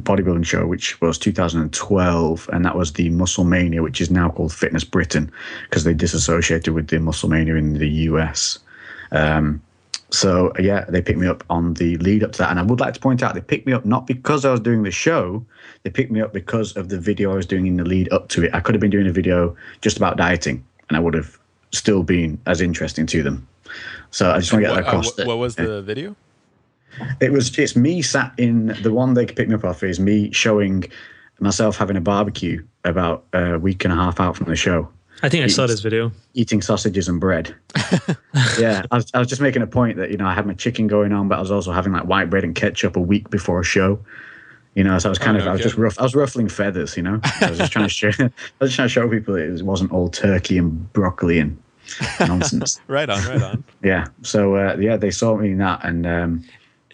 bodybuilding 0.00 0.44
show, 0.44 0.66
which 0.66 1.00
was 1.00 1.18
2012, 1.18 2.50
and 2.52 2.64
that 2.64 2.76
was 2.76 2.94
the 2.94 3.10
Muscle 3.10 3.44
Mania, 3.44 3.82
which 3.82 4.00
is 4.00 4.10
now 4.10 4.28
called 4.28 4.52
Fitness 4.52 4.84
Britain, 4.84 5.30
because 5.68 5.84
they 5.84 5.94
disassociated 5.94 6.74
with 6.74 6.88
the 6.88 6.98
Muscle 6.98 7.28
Mania 7.28 7.54
in 7.56 7.74
the 7.74 7.88
US. 7.88 8.58
Um, 9.12 9.62
so 10.14 10.52
yeah, 10.58 10.84
they 10.88 11.02
picked 11.02 11.18
me 11.18 11.26
up 11.26 11.44
on 11.50 11.74
the 11.74 11.96
lead 11.98 12.22
up 12.22 12.32
to 12.32 12.38
that, 12.38 12.50
and 12.50 12.58
I 12.58 12.62
would 12.62 12.80
like 12.80 12.94
to 12.94 13.00
point 13.00 13.22
out 13.22 13.34
they 13.34 13.40
picked 13.40 13.66
me 13.66 13.72
up 13.72 13.84
not 13.84 14.06
because 14.06 14.44
I 14.44 14.50
was 14.50 14.60
doing 14.60 14.82
the 14.82 14.90
show, 14.90 15.44
they 15.82 15.90
picked 15.90 16.10
me 16.10 16.20
up 16.20 16.32
because 16.32 16.76
of 16.76 16.88
the 16.88 16.98
video 16.98 17.32
I 17.32 17.36
was 17.36 17.46
doing 17.46 17.66
in 17.66 17.76
the 17.76 17.84
lead 17.84 18.12
up 18.12 18.28
to 18.30 18.44
it. 18.44 18.54
I 18.54 18.60
could 18.60 18.74
have 18.74 18.80
been 18.80 18.90
doing 18.90 19.06
a 19.06 19.12
video 19.12 19.56
just 19.80 19.96
about 19.96 20.16
dieting, 20.16 20.64
and 20.88 20.96
I 20.96 21.00
would 21.00 21.14
have 21.14 21.38
still 21.72 22.02
been 22.02 22.40
as 22.46 22.60
interesting 22.60 23.06
to 23.06 23.22
them. 23.22 23.46
So 24.10 24.30
I 24.30 24.38
just 24.38 24.52
want 24.52 24.64
to 24.64 24.68
get 24.68 24.74
that 24.76 24.84
uh, 24.84 24.88
across. 24.88 25.16
what, 25.16 25.26
what 25.26 25.38
was 25.38 25.56
the 25.56 25.82
video? 25.82 26.16
it 27.20 27.32
was 27.32 27.58
it's 27.58 27.76
me 27.76 28.02
sat 28.02 28.32
in 28.38 28.66
the 28.82 28.92
one 28.92 29.14
they 29.14 29.26
picked 29.26 29.48
me 29.48 29.54
up 29.54 29.64
off 29.64 29.82
is 29.82 29.98
me 29.98 30.30
showing 30.32 30.84
myself 31.40 31.76
having 31.76 31.96
a 31.96 32.00
barbecue 32.00 32.64
about 32.84 33.24
a 33.32 33.58
week 33.58 33.84
and 33.84 33.92
a 33.92 33.96
half 33.96 34.20
out 34.20 34.36
from 34.36 34.46
the 34.46 34.56
show, 34.56 34.88
I 35.22 35.28
think 35.28 35.44
I 35.44 35.46
saw 35.46 35.66
this 35.66 35.80
video. 35.80 36.12
eating 36.34 36.60
sausages 36.60 37.08
and 37.08 37.20
bread. 37.20 37.54
yeah, 38.58 38.82
I 38.90 38.96
was, 38.96 39.10
I 39.14 39.18
was 39.18 39.28
just 39.28 39.40
making 39.40 39.62
a 39.62 39.66
point 39.66 39.96
that 39.96 40.10
you 40.10 40.16
know 40.16 40.26
I 40.26 40.34
had 40.34 40.46
my 40.46 40.54
chicken 40.54 40.86
going 40.86 41.12
on, 41.12 41.28
but 41.28 41.36
I 41.38 41.40
was 41.40 41.50
also 41.50 41.72
having 41.72 41.92
like 41.92 42.04
white 42.04 42.28
bread 42.30 42.44
and 42.44 42.54
ketchup 42.54 42.96
a 42.96 43.00
week 43.00 43.30
before 43.30 43.60
a 43.60 43.64
show. 43.64 43.98
You 44.74 44.82
know, 44.82 44.98
so 44.98 45.08
I 45.08 45.10
was 45.10 45.18
kind 45.18 45.36
Oh, 45.36 45.40
of 45.40 45.44
no 45.46 45.50
I 45.50 45.54
was 45.54 45.62
just 45.62 45.76
rough. 45.76 45.98
I 45.98 46.02
was 46.02 46.14
ruffling 46.14 46.48
feathers. 46.48 46.96
You 46.96 47.04
know, 47.04 47.20
I 47.40 47.48
was 47.50 47.58
just 47.58 47.72
trying 47.72 47.86
to 47.86 47.88
show. 47.94 48.08
I 48.18 48.30
was 48.60 48.70
just 48.70 48.74
trying 48.76 48.88
to 48.88 48.92
show 48.92 49.08
people 49.08 49.36
it 49.36 49.62
wasn't 49.62 49.92
all 49.92 50.08
turkey 50.10 50.58
and 50.58 50.92
broccoli 50.92 51.38
and 51.38 51.56
nonsense. 52.20 52.80
Right 52.88 53.08
on, 53.08 53.22
right 53.24 53.42
on. 53.42 53.64
yeah. 53.82 54.06
So 54.22 54.56
uh, 54.56 54.76
yeah, 54.80 54.96
they 54.96 55.10
saw 55.12 55.36
me 55.36 55.52
in 55.52 55.58
that, 55.58 55.84
and 55.84 56.06
um, 56.06 56.44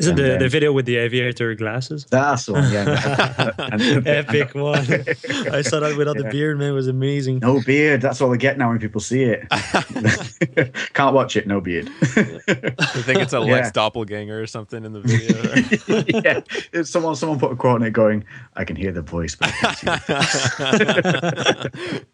Is 0.01 0.07
it 0.07 0.11
And 0.11 0.19
the, 0.19 0.23
then- 0.23 0.39
the 0.41 0.49
video 0.49 0.73
with 0.73 0.87
the 0.87 0.97
aviator 0.97 1.55
glasses? 1.55 2.07
that's 2.11 2.47
the 2.47 2.55
one. 2.55 2.73
Yeah. 2.73 3.53
and, 3.59 4.07
Epic 4.07 4.55
one. 4.55 4.79
I 5.53 5.61
saw 5.63 5.81
that 5.81 5.95
without 5.99 6.17
the 6.17 6.29
beard, 6.31 6.59
man. 6.59 6.71
It 6.71 6.73
was 6.73 6.89
amazing. 6.89 7.41
No 7.41 7.61
beard. 7.61 8.01
That's 8.01 8.21
all 8.23 8.33
I 8.33 8.39
get 8.39 8.57
now 8.57 8.71
when 8.71 8.79
people 8.79 9.03
see 9.03 9.25
it. 9.25 9.47
Can't 10.95 11.15
watch 11.15 11.37
it. 11.37 11.47
No 11.47 11.61
beard. 11.61 11.91
I 12.01 13.03
think 13.05 13.19
it's 13.21 13.35
a 13.35 13.41
Lex 13.41 13.67
Yeah. 13.69 13.73
doppelganger 13.73 14.41
or 14.41 14.47
something 14.47 14.85
in 14.87 14.93
the 14.95 15.01
video. 15.01 16.21
yeah. 16.25 16.41
It's 16.73 16.89
someone. 16.91 17.15
Someone 17.15 17.39
put 17.39 17.53
a 17.53 17.57
quote 17.57 17.75
on 17.83 17.83
it 17.87 17.91
going, 17.93 18.25
"I 18.57 18.65
can 18.65 18.77
hear 18.77 18.93
the 18.93 19.03
voice." 19.03 19.35
But, 19.37 19.49
I 19.49 19.75
can't 19.75 20.25
see 20.25 20.85
it." 21.99 22.07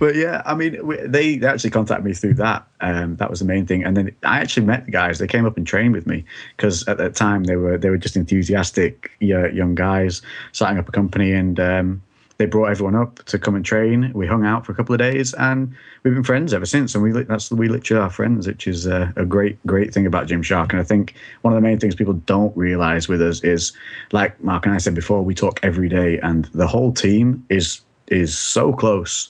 But 0.00 0.16
yeah, 0.16 0.42
I 0.46 0.54
mean, 0.54 0.80
they 1.06 1.40
actually 1.42 1.70
contacted 1.70 2.06
me 2.06 2.14
through 2.14 2.34
that. 2.34 2.66
Um, 2.80 3.16
that 3.16 3.28
was 3.28 3.40
the 3.40 3.44
main 3.44 3.66
thing. 3.66 3.84
And 3.84 3.94
then 3.96 4.16
I 4.24 4.40
actually 4.40 4.64
met 4.64 4.86
the 4.86 4.90
guys. 4.90 5.18
They 5.18 5.26
came 5.26 5.44
up 5.44 5.58
and 5.58 5.66
trained 5.66 5.92
with 5.92 6.06
me 6.06 6.24
because 6.56 6.88
at 6.88 6.96
that 6.96 7.14
time 7.14 7.44
they 7.44 7.56
were 7.56 7.76
they 7.76 7.90
were 7.90 7.98
just 7.98 8.16
enthusiastic 8.16 9.12
young 9.20 9.74
guys 9.74 10.22
setting 10.52 10.78
up 10.78 10.88
a 10.88 10.92
company 10.92 11.30
and. 11.32 11.60
Um, 11.60 12.02
they 12.38 12.46
brought 12.46 12.70
everyone 12.70 12.96
up 12.96 13.22
to 13.26 13.38
come 13.38 13.54
and 13.54 13.62
train. 13.62 14.12
We 14.14 14.26
hung 14.26 14.46
out 14.46 14.64
for 14.64 14.72
a 14.72 14.74
couple 14.74 14.94
of 14.94 14.98
days, 14.98 15.34
and 15.34 15.74
we've 16.02 16.14
been 16.14 16.24
friends 16.24 16.54
ever 16.54 16.64
since. 16.64 16.94
And 16.94 17.04
we 17.04 17.12
that's 17.12 17.50
we 17.50 17.68
literally 17.68 18.02
are 18.02 18.08
friends, 18.08 18.46
which 18.46 18.66
is 18.66 18.86
uh, 18.86 19.12
a 19.16 19.26
great 19.26 19.58
great 19.66 19.92
thing 19.92 20.06
about 20.06 20.26
Gymshark. 20.26 20.70
And 20.70 20.80
I 20.80 20.82
think 20.82 21.16
one 21.42 21.52
of 21.52 21.58
the 21.58 21.68
main 21.68 21.78
things 21.78 21.94
people 21.94 22.14
don't 22.14 22.56
realize 22.56 23.08
with 23.08 23.20
us 23.20 23.44
is, 23.44 23.74
like 24.12 24.42
Mark 24.42 24.64
and 24.64 24.74
I 24.74 24.78
said 24.78 24.94
before, 24.94 25.20
we 25.22 25.34
talk 25.34 25.60
every 25.62 25.90
day, 25.90 26.18
and 26.20 26.46
the 26.54 26.66
whole 26.66 26.94
team 26.94 27.44
is 27.50 27.82
is 28.08 28.38
so 28.38 28.72
close. 28.72 29.28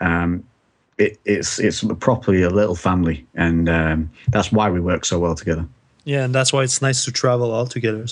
Um, 0.00 0.44
it, 0.98 1.18
it's 1.24 1.58
it's 1.58 1.84
properly 2.00 2.42
a 2.42 2.50
little 2.50 2.74
family, 2.76 3.26
and 3.34 3.68
um, 3.68 4.10
that's 4.28 4.50
why 4.50 4.70
we 4.70 4.80
work 4.80 5.04
so 5.04 5.18
well 5.18 5.34
together. 5.34 5.66
Yeah, 6.04 6.24
and 6.24 6.34
that's 6.34 6.52
why 6.52 6.62
it's 6.62 6.80
nice 6.80 7.04
to 7.04 7.12
travel 7.12 7.50
all 7.50 7.66
together. 7.66 8.06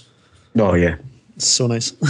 Oh 0.59 0.75
yeah, 0.75 0.97
It's 1.37 1.47
so 1.47 1.67
nice. 1.67 1.93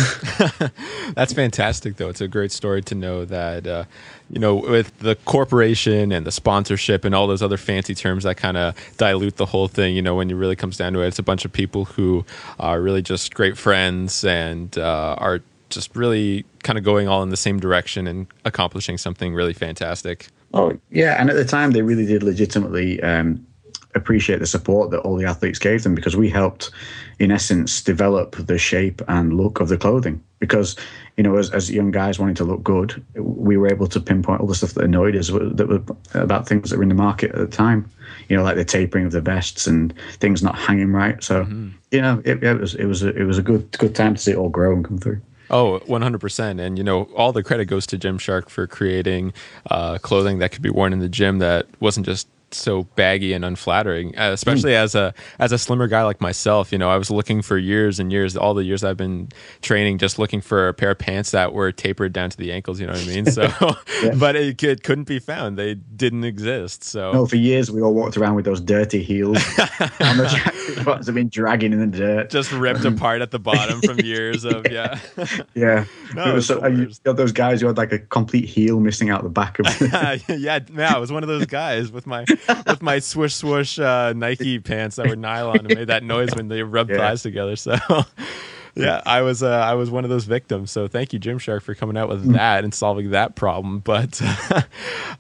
That's 1.15 1.33
fantastic, 1.33 1.97
though. 1.97 2.09
It's 2.09 2.21
a 2.21 2.29
great 2.29 2.53
story 2.53 2.83
to 2.83 2.95
know 2.95 3.25
that, 3.25 3.67
uh, 3.67 3.85
you 4.29 4.39
know, 4.39 4.57
with 4.57 4.99
the 4.99 5.15
corporation 5.25 6.13
and 6.13 6.27
the 6.27 6.33
sponsorship 6.33 7.05
and 7.05 7.15
all 7.15 7.27
those 7.27 7.43
other 7.43 7.57
fancy 7.57 7.95
terms 7.95 8.25
that 8.25 8.37
kind 8.37 8.57
of 8.57 8.75
dilute 8.97 9.37
the 9.37 9.47
whole 9.47 9.69
thing. 9.69 9.95
You 9.95 10.03
know, 10.03 10.17
when 10.17 10.31
it 10.31 10.35
really 10.35 10.57
comes 10.57 10.77
down 10.77 10.93
to 10.95 11.01
it, 11.01 11.09
it's 11.09 11.19
a 11.19 11.23
bunch 11.23 11.45
of 11.45 11.53
people 11.53 11.85
who 11.85 12.25
are 12.59 12.81
really 12.81 13.03
just 13.03 13.35
great 13.35 13.57
friends 13.57 14.25
and 14.25 14.77
uh, 14.77 15.15
are 15.19 15.41
just 15.75 15.95
really 15.97 16.45
kind 16.63 16.79
of 16.79 16.85
going 16.85 17.09
all 17.09 17.23
in 17.23 17.31
the 17.31 17.37
same 17.37 17.61
direction 17.61 18.07
and 18.07 18.27
accomplishing 18.45 18.99
something 18.99 19.35
really 19.35 19.53
fantastic. 19.53 20.29
Oh 20.53 20.79
yeah, 20.91 21.17
and 21.21 21.31
at 21.31 21.37
the 21.37 21.45
time 21.45 21.73
they 21.73 21.83
really 21.83 22.07
did 22.07 22.23
legitimately 22.23 23.03
um, 23.03 23.45
appreciate 23.95 24.41
the 24.41 24.47
support 24.47 24.91
that 24.91 25.01
all 25.01 25.17
the 25.17 25.25
athletes 25.25 25.59
gave 25.59 25.83
them 25.83 25.95
because 25.95 26.17
we 26.17 26.29
helped, 26.29 26.71
in 27.19 27.31
essence, 27.31 27.83
develop 27.83 28.37
the 28.37 28.59
shape 28.59 29.03
and 29.09 29.37
look 29.37 29.61
of 29.61 29.69
the 29.69 29.77
clothing. 29.77 30.23
Because 30.39 30.77
you 31.17 31.23
know, 31.23 31.37
as, 31.37 31.51
as 31.51 31.71
young 31.71 31.91
guys 31.91 32.19
wanting 32.19 32.35
to 32.37 32.45
look 32.45 32.63
good, 32.63 33.03
we 33.15 33.57
were 33.57 33.69
able 33.69 33.87
to 33.87 34.01
pinpoint 34.01 34.41
all 34.41 34.47
the 34.47 34.55
stuff 34.55 34.75
that 34.75 34.85
annoyed 34.85 35.17
us 35.17 35.29
that 35.29 35.69
were 35.69 36.21
about 36.21 36.49
things 36.49 36.71
that 36.71 36.77
were 36.77 36.83
in 36.83 36.89
the 36.89 36.95
market 36.95 37.31
at 37.31 37.39
the 37.39 37.47
time. 37.47 37.89
You 38.29 38.37
know, 38.37 38.43
like 38.43 38.57
the 38.57 38.65
tapering 38.65 39.07
of 39.07 39.13
the 39.13 39.21
vests 39.21 39.67
and 39.67 39.95
things 40.15 40.43
not 40.43 40.59
hanging 40.59 40.93
right. 40.93 41.23
So, 41.23 41.45
mm-hmm. 41.45 41.71
you 41.91 42.01
know, 42.01 42.21
it, 42.25 42.43
it, 42.43 42.61
was 42.61 42.75
it 42.75 42.87
was 42.87 43.03
a, 43.03 43.09
it 43.15 43.25
was 43.25 43.39
a 43.39 43.43
good 43.43 43.71
good 43.79 43.95
time 43.95 44.15
to 44.15 44.21
see 44.21 44.33
it 44.33 44.37
all 44.37 44.49
grow 44.49 44.73
and 44.73 44.85
come 44.85 44.99
through. 44.99 45.21
Oh, 45.55 45.79
100%. 45.87 46.61
And, 46.61 46.77
you 46.77 46.83
know, 46.83 47.05
all 47.15 47.33
the 47.33 47.45
credit 47.45 47.67
goes 47.67 47.87
to 47.87 47.97
Gymshark 47.97 48.49
for 48.49 48.67
creating 48.67 49.33
uh, 49.71 49.99
clothing 49.99 50.41
that 50.41 50.51
could 50.51 50.63
be 50.63 50.71
worn 50.71 50.93
in 50.93 50.99
the 50.99 51.09
gym 51.09 51.39
that 51.39 51.69
wasn't 51.79 52.07
just 52.07 52.27
so 52.55 52.85
baggy 52.95 53.33
and 53.33 53.45
unflattering, 53.45 54.17
uh, 54.19 54.31
especially 54.33 54.73
mm. 54.73 54.83
as 54.83 54.95
a 54.95 55.15
as 55.39 55.53
a 55.53 55.59
slimmer 55.59 55.87
guy 55.87 56.03
like 56.03 56.21
myself. 56.21 56.73
You 56.73 56.79
know, 56.79 56.91
I 56.91 56.97
was 56.97 57.11
looking 57.11 57.43
for 57.43 57.59
years 57.59 57.99
and 57.99 58.13
years, 58.13 58.37
all 58.37 58.55
the 58.55 58.65
years 58.65 58.85
I've 58.85 58.97
been 58.97 59.29
training, 59.63 59.99
just 59.99 60.19
looking 60.19 60.41
for 60.41 60.69
a 60.69 60.75
pair 60.75 60.91
of 60.91 60.99
pants 60.99 61.31
that 61.33 61.53
were 61.53 61.73
tapered 61.73 62.13
down 62.13 62.31
to 62.31 62.37
the 62.37 62.53
ankles. 62.53 62.81
You 62.81 62.87
know 62.87 62.93
what 62.93 63.03
I 63.03 63.07
mean? 63.07 63.25
So, 63.35 63.51
yeah. 64.03 64.15
but 64.19 64.37
it, 64.37 64.63
it, 64.63 64.85
couldn't 64.85 65.09
be 65.09 65.19
found; 65.19 65.59
they 65.59 65.75
didn't 65.75 66.23
exist. 66.23 66.85
So, 66.85 67.11
no, 67.11 67.27
for 67.27 67.35
years 67.35 67.69
we 67.69 67.83
all 67.83 67.93
walked 67.93 68.17
around 68.17 68.37
with 68.37 68.45
those 68.45 68.61
dirty 68.61 69.03
heels 69.03 69.35
the 69.57 70.29
jacket 70.31 71.07
have 71.07 71.15
been 71.15 71.29
dragging 71.31 71.73
in 71.73 71.81
the 71.81 71.99
dirt, 71.99 72.31
just 72.31 72.53
ripped 72.53 72.85
apart 72.85 73.23
at 73.23 73.33
the 73.33 73.41
bottom 73.41 73.81
from 73.81 73.99
years 74.01 74.45
of 74.45 74.71
yeah, 74.71 75.01
yeah. 75.55 75.85
No, 76.15 76.39
so, 76.39 76.65
you 76.67 76.91
those 77.03 77.33
guys 77.33 77.61
who 77.61 77.67
had 77.67 77.77
like 77.77 77.93
a 77.93 77.99
complete 77.99 78.45
heel 78.45 78.79
missing 78.79 79.11
out 79.11 79.23
the 79.25 79.29
back 79.31 79.59
of. 79.59 79.67
yeah, 79.81 80.19
yeah, 80.29 80.95
I 80.95 80.99
was 80.99 81.11
one 81.11 81.23
of 81.23 81.29
those 81.29 81.47
guys 81.47 81.91
with 81.91 82.07
my 82.07 82.25
with 82.67 82.83
my 82.83 82.99
swish 82.99 83.35
swoosh 83.35 83.79
uh, 83.79 84.13
Nike 84.15 84.59
pants 84.61 84.97
that 84.97 85.09
were 85.09 85.17
nylon 85.17 85.59
and 85.59 85.75
made 85.75 85.89
that 85.89 86.03
noise 86.03 86.31
when 86.35 86.49
they 86.49 86.63
rubbed 86.63 86.91
yeah. 86.91 86.99
thighs 86.99 87.23
together. 87.23 87.57
So. 87.57 87.77
yeah, 88.75 89.01
I 89.07 89.23
was 89.23 89.43
uh, 89.43 89.51
I 89.51 89.75
was 89.75 89.91
one 89.91 90.05
of 90.05 90.11
those 90.11 90.25
victims. 90.25 90.71
So 90.71 90.89
thank 90.89 91.13
you, 91.13 91.21
Gymshark, 91.21 91.63
for 91.63 91.75
coming 91.75 91.97
out 91.97 92.09
with 92.09 92.27
mm. 92.27 92.33
that 92.33 92.65
and 92.65 92.75
solving 92.75 93.11
that 93.11 93.37
problem. 93.37 93.79
But 93.79 94.21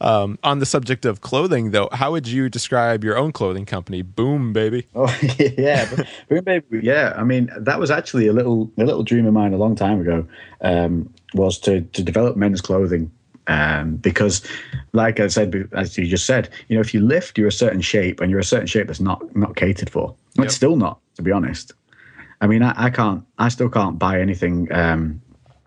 um, 0.00 0.38
on 0.42 0.58
the 0.58 0.66
subject 0.66 1.04
of 1.04 1.20
clothing, 1.20 1.70
though, 1.70 1.88
how 1.92 2.12
would 2.12 2.26
you 2.26 2.48
describe 2.48 3.04
your 3.04 3.16
own 3.16 3.32
clothing 3.32 3.66
company? 3.66 4.02
Boom, 4.02 4.52
baby. 4.52 4.86
Oh 4.94 5.16
yeah, 5.38 5.88
Boom, 6.28 6.44
baby. 6.44 6.80
Yeah, 6.82 7.14
I 7.16 7.24
mean 7.24 7.50
that 7.56 7.78
was 7.78 7.90
actually 7.90 8.26
a 8.26 8.32
little 8.32 8.70
a 8.78 8.84
little 8.84 9.02
dream 9.02 9.26
of 9.26 9.34
mine 9.34 9.52
a 9.52 9.58
long 9.58 9.76
time 9.76 10.00
ago. 10.00 10.26
Um, 10.60 11.12
was 11.34 11.58
to 11.60 11.82
to 11.82 12.02
develop 12.02 12.36
men's 12.36 12.60
clothing 12.60 13.10
um, 13.46 13.96
because, 13.96 14.42
like 14.92 15.20
I 15.20 15.26
said, 15.28 15.68
as 15.72 15.96
you 15.98 16.06
just 16.06 16.26
said, 16.26 16.48
you 16.68 16.76
know, 16.76 16.80
if 16.80 16.94
you 16.94 17.00
lift, 17.00 17.38
you're 17.38 17.48
a 17.48 17.52
certain 17.52 17.80
shape, 17.80 18.20
and 18.20 18.30
you're 18.30 18.40
a 18.40 18.44
certain 18.44 18.66
shape 18.66 18.86
that's 18.86 19.00
not 19.00 19.34
not 19.36 19.56
catered 19.56 19.90
for. 19.90 20.14
Yep. 20.36 20.46
It's 20.46 20.54
still 20.54 20.76
not, 20.76 21.00
to 21.16 21.22
be 21.22 21.32
honest. 21.32 21.72
I 22.40 22.46
mean, 22.46 22.62
I, 22.62 22.74
I 22.76 22.90
can't, 22.90 23.24
I 23.38 23.48
still 23.48 23.68
can't 23.68 23.98
buy 23.98 24.20
anything 24.20 24.72
um, 24.72 25.20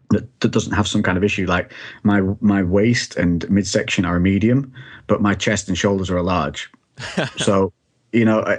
that, 0.10 0.40
that 0.42 0.52
doesn't 0.52 0.74
have 0.74 0.88
some 0.88 1.04
kind 1.04 1.18
of 1.18 1.24
issue. 1.24 1.46
Like 1.46 1.74
my 2.04 2.22
my 2.42 2.64
waist 2.64 3.16
and 3.16 3.50
midsection 3.50 4.06
are 4.06 4.18
a 4.18 4.22
medium, 4.22 4.74
but 5.08 5.22
my 5.22 5.34
chest 5.34 5.68
and 5.68 5.78
shoulders 5.78 6.10
are 6.10 6.18
a 6.18 6.24
large. 6.24 6.72
so 7.38 7.72
you 8.14 8.24
know, 8.24 8.40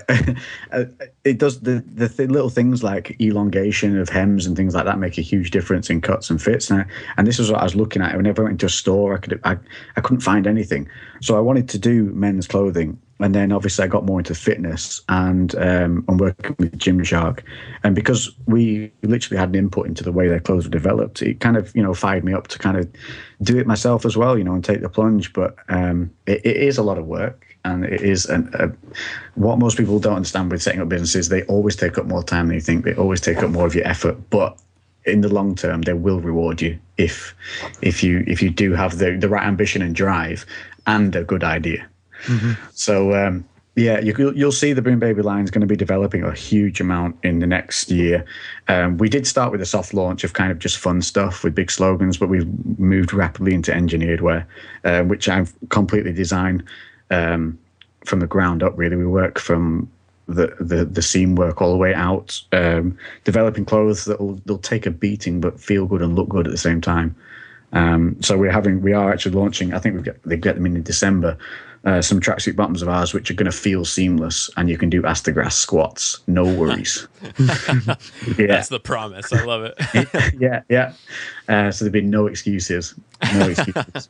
it 1.24 1.38
does 1.38 1.60
the 1.60 1.82
the 1.94 2.08
th- 2.08 2.28
little 2.28 2.50
things 2.50 2.82
like 2.82 3.18
elongation 3.20 3.98
of 3.98 4.08
hems 4.08 4.46
and 4.46 4.56
things 4.56 4.74
like 4.74 4.84
that 4.84 4.98
make 4.98 5.16
a 5.16 5.22
huge 5.22 5.50
difference 5.50 5.88
in 5.88 6.00
cuts 6.00 6.28
and 6.28 6.40
fits. 6.40 6.70
And, 6.70 6.82
I, 6.82 6.86
and 7.16 7.26
this 7.26 7.38
is 7.38 7.50
what 7.50 7.60
I 7.60 7.64
was 7.64 7.74
looking 7.74 8.02
at. 8.02 8.16
Whenever 8.16 8.42
I 8.42 8.44
went 8.44 8.54
into 8.54 8.66
a 8.66 8.70
store, 8.70 9.14
I 9.14 9.18
could 9.18 9.40
I, 9.44 9.56
I 9.96 10.00
couldn't 10.00 10.20
find 10.20 10.46
anything, 10.46 10.88
so 11.22 11.36
I 11.36 11.40
wanted 11.40 11.68
to 11.70 11.78
do 11.78 12.04
men's 12.12 12.46
clothing. 12.46 13.00
And 13.20 13.34
then 13.34 13.50
obviously 13.50 13.84
I 13.84 13.88
got 13.88 14.04
more 14.04 14.20
into 14.20 14.34
fitness 14.34 15.00
and 15.08 15.52
um, 15.56 16.04
and 16.06 16.20
working 16.20 16.54
with 16.58 16.78
Gymshark, 16.78 17.42
and 17.82 17.94
because 17.94 18.30
we 18.46 18.92
literally 19.02 19.38
had 19.38 19.48
an 19.48 19.54
input 19.56 19.86
into 19.86 20.04
the 20.04 20.12
way 20.12 20.28
their 20.28 20.40
clothes 20.40 20.66
were 20.66 20.70
developed, 20.70 21.22
it 21.22 21.40
kind 21.40 21.56
of 21.56 21.74
you 21.74 21.82
know 21.82 21.94
fired 21.94 22.22
me 22.22 22.34
up 22.34 22.48
to 22.48 22.58
kind 22.58 22.76
of 22.76 22.88
do 23.42 23.58
it 23.58 23.66
myself 23.66 24.04
as 24.04 24.16
well, 24.16 24.36
you 24.36 24.44
know, 24.44 24.54
and 24.54 24.64
take 24.64 24.82
the 24.82 24.88
plunge. 24.88 25.32
But 25.32 25.56
um, 25.68 26.12
it, 26.26 26.44
it 26.44 26.56
is 26.58 26.78
a 26.78 26.82
lot 26.82 26.98
of 26.98 27.06
work 27.06 27.47
and 27.68 27.84
it 27.84 28.00
is 28.00 28.26
an, 28.26 28.50
a, 28.54 28.70
what 29.34 29.58
most 29.58 29.76
people 29.76 29.98
don't 29.98 30.16
understand 30.16 30.50
with 30.50 30.62
setting 30.62 30.80
up 30.80 30.88
businesses. 30.88 31.28
They 31.28 31.42
always 31.44 31.76
take 31.76 31.98
up 31.98 32.06
more 32.06 32.22
time 32.22 32.48
than 32.48 32.54
you 32.54 32.60
think. 32.60 32.84
They 32.84 32.94
always 32.94 33.20
take 33.20 33.38
up 33.38 33.50
more 33.50 33.66
of 33.66 33.74
your 33.74 33.86
effort, 33.86 34.16
but 34.30 34.58
in 35.04 35.20
the 35.20 35.28
long 35.28 35.54
term, 35.54 35.82
they 35.82 35.94
will 35.94 36.20
reward 36.20 36.60
you 36.60 36.78
if 36.96 37.34
if 37.82 38.02
you 38.02 38.24
if 38.26 38.42
you 38.42 38.50
do 38.50 38.74
have 38.74 38.98
the 38.98 39.16
the 39.16 39.28
right 39.28 39.46
ambition 39.46 39.82
and 39.82 39.94
drive 39.94 40.44
and 40.86 41.14
a 41.14 41.24
good 41.24 41.44
idea. 41.44 41.86
Mm-hmm. 42.26 42.52
So 42.72 43.14
um, 43.14 43.44
yeah, 43.78 44.00
you, 44.00 44.32
you'll 44.34 44.50
see 44.50 44.72
the 44.72 44.82
Boom 44.82 44.98
Baby 44.98 45.22
line 45.22 45.44
is 45.44 45.52
going 45.52 45.60
to 45.60 45.66
be 45.66 45.76
developing 45.76 46.24
a 46.24 46.32
huge 46.32 46.80
amount 46.80 47.16
in 47.22 47.38
the 47.38 47.46
next 47.46 47.90
year. 47.90 48.24
Um, 48.66 48.98
we 48.98 49.08
did 49.08 49.24
start 49.24 49.52
with 49.52 49.60
a 49.60 49.66
soft 49.66 49.94
launch 49.94 50.24
of 50.24 50.32
kind 50.32 50.50
of 50.50 50.58
just 50.58 50.78
fun 50.78 51.00
stuff 51.00 51.44
with 51.44 51.54
big 51.54 51.70
slogans, 51.70 52.16
but 52.18 52.28
we've 52.28 52.48
moved 52.78 53.12
rapidly 53.12 53.54
into 53.54 53.72
engineered 53.72 54.20
wear, 54.20 54.48
uh, 54.84 55.02
which 55.02 55.28
I've 55.28 55.54
completely 55.68 56.12
designed 56.12 56.64
um, 57.10 57.58
from 58.04 58.20
the 58.20 58.26
ground 58.26 58.62
up. 58.62 58.76
Really, 58.76 58.96
we 58.96 59.06
work 59.06 59.38
from 59.38 59.90
the, 60.28 60.54
the, 60.60 60.84
the 60.84 61.02
seam 61.02 61.34
work 61.34 61.62
all 61.62 61.72
the 61.72 61.78
way 61.78 61.94
out, 61.94 62.40
um, 62.52 62.96
developing 63.24 63.64
clothes 63.64 64.04
that 64.04 64.20
will 64.20 64.40
they'll 64.44 64.58
take 64.58 64.86
a 64.86 64.90
beating 64.90 65.40
but 65.40 65.58
feel 65.58 65.86
good 65.86 66.02
and 66.02 66.14
look 66.14 66.28
good 66.28 66.46
at 66.46 66.50
the 66.50 66.58
same 66.58 66.80
time. 66.80 67.16
Um, 67.72 68.16
so 68.20 68.36
we're 68.36 68.52
having 68.52 68.82
we 68.82 68.92
are 68.92 69.12
actually 69.12 69.34
launching. 69.34 69.72
I 69.72 69.78
think 69.78 69.96
we 69.96 70.02
get 70.02 70.22
they 70.22 70.36
get 70.36 70.54
them 70.54 70.66
in 70.66 70.82
December. 70.82 71.36
Uh, 71.84 72.02
some 72.02 72.20
tracksuit 72.20 72.56
bottoms 72.56 72.82
of 72.82 72.88
ours 72.88 73.14
which 73.14 73.30
are 73.30 73.34
going 73.34 73.50
to 73.50 73.56
feel 73.56 73.84
seamless, 73.84 74.50
and 74.56 74.68
you 74.68 74.76
can 74.76 74.90
do 74.90 75.06
ass-to-grass 75.06 75.56
squats, 75.56 76.18
no 76.26 76.44
worries. 76.44 77.06
yeah. 77.38 77.94
That's 78.36 78.68
the 78.68 78.80
promise. 78.82 79.32
I 79.32 79.44
love 79.44 79.62
it. 79.62 80.34
yeah, 80.38 80.62
yeah. 80.68 80.92
Uh, 81.48 81.70
so 81.70 81.84
there've 81.84 81.92
be 81.92 82.00
no 82.00 82.26
excuses. 82.26 82.94
No 83.32 83.48
excuses 83.48 84.08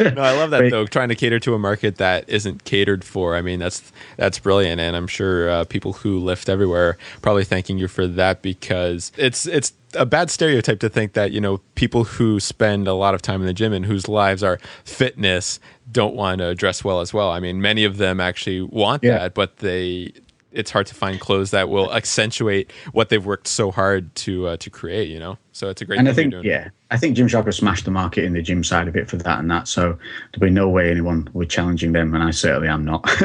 no, 0.00 0.22
I 0.22 0.36
love 0.36 0.50
that 0.50 0.70
though. 0.70 0.86
Trying 0.86 1.08
to 1.10 1.14
cater 1.14 1.38
to 1.40 1.54
a 1.54 1.58
market 1.58 1.96
that 1.96 2.28
isn't 2.28 2.64
catered 2.64 3.04
for. 3.04 3.36
I 3.36 3.42
mean, 3.42 3.60
that's 3.60 3.92
that's 4.16 4.38
brilliant, 4.38 4.80
and 4.80 4.96
I'm 4.96 5.06
sure 5.06 5.50
uh, 5.50 5.64
people 5.64 5.94
who 5.94 6.18
lift 6.18 6.48
everywhere 6.48 6.96
probably 7.22 7.44
thanking 7.44 7.78
you 7.78 7.88
for 7.88 8.06
that 8.06 8.42
because 8.42 9.12
it's 9.16 9.46
it's 9.46 9.72
a 9.94 10.06
bad 10.06 10.30
stereotype 10.30 10.80
to 10.80 10.88
think 10.88 11.12
that 11.12 11.32
you 11.32 11.40
know 11.40 11.60
people 11.74 12.04
who 12.04 12.40
spend 12.40 12.88
a 12.88 12.94
lot 12.94 13.14
of 13.14 13.22
time 13.22 13.40
in 13.40 13.46
the 13.46 13.54
gym 13.54 13.72
and 13.72 13.86
whose 13.86 14.08
lives 14.08 14.42
are 14.42 14.58
fitness 14.84 15.60
don't 15.92 16.14
want 16.14 16.38
to 16.38 16.54
dress 16.54 16.82
well 16.82 17.00
as 17.00 17.12
well. 17.12 17.30
I 17.30 17.40
mean, 17.40 17.60
many 17.60 17.84
of 17.84 17.98
them 17.98 18.20
actually 18.20 18.62
want 18.62 19.04
yeah. 19.04 19.18
that, 19.18 19.34
but 19.34 19.58
they 19.58 20.12
it's 20.54 20.70
hard 20.70 20.86
to 20.86 20.94
find 20.94 21.20
clothes 21.20 21.50
that 21.50 21.68
will 21.68 21.92
accentuate 21.92 22.72
what 22.92 23.08
they've 23.08 23.24
worked 23.24 23.48
so 23.48 23.70
hard 23.70 24.14
to 24.14 24.46
uh, 24.48 24.56
to 24.58 24.70
create. 24.70 25.08
You 25.08 25.18
know, 25.18 25.38
so 25.54 25.70
it's 25.70 25.80
a 25.80 25.84
great. 25.84 26.00
And 26.00 26.08
I 26.08 26.12
think 26.12 26.34
yeah, 26.42 26.70
I 26.90 26.96
think 26.96 27.16
Gymshark 27.16 27.46
has 27.46 27.56
smashed 27.56 27.84
the 27.84 27.92
market 27.92 28.24
in 28.24 28.32
the 28.32 28.42
gym 28.42 28.64
side 28.64 28.88
of 28.88 28.96
it 28.96 29.08
for 29.08 29.16
that 29.18 29.38
and 29.38 29.48
that. 29.52 29.68
So 29.68 29.96
there'll 30.32 30.40
be 30.40 30.50
no 30.50 30.68
way 30.68 30.90
anyone 30.90 31.30
will 31.32 31.42
be 31.42 31.46
challenging 31.46 31.92
them, 31.92 32.12
and 32.12 32.24
I 32.24 32.32
certainly 32.32 32.66
am 32.66 32.84
not. 32.84 33.02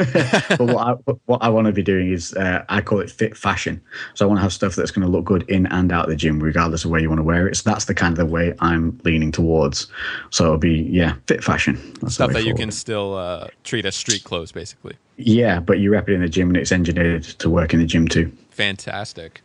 but 0.48 0.60
what 0.60 0.86
I, 0.86 1.12
what 1.26 1.42
I 1.42 1.48
want 1.48 1.66
to 1.66 1.72
be 1.72 1.82
doing 1.82 2.12
is 2.12 2.32
uh, 2.34 2.64
I 2.68 2.82
call 2.82 3.00
it 3.00 3.10
fit 3.10 3.36
fashion. 3.36 3.82
So 4.14 4.24
I 4.24 4.28
want 4.28 4.38
to 4.38 4.42
have 4.42 4.52
stuff 4.52 4.76
that's 4.76 4.92
going 4.92 5.04
to 5.04 5.10
look 5.10 5.24
good 5.24 5.42
in 5.50 5.66
and 5.66 5.90
out 5.90 6.04
of 6.04 6.10
the 6.10 6.16
gym, 6.16 6.38
regardless 6.38 6.84
of 6.84 6.92
where 6.92 7.00
you 7.00 7.08
want 7.08 7.18
to 7.18 7.24
wear 7.24 7.48
it. 7.48 7.56
So 7.56 7.68
that's 7.68 7.86
the 7.86 7.94
kind 7.96 8.12
of 8.12 8.18
the 8.18 8.32
way 8.32 8.54
I'm 8.60 9.00
leaning 9.04 9.32
towards. 9.32 9.88
So 10.30 10.44
it'll 10.44 10.58
be 10.58 10.82
yeah, 10.82 11.16
fit 11.26 11.42
fashion. 11.42 11.80
That's 12.00 12.14
stuff 12.14 12.32
that 12.32 12.44
you 12.44 12.54
can 12.54 12.70
still 12.70 13.16
uh, 13.16 13.48
treat 13.64 13.86
as 13.86 13.96
street 13.96 14.22
clothes, 14.22 14.52
basically. 14.52 14.94
Yeah, 15.16 15.58
but 15.58 15.80
you 15.80 15.90
wrap 15.90 16.08
it 16.08 16.14
in 16.14 16.20
the 16.20 16.28
gym 16.28 16.46
and 16.46 16.56
it's 16.56 16.70
engineered 16.70 17.24
to 17.24 17.50
work 17.50 17.74
in 17.74 17.80
the 17.80 17.86
gym 17.86 18.06
too. 18.06 18.30
Fantastic. 18.50 19.42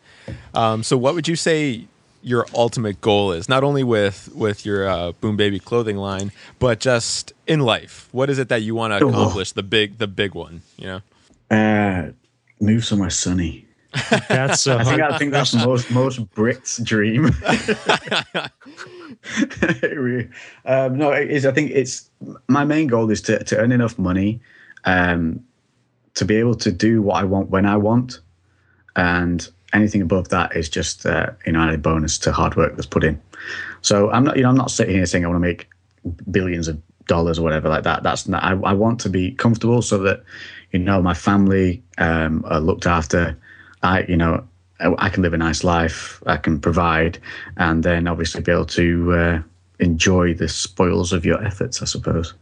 Um, 0.53 0.83
so, 0.83 0.97
what 0.97 1.15
would 1.15 1.27
you 1.27 1.35
say 1.35 1.87
your 2.25 2.47
ultimate 2.55 2.99
goal 3.01 3.31
is? 3.31 3.47
Not 3.47 3.63
only 3.63 3.83
with 3.83 4.29
with 4.33 4.65
your 4.65 4.89
uh, 4.89 5.11
Boom 5.13 5.37
Baby 5.37 5.59
clothing 5.59 5.97
line, 5.97 6.31
but 6.59 6.79
just 6.79 7.33
in 7.45 7.59
life. 7.59 8.09
What 8.11 8.29
is 8.29 8.39
it 8.39 8.49
that 8.49 8.63
you 8.63 8.75
want 8.75 8.91
to 8.91 9.07
accomplish? 9.07 9.53
Oh. 9.53 9.55
The 9.55 9.63
big, 9.63 9.99
the 9.99 10.07
big 10.07 10.33
one. 10.33 10.61
You 10.77 10.87
know. 10.87 11.01
Uh, 11.55 12.11
move 12.59 12.83
somewhere 12.83 13.11
sunny. 13.11 13.65
That's 14.27 14.67
uh, 14.67 14.77
I 14.77 14.83
think 14.83 15.01
I 15.01 15.17
think 15.17 15.31
that's 15.31 15.53
most 15.53 15.91
most 15.91 16.25
Brits' 16.31 16.83
dream. 16.83 17.25
um, 20.65 20.97
no, 20.97 21.11
it 21.11 21.29
is. 21.29 21.45
I 21.45 21.51
think 21.51 21.71
it's 21.71 22.09
my 22.47 22.65
main 22.65 22.87
goal 22.87 23.09
is 23.11 23.21
to 23.21 23.43
to 23.43 23.57
earn 23.57 23.71
enough 23.71 23.99
money 23.99 24.41
um, 24.85 25.41
to 26.15 26.25
be 26.25 26.35
able 26.35 26.55
to 26.55 26.71
do 26.71 27.01
what 27.01 27.21
I 27.21 27.23
want 27.23 27.51
when 27.51 27.65
I 27.65 27.77
want, 27.77 28.19
and 28.95 29.47
anything 29.75 30.01
above 30.01 30.29
that 30.29 30.55
is 30.55 30.69
just 30.69 31.05
uh, 31.05 31.31
you 31.45 31.51
know 31.51 31.69
a 31.69 31.77
bonus 31.77 32.17
to 32.19 32.31
hard 32.31 32.55
work 32.55 32.75
that's 32.75 32.87
put 32.87 33.03
in. 33.03 33.21
So 33.81 34.09
I'm 34.11 34.23
not 34.23 34.37
you 34.37 34.43
know 34.43 34.49
I'm 34.49 34.57
not 34.57 34.71
sitting 34.71 34.95
here 34.95 35.05
saying 35.05 35.25
I 35.25 35.27
want 35.27 35.37
to 35.37 35.47
make 35.47 35.69
billions 36.31 36.67
of 36.67 36.81
dollars 37.07 37.37
or 37.37 37.43
whatever 37.43 37.69
like 37.69 37.83
that. 37.83 38.03
That's 38.03 38.27
not. 38.27 38.43
I, 38.43 38.51
I 38.51 38.73
want 38.73 38.99
to 39.01 39.09
be 39.09 39.31
comfortable 39.31 39.81
so 39.81 39.97
that 39.99 40.23
you 40.71 40.79
know 40.79 41.01
my 41.01 41.13
family 41.13 41.83
um, 41.97 42.43
are 42.47 42.59
looked 42.59 42.87
after. 42.87 43.37
I 43.83 44.05
you 44.07 44.17
know 44.17 44.47
I 44.79 45.09
can 45.09 45.21
live 45.21 45.33
a 45.33 45.37
nice 45.37 45.63
life. 45.63 46.21
I 46.25 46.37
can 46.37 46.59
provide, 46.59 47.19
and 47.57 47.83
then 47.83 48.07
obviously 48.07 48.41
be 48.41 48.51
able 48.51 48.65
to 48.67 49.13
uh, 49.13 49.41
enjoy 49.79 50.33
the 50.33 50.47
spoils 50.47 51.13
of 51.13 51.25
your 51.25 51.43
efforts. 51.43 51.81
I 51.81 51.85
suppose. 51.85 52.33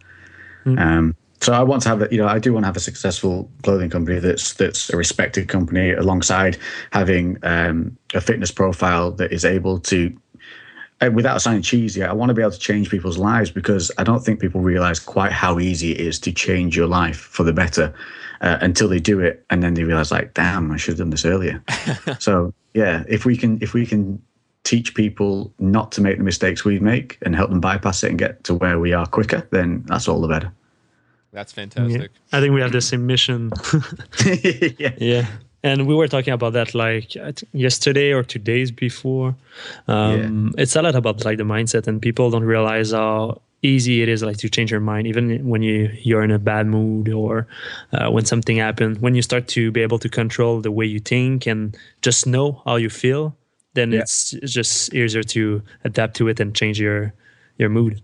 Mm. 0.66 0.80
Um, 0.80 1.16
so 1.44 1.52
I 1.52 1.62
want 1.62 1.82
to 1.84 1.90
have, 1.90 2.02
a, 2.02 2.08
you 2.10 2.18
know, 2.18 2.28
I 2.28 2.40
do 2.40 2.54
want 2.54 2.64
to 2.64 2.68
have 2.68 2.78
a 2.78 2.82
successful 2.82 3.52
clothing 3.64 3.90
company 3.90 4.20
that's 4.20 4.54
that's 4.54 4.90
a 4.90 4.96
respected 4.96 5.50
company 5.50 5.92
alongside 5.92 6.58
having 6.92 7.38
um, 7.44 7.98
a 8.14 8.22
fitness 8.22 8.50
profile 8.50 9.12
that 9.12 9.34
is 9.34 9.44
able 9.44 9.80
to, 9.80 10.16
uh, 11.02 11.10
without 11.14 11.42
sounding 11.42 11.62
cheesy, 11.62 12.02
I 12.02 12.14
want 12.14 12.30
to 12.30 12.34
be 12.34 12.42
able 12.42 12.52
to 12.52 12.60
change 12.60 12.90
people's 12.90 13.18
lives 13.18 13.52
because 13.52 13.92
I 13.98 14.06
don't 14.06 14.22
think 14.22 14.40
people 14.40 14.62
realize 14.62 15.00
quite 15.00 15.34
how 15.34 15.60
easy 15.60 15.92
it 15.92 16.00
is 16.00 16.18
to 16.22 16.32
change 16.32 16.78
your 16.78 16.88
life 16.88 17.18
for 17.18 17.44
the 17.44 17.54
better 17.54 17.94
uh, 18.40 18.60
until 18.62 18.88
they 18.88 19.00
do 19.00 19.20
it 19.20 19.46
and 19.50 19.62
then 19.62 19.74
they 19.74 19.84
realize 19.84 20.12
like, 20.12 20.34
damn, 20.34 20.72
I 20.72 20.78
should 20.78 20.94
have 20.94 21.00
done 21.00 21.10
this 21.10 21.26
earlier. 21.26 21.62
so 22.20 22.54
yeah, 22.74 23.04
if 23.10 23.26
we 23.26 23.36
can, 23.36 23.62
if 23.62 23.74
we 23.74 23.86
can 23.86 24.22
teach 24.64 24.96
people 24.96 25.54
not 25.60 25.92
to 25.92 26.00
make 26.00 26.18
the 26.20 26.24
mistakes 26.24 26.64
we 26.64 26.80
make 26.80 27.18
and 27.24 27.36
help 27.36 27.50
them 27.50 27.60
bypass 27.60 28.02
it 28.02 28.12
and 28.12 28.18
get 28.18 28.46
to 28.46 28.54
where 28.54 28.80
we 28.80 28.94
are 28.94 29.06
quicker, 29.06 29.46
then 29.52 29.84
that's 29.88 30.08
all 30.08 30.22
the 30.22 30.28
better. 30.30 30.54
That's 31.34 31.52
fantastic. 31.52 32.12
Yeah. 32.14 32.38
I 32.38 32.40
think 32.40 32.54
we 32.54 32.62
have 32.62 32.72
the 32.72 32.82
same 32.82 33.08
mission. 33.08 33.52
yeah. 34.78 34.94
yeah. 34.98 35.28
And 35.64 35.88
we 35.88 35.96
were 35.96 36.08
talking 36.08 36.34
about 36.34 36.54
that 36.54 36.76
like 36.76 37.16
yesterday 37.54 38.12
or 38.12 38.24
two 38.24 38.40
days 38.40 38.70
before. 38.70 39.36
Um, 39.88 40.54
yeah. 40.56 40.64
It's 40.64 40.76
a 40.76 40.82
lot 40.82 40.96
about 40.96 41.26
like 41.26 41.38
the 41.38 41.44
mindset, 41.44 41.88
and 41.88 42.02
people 42.02 42.30
don't 42.30 42.44
realize 42.44 42.92
how 42.92 43.42
easy 43.64 44.02
it 44.02 44.10
is 44.10 44.22
like 44.22 44.38
to 44.38 44.50
change 44.50 44.70
your 44.72 44.82
mind, 44.82 45.08
even 45.08 45.48
when 45.48 45.64
you 45.64 45.90
you're 46.02 46.24
in 46.24 46.32
a 46.32 46.40
bad 46.40 46.68
mood 46.68 47.10
or 47.10 47.48
uh, 47.94 48.12
when 48.12 48.26
something 48.26 48.58
happened. 48.58 49.02
When 49.02 49.16
you 49.16 49.22
start 49.22 49.48
to 49.50 49.72
be 49.72 49.82
able 49.82 50.00
to 50.00 50.10
control 50.10 50.62
the 50.62 50.72
way 50.72 50.86
you 50.86 51.00
think 51.00 51.48
and 51.48 51.76
just 52.02 52.28
know 52.28 52.62
how 52.66 52.76
you 52.76 52.90
feel, 52.90 53.36
then 53.74 53.94
yeah. 53.94 54.02
it's, 54.02 54.34
it's 54.34 54.52
just 54.52 54.94
easier 54.94 55.24
to 55.24 55.64
adapt 55.86 56.16
to 56.18 56.28
it 56.28 56.40
and 56.40 56.54
change 56.54 56.80
your 56.80 57.14
your 57.58 57.70
mood. 57.70 58.02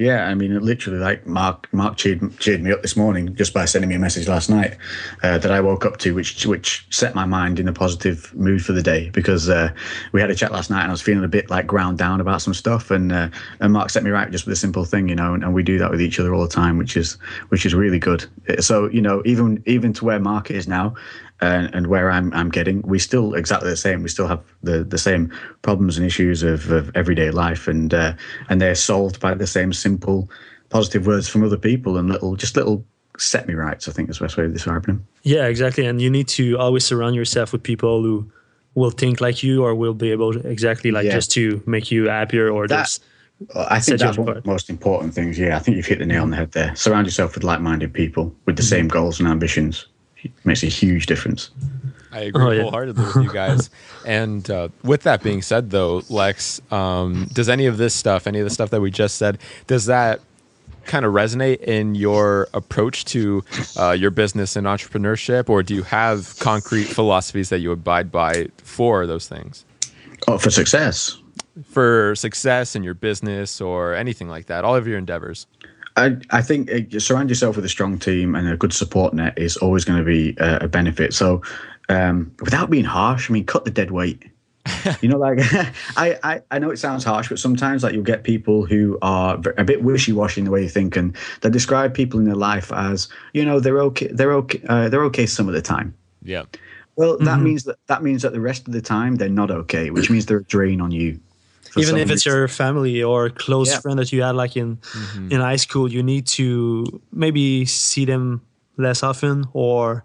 Yeah, 0.00 0.28
I 0.28 0.34
mean, 0.34 0.58
literally, 0.60 0.98
like 0.98 1.26
Marc, 1.26 1.70
Marc 1.74 1.98
cheered, 1.98 2.38
cheered 2.38 2.62
me 2.62 2.72
up 2.72 2.80
this 2.80 2.96
morning 2.96 3.36
just 3.36 3.52
by 3.52 3.66
sending 3.66 3.90
me 3.90 3.96
a 3.96 3.98
message 3.98 4.28
last 4.28 4.48
night 4.48 4.78
uh, 5.22 5.36
that 5.36 5.50
I 5.50 5.60
woke 5.60 5.84
up 5.84 5.98
to, 5.98 6.14
which 6.14 6.46
which 6.46 6.86
set 6.88 7.14
my 7.14 7.26
mind 7.26 7.60
in 7.60 7.68
a 7.68 7.72
positive 7.74 8.34
mood 8.34 8.64
for 8.64 8.72
the 8.72 8.82
day 8.82 9.10
because 9.10 9.50
uh, 9.50 9.70
we 10.12 10.22
had 10.22 10.30
a 10.30 10.34
chat 10.34 10.52
last 10.52 10.70
night 10.70 10.80
and 10.80 10.90
I 10.90 10.92
was 10.92 11.02
feeling 11.02 11.22
a 11.22 11.28
bit 11.28 11.50
like 11.50 11.66
ground 11.66 11.98
down 11.98 12.18
about 12.18 12.40
some 12.40 12.54
stuff, 12.54 12.90
and 12.90 13.12
uh, 13.12 13.28
and 13.60 13.74
Marc 13.74 13.90
set 13.90 14.02
me 14.02 14.10
right 14.10 14.30
just 14.30 14.46
with 14.46 14.54
a 14.54 14.56
simple 14.56 14.86
thing, 14.86 15.06
you 15.06 15.14
know, 15.14 15.34
and, 15.34 15.44
and, 15.44 15.52
we 15.52 15.62
do 15.62 15.76
that 15.76 15.90
with 15.90 16.00
each 16.00 16.18
other 16.18 16.34
all 16.34 16.40
the 16.40 16.48
time, 16.48 16.78
which 16.78 16.96
is 16.96 17.18
which 17.50 17.66
is 17.66 17.74
really 17.74 17.98
good. 17.98 18.24
So 18.60 18.88
you 18.88 19.02
know, 19.02 19.20
even 19.26 19.62
even 19.66 19.92
to 19.92 20.06
where 20.06 20.18
Marc 20.18 20.50
is 20.50 20.66
now, 20.66 20.94
and, 21.40 21.74
and 21.74 21.86
where 21.86 22.10
I'm 22.10 22.32
I'm 22.34 22.50
getting, 22.50 22.82
we 22.82 22.98
still 22.98 23.34
exactly 23.34 23.70
the 23.70 23.76
same. 23.76 24.02
We 24.02 24.08
still 24.08 24.28
have 24.28 24.42
the 24.62 24.84
the 24.84 24.98
same 24.98 25.32
problems 25.62 25.96
and 25.96 26.06
issues 26.06 26.42
of, 26.42 26.70
of 26.70 26.90
everyday 26.94 27.30
life, 27.30 27.68
and 27.68 27.92
uh, 27.94 28.14
and 28.48 28.60
they're 28.60 28.74
solved 28.74 29.20
by 29.20 29.34
the 29.34 29.46
same 29.46 29.72
simple 29.72 30.30
positive 30.68 31.06
words 31.06 31.28
from 31.28 31.42
other 31.42 31.56
people 31.56 31.96
and 31.96 32.08
little 32.08 32.36
just 32.36 32.56
little 32.56 32.84
set 33.18 33.46
me 33.48 33.54
rights. 33.54 33.88
I 33.88 33.92
think 33.92 34.10
is 34.10 34.18
the 34.18 34.24
best 34.24 34.36
way 34.36 34.44
of 34.44 34.52
describing 34.52 34.96
them. 34.96 35.06
Yeah, 35.22 35.46
exactly. 35.46 35.86
And 35.86 36.00
you 36.00 36.10
need 36.10 36.28
to 36.28 36.58
always 36.58 36.84
surround 36.84 37.16
yourself 37.16 37.52
with 37.52 37.62
people 37.62 38.02
who 38.02 38.30
will 38.74 38.90
think 38.90 39.20
like 39.20 39.42
you 39.42 39.64
or 39.64 39.74
will 39.74 39.94
be 39.94 40.10
able 40.12 40.32
to 40.32 40.46
exactly 40.48 40.90
like 40.90 41.06
yeah. 41.06 41.12
just 41.12 41.32
to 41.32 41.62
make 41.66 41.90
you 41.90 42.08
happier 42.08 42.50
or 42.50 42.68
that, 42.68 42.82
just. 42.82 43.04
I 43.56 43.80
think 43.80 43.98
that's 44.00 44.18
one 44.18 44.36
of 44.36 44.42
the 44.42 44.48
most 44.50 44.68
important 44.68 45.14
things. 45.14 45.38
Yeah, 45.38 45.56
I 45.56 45.60
think 45.60 45.78
you've 45.78 45.86
hit 45.86 45.98
the 45.98 46.04
nail 46.04 46.24
on 46.24 46.30
the 46.30 46.36
head 46.36 46.52
there. 46.52 46.76
Surround 46.76 47.06
yourself 47.06 47.34
with 47.34 47.42
like-minded 47.42 47.90
people 47.90 48.34
with 48.44 48.56
the 48.56 48.62
mm-hmm. 48.62 48.68
same 48.68 48.88
goals 48.88 49.18
and 49.18 49.26
ambitions 49.26 49.86
makes 50.44 50.62
a 50.62 50.66
huge 50.66 51.06
difference. 51.06 51.50
I 52.12 52.20
agree 52.20 52.44
oh, 52.44 52.50
yeah. 52.50 52.62
wholeheartedly 52.62 53.04
with 53.04 53.16
you 53.16 53.32
guys. 53.32 53.70
and 54.06 54.48
uh, 54.50 54.68
with 54.82 55.02
that 55.02 55.22
being 55.22 55.42
said, 55.42 55.70
though, 55.70 56.02
Lex, 56.08 56.60
um, 56.72 57.28
does 57.32 57.48
any 57.48 57.66
of 57.66 57.76
this 57.76 57.94
stuff, 57.94 58.26
any 58.26 58.40
of 58.40 58.44
the 58.44 58.50
stuff 58.50 58.70
that 58.70 58.80
we 58.80 58.90
just 58.90 59.16
said, 59.16 59.38
does 59.66 59.86
that 59.86 60.20
kind 60.86 61.04
of 61.04 61.12
resonate 61.12 61.60
in 61.60 61.94
your 61.94 62.48
approach 62.52 63.04
to 63.04 63.44
uh, 63.78 63.92
your 63.92 64.10
business 64.10 64.56
and 64.56 64.66
entrepreneurship, 64.66 65.48
or 65.48 65.62
do 65.62 65.74
you 65.74 65.82
have 65.82 66.36
concrete 66.40 66.84
philosophies 66.84 67.48
that 67.50 67.60
you 67.60 67.70
abide 67.70 68.10
by 68.10 68.48
for 68.58 69.06
those 69.06 69.28
things? 69.28 69.64
Oh, 70.26 70.38
for 70.38 70.50
success. 70.50 71.18
For 71.64 72.14
success 72.14 72.74
in 72.74 72.82
your 72.82 72.94
business 72.94 73.60
or 73.60 73.94
anything 73.94 74.28
like 74.28 74.46
that, 74.46 74.64
all 74.64 74.74
of 74.74 74.86
your 74.86 74.98
endeavors. 74.98 75.46
I, 76.00 76.16
I 76.30 76.42
think 76.42 76.70
uh, 76.70 76.98
surround 76.98 77.28
yourself 77.28 77.56
with 77.56 77.64
a 77.64 77.68
strong 77.68 77.98
team 77.98 78.34
and 78.34 78.48
a 78.48 78.56
good 78.56 78.72
support 78.72 79.12
net 79.14 79.38
is 79.38 79.56
always 79.58 79.84
going 79.84 79.98
to 79.98 80.04
be 80.04 80.34
a, 80.38 80.64
a 80.64 80.68
benefit. 80.68 81.12
So, 81.12 81.42
um, 81.88 82.32
without 82.40 82.70
being 82.70 82.84
harsh, 82.84 83.30
I 83.30 83.32
mean, 83.32 83.44
cut 83.44 83.64
the 83.64 83.70
dead 83.70 83.90
weight. 83.90 84.24
you 85.00 85.08
know, 85.08 85.18
like 85.18 85.38
I, 85.96 86.18
I, 86.22 86.42
I 86.50 86.58
know 86.58 86.70
it 86.70 86.78
sounds 86.78 87.04
harsh, 87.04 87.28
but 87.28 87.38
sometimes 87.38 87.82
like 87.82 87.94
you'll 87.94 88.02
get 88.02 88.24
people 88.24 88.64
who 88.64 88.98
are 89.02 89.40
a 89.58 89.64
bit 89.64 89.82
wishy-washy 89.82 90.40
in 90.40 90.44
the 90.44 90.50
way 90.50 90.62
you 90.62 90.68
think, 90.68 90.96
and 90.96 91.16
they 91.42 91.50
describe 91.50 91.94
people 91.94 92.18
in 92.18 92.26
their 92.26 92.34
life 92.34 92.72
as, 92.72 93.08
you 93.32 93.44
know, 93.44 93.60
they're 93.60 93.80
okay, 93.80 94.08
they're 94.08 94.32
okay, 94.34 94.60
uh, 94.68 94.88
they're 94.88 95.04
okay 95.04 95.26
some 95.26 95.48
of 95.48 95.54
the 95.54 95.62
time. 95.62 95.94
Yeah. 96.22 96.44
Well, 96.96 97.18
that 97.18 97.24
mm-hmm. 97.24 97.44
means 97.44 97.64
that 97.64 97.78
that 97.86 98.02
means 98.02 98.22
that 98.22 98.32
the 98.32 98.40
rest 98.40 98.66
of 98.66 98.74
the 98.74 98.82
time 98.82 99.16
they're 99.16 99.28
not 99.28 99.50
okay, 99.50 99.90
which 99.90 100.10
means 100.10 100.26
they're 100.26 100.38
a 100.38 100.44
drain 100.44 100.80
on 100.80 100.90
you 100.90 101.18
even 101.76 101.96
if 101.96 102.10
it's 102.10 102.26
your 102.26 102.48
family 102.48 103.02
or 103.02 103.30
close 103.30 103.70
yeah. 103.70 103.80
friend 103.80 103.98
that 103.98 104.12
you 104.12 104.22
had 104.22 104.34
like 104.34 104.56
in 104.56 104.76
mm-hmm. 104.76 105.32
in 105.32 105.40
high 105.40 105.56
school 105.56 105.90
you 105.90 106.02
need 106.02 106.26
to 106.26 107.00
maybe 107.12 107.64
see 107.66 108.04
them 108.04 108.40
less 108.76 109.02
often 109.02 109.46
or 109.52 110.04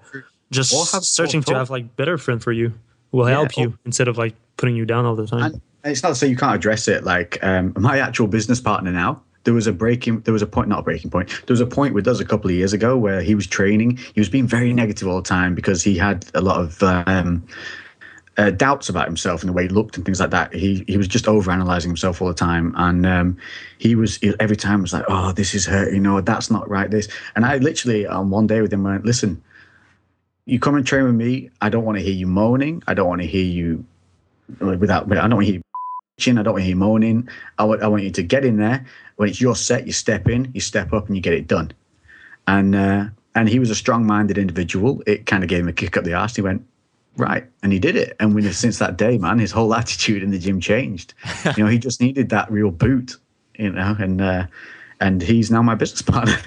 just 0.51 0.73
or 0.73 0.85
have, 0.91 1.03
searching 1.03 1.41
to 1.41 1.53
have 1.53 1.69
like 1.69 1.95
better 1.95 2.17
friend 2.17 2.43
for 2.43 2.51
you 2.51 2.73
will 3.11 3.27
yeah, 3.27 3.35
help 3.35 3.57
you 3.57 3.69
or, 3.69 3.79
instead 3.85 4.07
of 4.07 4.17
like 4.17 4.35
putting 4.57 4.75
you 4.75 4.85
down 4.85 5.05
all 5.05 5.15
the 5.15 5.27
time 5.27 5.61
and 5.83 5.91
it's 5.91 6.03
not 6.03 6.09
to 6.09 6.15
say 6.15 6.27
you 6.27 6.37
can't 6.37 6.55
address 6.55 6.87
it 6.87 7.03
like 7.03 7.41
um, 7.43 7.73
my 7.77 7.99
actual 7.99 8.27
business 8.27 8.59
partner 8.59 8.91
now 8.91 9.21
there 9.45 9.53
was 9.53 9.67
a 9.67 9.73
breaking 9.73 10.19
there 10.21 10.33
was 10.33 10.41
a 10.41 10.47
point 10.47 10.67
not 10.67 10.79
a 10.79 10.83
breaking 10.83 11.09
point 11.09 11.29
there 11.45 11.53
was 11.53 11.61
a 11.61 11.65
point 11.65 11.93
with 11.93 12.07
us 12.07 12.19
a 12.19 12.25
couple 12.25 12.49
of 12.49 12.55
years 12.55 12.73
ago 12.73 12.97
where 12.97 13.21
he 13.21 13.35
was 13.35 13.47
training 13.47 13.97
he 14.13 14.19
was 14.19 14.29
being 14.29 14.47
very 14.47 14.73
negative 14.73 15.07
all 15.07 15.17
the 15.17 15.27
time 15.27 15.55
because 15.55 15.83
he 15.83 15.97
had 15.97 16.25
a 16.33 16.41
lot 16.41 16.59
of 16.59 16.83
um, 16.83 17.45
uh, 18.37 18.51
doubts 18.51 18.89
about 18.89 19.07
himself 19.07 19.41
and 19.41 19.49
the 19.49 19.53
way 19.53 19.63
he 19.63 19.69
looked 19.69 19.95
and 19.95 20.05
things 20.05 20.19
like 20.19 20.31
that. 20.31 20.53
He 20.53 20.83
he 20.87 20.97
was 20.97 21.07
just 21.07 21.27
over 21.27 21.51
analyzing 21.51 21.89
himself 21.89 22.21
all 22.21 22.27
the 22.27 22.33
time, 22.33 22.73
and 22.77 23.05
um, 23.05 23.37
he 23.77 23.95
was 23.95 24.19
every 24.39 24.55
time 24.55 24.81
was 24.81 24.93
like, 24.93 25.05
"Oh, 25.07 25.31
this 25.31 25.53
is 25.53 25.65
hurt," 25.65 25.93
you 25.93 25.99
know, 25.99 26.19
that's 26.21 26.51
not 26.51 26.69
right. 26.69 26.89
This, 26.89 27.07
and 27.35 27.45
I 27.45 27.57
literally 27.57 28.05
on 28.05 28.17
um, 28.17 28.29
one 28.29 28.47
day 28.47 28.61
with 28.61 28.73
him 28.73 28.83
went, 28.83 29.05
"Listen, 29.05 29.41
you 30.45 30.59
come 30.59 30.75
and 30.75 30.85
train 30.85 31.05
with 31.05 31.15
me. 31.15 31.49
I 31.61 31.69
don't 31.69 31.85
want 31.85 31.97
to 31.97 32.03
hear 32.03 32.13
you 32.13 32.27
moaning. 32.27 32.83
I 32.87 32.93
don't 32.93 33.07
want 33.07 33.21
to 33.21 33.27
hear 33.27 33.43
you 33.43 33.85
without. 34.59 35.11
I 35.11 35.15
don't 35.15 35.31
want 35.31 35.45
to 35.45 35.51
hear 35.51 35.55
you 35.55 35.61
I 36.17 36.43
don't 36.43 36.53
want 36.53 36.57
to 36.57 36.61
hear 36.61 36.69
you 36.69 36.75
moaning. 36.75 37.29
I 37.57 37.63
want 37.63 37.83
I 37.83 37.87
want 37.87 38.03
you 38.03 38.11
to 38.11 38.23
get 38.23 38.45
in 38.45 38.57
there. 38.57 38.85
When 39.17 39.29
it's 39.29 39.39
your 39.39 39.55
set, 39.55 39.85
you 39.85 39.93
step 39.93 40.27
in, 40.27 40.51
you 40.53 40.61
step 40.61 40.93
up, 40.93 41.07
and 41.07 41.15
you 41.15 41.21
get 41.21 41.33
it 41.33 41.47
done." 41.47 41.71
And 42.47 42.75
uh, 42.75 43.05
and 43.33 43.49
he 43.49 43.59
was 43.59 43.69
a 43.69 43.75
strong-minded 43.75 44.37
individual. 44.37 45.03
It 45.05 45.25
kind 45.25 45.43
of 45.43 45.49
gave 45.49 45.59
him 45.59 45.67
a 45.67 45.73
kick 45.73 45.97
up 45.97 46.05
the 46.05 46.13
arse. 46.13 46.35
He 46.35 46.41
went, 46.41 46.65
right. 47.17 47.45
And 47.63 47.71
he 47.71 47.79
did 47.79 47.95
it. 47.95 48.15
And 48.19 48.35
when 48.35 48.51
since 48.53 48.79
that 48.79 48.97
day 48.97 49.17
man 49.17 49.39
his 49.39 49.51
whole 49.51 49.73
attitude 49.81 50.23
in 50.23 50.31
the 50.31 50.39
gym 50.39 50.59
changed. 50.59 51.13
You 51.57 51.63
know 51.63 51.69
he 51.69 51.79
just 51.79 52.01
needed 52.01 52.29
that 52.29 52.51
real 52.51 52.71
boot 52.71 53.17
you 53.57 53.71
know 53.71 53.95
and 53.99 54.21
uh, 54.21 54.47
and 54.99 55.21
he's 55.21 55.51
now 55.51 55.61
my 55.61 55.75
business 55.75 56.01
partner. 56.13 56.37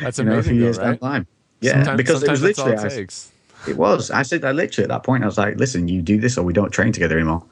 That's 0.00 0.18
amazing 0.18 0.60
know, 0.60 0.72
though, 0.72 0.82
right? 0.82 1.02
line. 1.02 1.26
Yeah 1.60 1.72
sometimes, 1.72 1.96
because 1.96 2.22
it 2.22 2.30
was 2.30 2.42
literally 2.42 2.76
I, 2.76 3.06
it 3.68 3.76
was. 3.76 4.10
I 4.10 4.22
said 4.22 4.44
i 4.44 4.52
literally 4.52 4.84
at 4.84 4.88
that 4.88 5.04
point 5.04 5.22
i 5.22 5.26
was 5.26 5.38
like 5.38 5.56
listen 5.56 5.86
you 5.88 6.02
do 6.02 6.18
this 6.18 6.36
or 6.36 6.44
we 6.44 6.52
don't 6.52 6.70
train 6.70 6.92
together 6.92 7.16
anymore. 7.16 7.44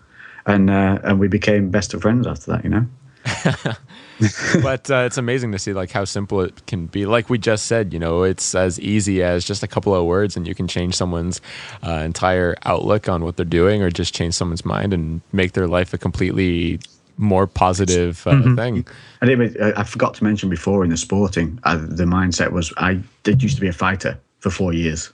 And 0.47 0.71
uh, 0.71 0.99
and 1.05 1.21
we 1.21 1.29
became 1.29 1.71
best 1.71 1.93
of 1.95 2.03
friends 2.03 2.27
after 2.27 2.53
that 2.53 2.65
you 2.65 2.71
know 2.71 2.87
but 4.63 4.91
uh, 4.91 5.05
it's 5.07 5.19
amazing 5.19 5.53
to 5.53 5.59
see 5.59 5.73
like 5.73 5.91
how 5.91 6.05
simple 6.05 6.41
it 6.41 6.67
can 6.67 6.87
be. 6.87 7.07
Like 7.07 7.31
we 7.31 7.39
just 7.39 7.67
said, 7.67 7.93
you 7.93 7.99
know, 7.99 8.23
it's 8.23 8.55
as 8.55 8.79
easy 8.81 9.23
as 9.23 9.45
just 9.45 9.63
a 9.63 9.67
couple 9.67 9.95
of 9.95 10.07
words, 10.07 10.37
and 10.37 10.47
you 10.47 10.55
can 10.55 10.69
change 10.69 10.95
someone's 10.95 11.41
uh, 11.87 11.93
entire 11.93 12.57
outlook 12.65 13.09
on 13.09 13.25
what 13.25 13.37
they're 13.37 13.45
doing, 13.45 13.83
or 13.83 13.91
just 13.91 14.15
change 14.15 14.35
someone's 14.35 14.65
mind 14.65 14.93
and 14.93 15.21
make 15.33 15.53
their 15.53 15.67
life 15.67 15.95
a 15.95 15.99
completely 15.99 16.81
more 17.17 17.47
positive 17.47 18.27
uh, 18.27 18.33
mm-hmm. 18.33 18.57
thing. 18.57 18.87
I, 19.21 19.27
did, 19.27 19.61
I 19.61 19.83
forgot 19.85 20.15
to 20.15 20.25
mention 20.25 20.49
before 20.49 20.83
in 20.85 20.91
the 20.91 20.97
sporting, 20.97 21.59
uh, 21.65 21.77
the 21.77 22.05
mindset 22.05 22.53
was 22.53 22.73
I 22.79 23.01
did 23.23 23.43
used 23.43 23.57
to 23.57 23.61
be 23.61 23.69
a 23.69 23.73
fighter 23.73 24.19
for 24.39 24.51
four 24.51 24.73
years. 24.73 25.13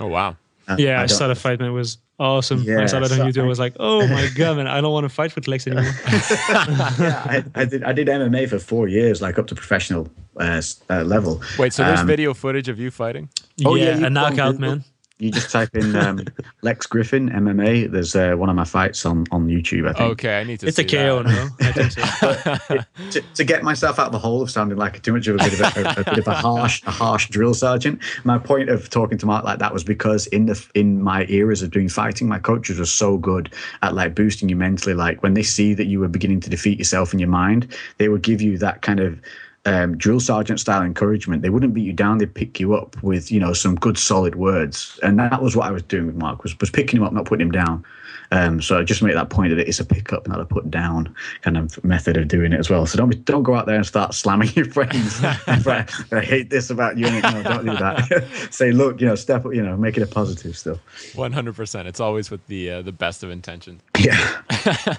Oh 0.00 0.08
wow! 0.08 0.36
Uh, 0.68 0.76
yeah, 0.78 1.00
I, 1.00 1.04
I 1.04 1.06
started 1.06 1.36
fighting. 1.36 1.66
It 1.66 1.70
was 1.70 1.98
awesome. 2.18 2.62
Yeah, 2.62 2.82
I 2.82 2.86
saw 2.86 3.00
that 3.00 3.12
on 3.12 3.18
YouTube. 3.18 3.44
I 3.44 3.46
was 3.46 3.58
like, 3.58 3.74
oh 3.78 4.06
my 4.06 4.28
god, 4.34 4.56
man, 4.56 4.66
I 4.66 4.80
don't 4.80 4.92
want 4.92 5.04
to 5.04 5.08
fight 5.08 5.34
with 5.34 5.48
Lex 5.48 5.66
anymore. 5.66 5.84
yeah, 6.08 7.22
I, 7.24 7.44
I, 7.54 7.64
did. 7.64 7.84
I 7.84 7.92
did 7.92 8.08
MMA 8.08 8.48
for 8.48 8.58
four 8.58 8.88
years, 8.88 9.22
like 9.22 9.38
up 9.38 9.46
to 9.48 9.54
professional 9.54 10.08
uh, 10.38 10.62
uh, 10.90 11.02
level. 11.02 11.42
Wait, 11.58 11.72
so 11.72 11.84
there's 11.84 12.00
um, 12.00 12.06
video 12.06 12.34
footage 12.34 12.68
of 12.68 12.78
you 12.78 12.90
fighting? 12.90 13.28
Oh 13.64 13.74
yeah, 13.74 13.96
yeah 13.98 14.06
a 14.06 14.10
knockout, 14.10 14.58
man 14.58 14.84
you 15.18 15.30
just 15.30 15.50
type 15.50 15.74
in 15.74 15.96
um, 15.96 16.20
Lex 16.62 16.86
Griffin 16.86 17.30
MMA. 17.30 17.90
There's 17.90 18.14
uh, 18.14 18.34
one 18.34 18.50
of 18.50 18.56
my 18.56 18.64
fights 18.64 19.06
on, 19.06 19.24
on 19.30 19.48
YouTube. 19.48 19.88
I 19.88 19.92
think. 19.94 20.12
Okay, 20.12 20.40
I 20.40 20.44
need 20.44 20.60
to. 20.60 20.66
It's 20.66 20.78
a 20.78 20.84
KO, 20.84 21.22
that. 21.22 21.26
no? 21.26 21.66
I 21.66 21.72
think 21.72 21.92
so. 21.92 23.10
to, 23.10 23.34
to, 23.34 23.44
get 23.44 23.62
myself 23.62 23.98
out 23.98 24.06
of 24.06 24.12
the 24.12 24.18
hole 24.18 24.42
of 24.42 24.50
sounding 24.50 24.76
like 24.76 25.02
too 25.02 25.14
much 25.14 25.26
of 25.26 25.36
a 25.36 25.38
bit 25.38 25.54
of 25.54 25.60
a, 25.60 25.64
a, 25.64 26.00
a, 26.00 26.04
bit 26.04 26.18
of 26.18 26.28
a 26.28 26.34
harsh 26.34 26.82
a 26.86 26.90
harsh 26.90 27.30
drill 27.30 27.54
sergeant. 27.54 28.02
My 28.24 28.38
point 28.38 28.68
of 28.68 28.90
talking 28.90 29.16
to 29.18 29.26
Marc 29.26 29.44
like 29.44 29.58
that 29.58 29.72
was 29.72 29.84
because 29.84 30.26
in 30.28 30.46
the 30.46 30.66
in 30.74 31.02
my 31.02 31.24
eras 31.28 31.62
of 31.62 31.70
doing 31.70 31.88
fighting, 31.88 32.28
my 32.28 32.38
coaches 32.38 32.78
were 32.78 32.84
so 32.84 33.16
good 33.16 33.52
at 33.82 33.94
like 33.94 34.14
boosting 34.14 34.50
you 34.50 34.56
mentally. 34.56 34.94
Like 34.94 35.22
when 35.22 35.32
they 35.32 35.42
see 35.42 35.72
that 35.74 35.86
you 35.86 36.00
were 36.00 36.08
beginning 36.08 36.40
to 36.40 36.50
defeat 36.50 36.78
yourself 36.78 37.14
in 37.14 37.18
your 37.18 37.30
mind, 37.30 37.74
they 37.96 38.08
would 38.08 38.22
give 38.22 38.42
you 38.42 38.58
that 38.58 38.82
kind 38.82 39.00
of 39.00 39.18
um, 39.66 39.98
drill 39.98 40.20
sergeant 40.20 40.60
style 40.60 40.82
encouragement. 40.82 41.42
They 41.42 41.50
wouldn't 41.50 41.74
beat 41.74 41.84
you 41.84 41.92
down; 41.92 42.18
they'd 42.18 42.32
pick 42.32 42.58
you 42.58 42.74
up 42.74 43.00
with 43.02 43.30
you 43.30 43.40
know 43.40 43.52
some 43.52 43.74
good 43.74 43.98
solid 43.98 44.36
words, 44.36 44.98
and 45.02 45.18
that 45.18 45.42
was 45.42 45.56
what 45.56 45.66
I 45.66 45.72
was 45.72 45.82
doing 45.82 46.06
with 46.06 46.16
Marc 46.16 46.42
was 46.42 46.58
was 46.60 46.70
picking 46.70 46.98
him 47.00 47.02
up, 47.02 47.12
not 47.12 47.26
putting 47.26 47.46
him 47.46 47.52
down. 47.52 47.84
Um, 48.30 48.60
so 48.60 48.78
I 48.78 48.82
just 48.82 49.02
make 49.02 49.14
that 49.14 49.30
point 49.30 49.54
that 49.56 49.68
it's 49.68 49.80
a 49.80 49.84
pick 49.84 50.12
up, 50.12 50.26
not 50.26 50.40
a 50.40 50.44
put 50.44 50.70
down 50.70 51.14
kind 51.42 51.56
of 51.56 51.82
method 51.84 52.16
of 52.16 52.28
doing 52.28 52.52
it 52.52 52.58
as 52.58 52.70
well. 52.70 52.86
So 52.86 52.98
don't 52.98 53.08
be, 53.08 53.16
don't 53.16 53.42
go 53.42 53.54
out 53.54 53.66
there 53.66 53.76
and 53.76 53.86
start 53.86 54.14
slamming 54.14 54.50
your 54.54 54.66
friends. 54.66 55.20
I 55.24 55.86
hate 56.22 56.50
this 56.50 56.70
about 56.70 56.96
you. 56.96 57.10
No, 57.10 57.42
don't 57.42 57.66
do 57.66 57.76
that. 57.76 58.48
Say, 58.50 58.72
look, 58.72 59.00
you 59.00 59.06
know, 59.06 59.14
step 59.14 59.44
up, 59.44 59.54
you 59.54 59.62
know, 59.62 59.76
make 59.76 59.96
it 59.96 60.02
a 60.02 60.06
positive 60.06 60.56
still. 60.56 60.80
One 61.14 61.32
hundred 61.32 61.56
percent. 61.56 61.88
It's 61.88 62.00
always 62.00 62.30
with 62.30 62.46
the 62.46 62.70
uh, 62.70 62.82
the 62.82 62.92
best 62.92 63.22
of 63.22 63.30
intentions. 63.30 63.82
Yeah. 64.06 64.94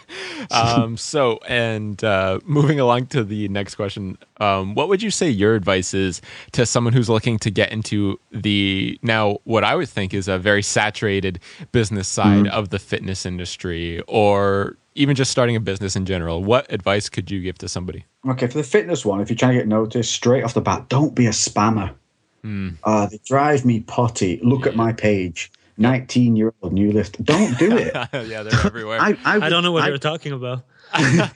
um, 0.52 0.98
so, 0.98 1.40
and 1.48 2.04
uh, 2.04 2.40
moving 2.46 2.80
along 2.80 3.08
to 3.08 3.24
the 3.24 3.48
next 3.48 3.76
question, 3.76 4.18
um, 4.40 4.76
what 4.76 4.90
would 4.90 5.02
you 5.02 5.12
say 5.12 5.30
your 5.30 5.56
advice 5.56 5.94
is 5.94 6.22
to 6.52 6.66
someone 6.66 6.92
who's 6.92 7.10
looking 7.10 7.40
to 7.40 7.52
get 7.52 7.72
into 7.72 8.20
the 8.32 9.00
now 9.02 9.38
what 9.46 9.64
I 9.64 9.76
would 9.76 9.88
think 9.88 10.14
is 10.14 10.28
a 10.28 10.38
very 10.38 10.62
saturated 10.62 11.40
business 11.72 12.08
side 12.08 12.46
mm-hmm. 12.46 12.54
of 12.54 12.70
the 12.70 12.80
fitness 12.80 13.17
industry, 13.26 14.02
or 14.08 14.78
even 14.96 15.16
just 15.16 15.32
starting 15.32 15.56
a 15.56 15.60
business 15.60 15.96
in 15.96 16.06
general? 16.06 16.44
What 16.44 16.72
advice 16.72 17.10
could 17.10 17.32
you 17.32 17.42
give 17.42 17.58
to 17.60 17.70
somebody? 17.70 18.06
Okay, 18.28 18.48
for 18.48 18.58
the 18.58 18.64
fitness 18.64 19.06
one, 19.06 19.22
if 19.22 19.30
you're 19.30 19.38
trying 19.38 19.54
to 19.54 19.60
get 19.60 19.68
noticed, 19.68 20.12
straight 20.12 20.44
off 20.44 20.54
the 20.54 20.62
bat, 20.62 20.90
don't 20.90 21.16
be 21.16 21.28
a 21.28 21.32
spammer. 21.32 21.94
Mm. 22.44 22.78
Uh, 22.84 23.08
they 23.08 23.20
drive 23.26 23.66
me 23.66 23.82
potty. 23.82 24.40
Look 24.44 24.66
at 24.68 24.76
my 24.76 24.94
page. 24.94 25.52
19 25.78 26.36
year 26.36 26.54
old 26.62 26.74
new 26.74 26.92
lift. 26.92 27.24
Don't 27.24 27.58
do 27.60 27.78
it. 27.78 27.94
yeah, 28.28 28.44
they're 28.44 28.60
everywhere. 28.66 29.00
I, 29.00 29.18
I, 29.24 29.38
I, 29.38 29.50
don't 29.50 29.64
know 29.64 29.72
what 29.72 29.84
I, 29.84 29.90
you're 29.90 29.98
talking 29.98 30.34
about. 30.34 30.64
oh 30.94 31.30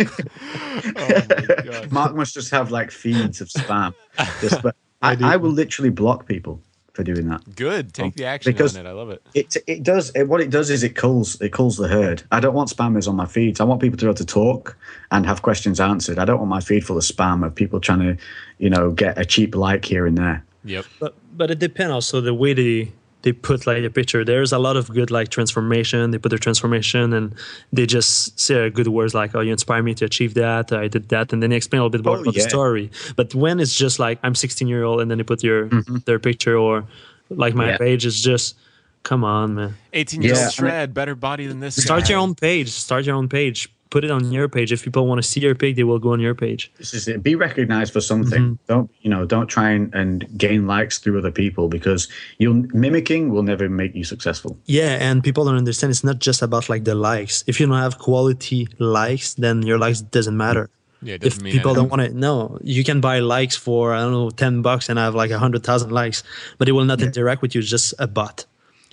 Marc 1.92 2.16
must 2.16 2.34
just 2.34 2.50
have 2.52 2.72
like 2.72 2.90
feeds 2.90 3.42
of 3.42 3.50
spam. 3.50 3.94
Just, 4.40 4.62
but 4.64 4.76
I, 5.02 5.18
I, 5.22 5.38
will 5.38 5.52
literally 5.52 5.90
block 5.90 6.26
people 6.26 6.62
for 6.94 7.04
doing 7.04 7.28
that. 7.30 7.56
Good, 7.56 7.94
take 7.94 8.06
um, 8.06 8.14
the 8.16 8.26
action 8.26 8.52
because 8.52 8.78
on 8.78 8.86
it. 8.86 8.90
I 8.90 8.94
love 8.94 9.10
it. 9.10 9.22
It 9.34 9.58
it 9.68 9.84
does. 9.84 10.12
It, 10.12 10.28
what 10.28 10.42
it 10.42 10.50
does 10.50 10.70
is 10.70 10.84
it 10.84 10.96
calls 10.96 11.40
it 11.42 11.50
calls 11.50 11.78
the 11.78 11.88
herd. 11.88 12.24
I 12.32 12.40
don't 12.40 12.54
want 12.54 12.70
spammers 12.70 13.08
on 13.08 13.16
my 13.16 13.26
feeds. 13.26 13.60
I 13.60 13.64
want 13.64 13.82
people 13.82 13.98
to 13.98 14.06
be 14.06 14.10
able 14.10 14.16
to 14.16 14.26
talk 14.26 14.78
and 15.12 15.26
have 15.26 15.42
questions 15.42 15.80
answered. 15.80 16.20
I 16.20 16.26
don't 16.26 16.40
want 16.40 16.50
my 16.50 16.62
feed 16.62 16.86
full 16.86 16.98
of 16.98 17.04
spam 17.04 17.46
of 17.46 17.56
people 17.56 17.80
trying 17.80 18.00
to, 18.00 18.18
you 18.58 18.70
know, 18.70 18.92
get 18.92 19.18
a 19.18 19.26
cheap 19.26 19.56
like 19.56 19.86
here 19.86 20.06
and 20.06 20.18
there. 20.18 20.44
Yep. 20.66 20.86
But 21.00 21.16
but 21.36 21.52
it 21.52 21.60
depends 21.60 21.92
also 21.92 22.22
the 22.22 22.34
way 22.34 22.54
they 22.54 22.92
they 23.24 23.32
put 23.32 23.68
like 23.68 23.84
a 23.84 23.90
picture. 23.90 24.26
There's 24.26 24.52
a 24.52 24.58
lot 24.58 24.78
of 24.78 24.90
good 24.90 25.12
like 25.12 25.30
transformation. 25.30 26.12
They 26.12 26.18
put 26.18 26.30
their 26.30 26.40
transformation 26.40 27.14
and 27.14 27.36
they 27.72 27.86
just 27.86 28.40
say 28.40 28.70
good 28.70 28.88
words 28.88 29.14
like, 29.14 29.36
"Oh, 29.36 29.42
you 29.42 29.52
inspire 29.52 29.84
me 29.84 29.94
to 29.96 30.06
achieve 30.06 30.34
that. 30.36 30.72
I 30.72 30.88
did 30.88 31.10
that," 31.10 31.32
and 31.34 31.42
then 31.42 31.50
they 31.52 31.56
explain 31.56 31.80
a 31.82 31.84
little 31.84 31.98
bit 31.98 32.06
more 32.06 32.18
oh, 32.18 32.22
about 32.22 32.36
yeah. 32.36 32.44
the 32.44 32.50
story. 32.50 32.92
But 33.16 33.36
when 33.36 33.60
it's 33.60 33.76
just 33.76 34.00
like 34.00 34.20
I'm 34.24 34.36
16 34.36 34.68
year 34.68 34.84
old 34.84 35.02
and 35.02 35.10
then 35.10 35.18
they 35.18 35.24
put 35.24 35.44
your 35.44 35.68
mm-hmm. 35.68 35.98
their 36.06 36.20
picture 36.20 36.58
or 36.58 36.86
like 37.30 37.54
my 37.54 37.72
yeah. 37.72 37.78
page 37.78 38.06
is 38.06 38.22
just 38.22 38.58
come 39.04 39.24
on, 39.24 39.56
man. 39.56 39.76
18 39.94 40.22
year 40.22 40.36
old 40.36 40.54
shred, 40.54 40.94
better 40.94 41.16
body 41.16 41.48
than 41.48 41.60
this. 41.60 41.82
Start 41.82 42.04
guy. 42.04 42.10
your 42.10 42.20
own 42.20 42.36
page. 42.36 42.70
Start 42.70 43.06
your 43.06 43.16
own 43.16 43.30
page 43.30 43.70
put 43.92 44.04
it 44.04 44.10
on 44.10 44.32
your 44.32 44.50
page. 44.50 44.72
If 44.72 44.84
people 44.84 45.06
want 45.06 45.22
to 45.22 45.28
see 45.28 45.40
your 45.40 45.54
page, 45.54 45.76
they 45.76 45.84
will 45.84 46.00
go 46.00 46.14
on 46.14 46.20
your 46.20 46.34
page. 46.34 46.72
This 46.78 46.96
is 46.96 47.08
it. 47.08 47.22
Be 47.22 47.36
recognized 47.36 47.94
for 47.94 48.02
something. 48.02 48.42
Mm-hmm. 48.42 48.66
Don't 48.68 48.90
you 49.02 49.10
know? 49.10 49.26
Don't 49.26 49.48
try 49.48 49.70
and, 49.70 49.94
and 49.94 50.26
gain 50.38 50.66
likes 50.66 50.98
through 50.98 51.20
other 51.20 51.32
people 51.32 51.68
because 51.68 52.08
you 52.40 52.68
mimicking 52.74 53.30
will 53.30 53.44
never 53.44 53.70
make 53.70 53.94
you 53.94 54.04
successful. 54.04 54.58
Yeah, 54.66 54.98
and 55.00 55.24
people 55.24 55.46
don't 55.46 55.58
understand. 55.58 55.92
It's 55.92 56.04
not 56.04 56.18
just 56.18 56.42
about 56.42 56.70
like 56.70 56.86
the 56.86 56.96
likes. 56.96 57.44
If 57.46 57.60
you 57.60 57.68
don't 57.68 57.78
have 57.78 58.00
quality 58.00 58.68
likes, 58.80 59.36
then 59.36 59.62
your 59.62 59.78
likes 59.78 60.02
doesn't 60.02 60.36
matter. 60.36 60.70
Yeah, 61.04 61.18
if 61.22 61.38
people 61.38 61.48
anything. 61.50 61.74
don't 61.74 61.90
want 61.90 62.02
it, 62.04 62.14
no, 62.14 62.60
you 62.62 62.84
can 62.84 63.02
buy 63.02 63.20
likes 63.20 63.56
for 63.56 63.94
I 63.94 64.02
don't 64.02 64.12
know 64.12 64.30
ten 64.30 64.62
bucks 64.62 64.88
and 64.88 65.00
have 65.00 65.16
like 65.16 65.32
a 65.32 65.40
hundred 65.40 65.64
thousand 65.64 65.92
likes, 65.92 66.24
but 66.58 66.70
it 66.70 66.74
will 66.74 66.86
not 66.86 67.00
yeah. 67.00 67.08
interact 67.08 67.42
with 67.42 67.56
you. 67.56 67.60
It's 67.60 67.70
just 67.70 67.94
a 68.00 68.08
bot. 68.08 68.46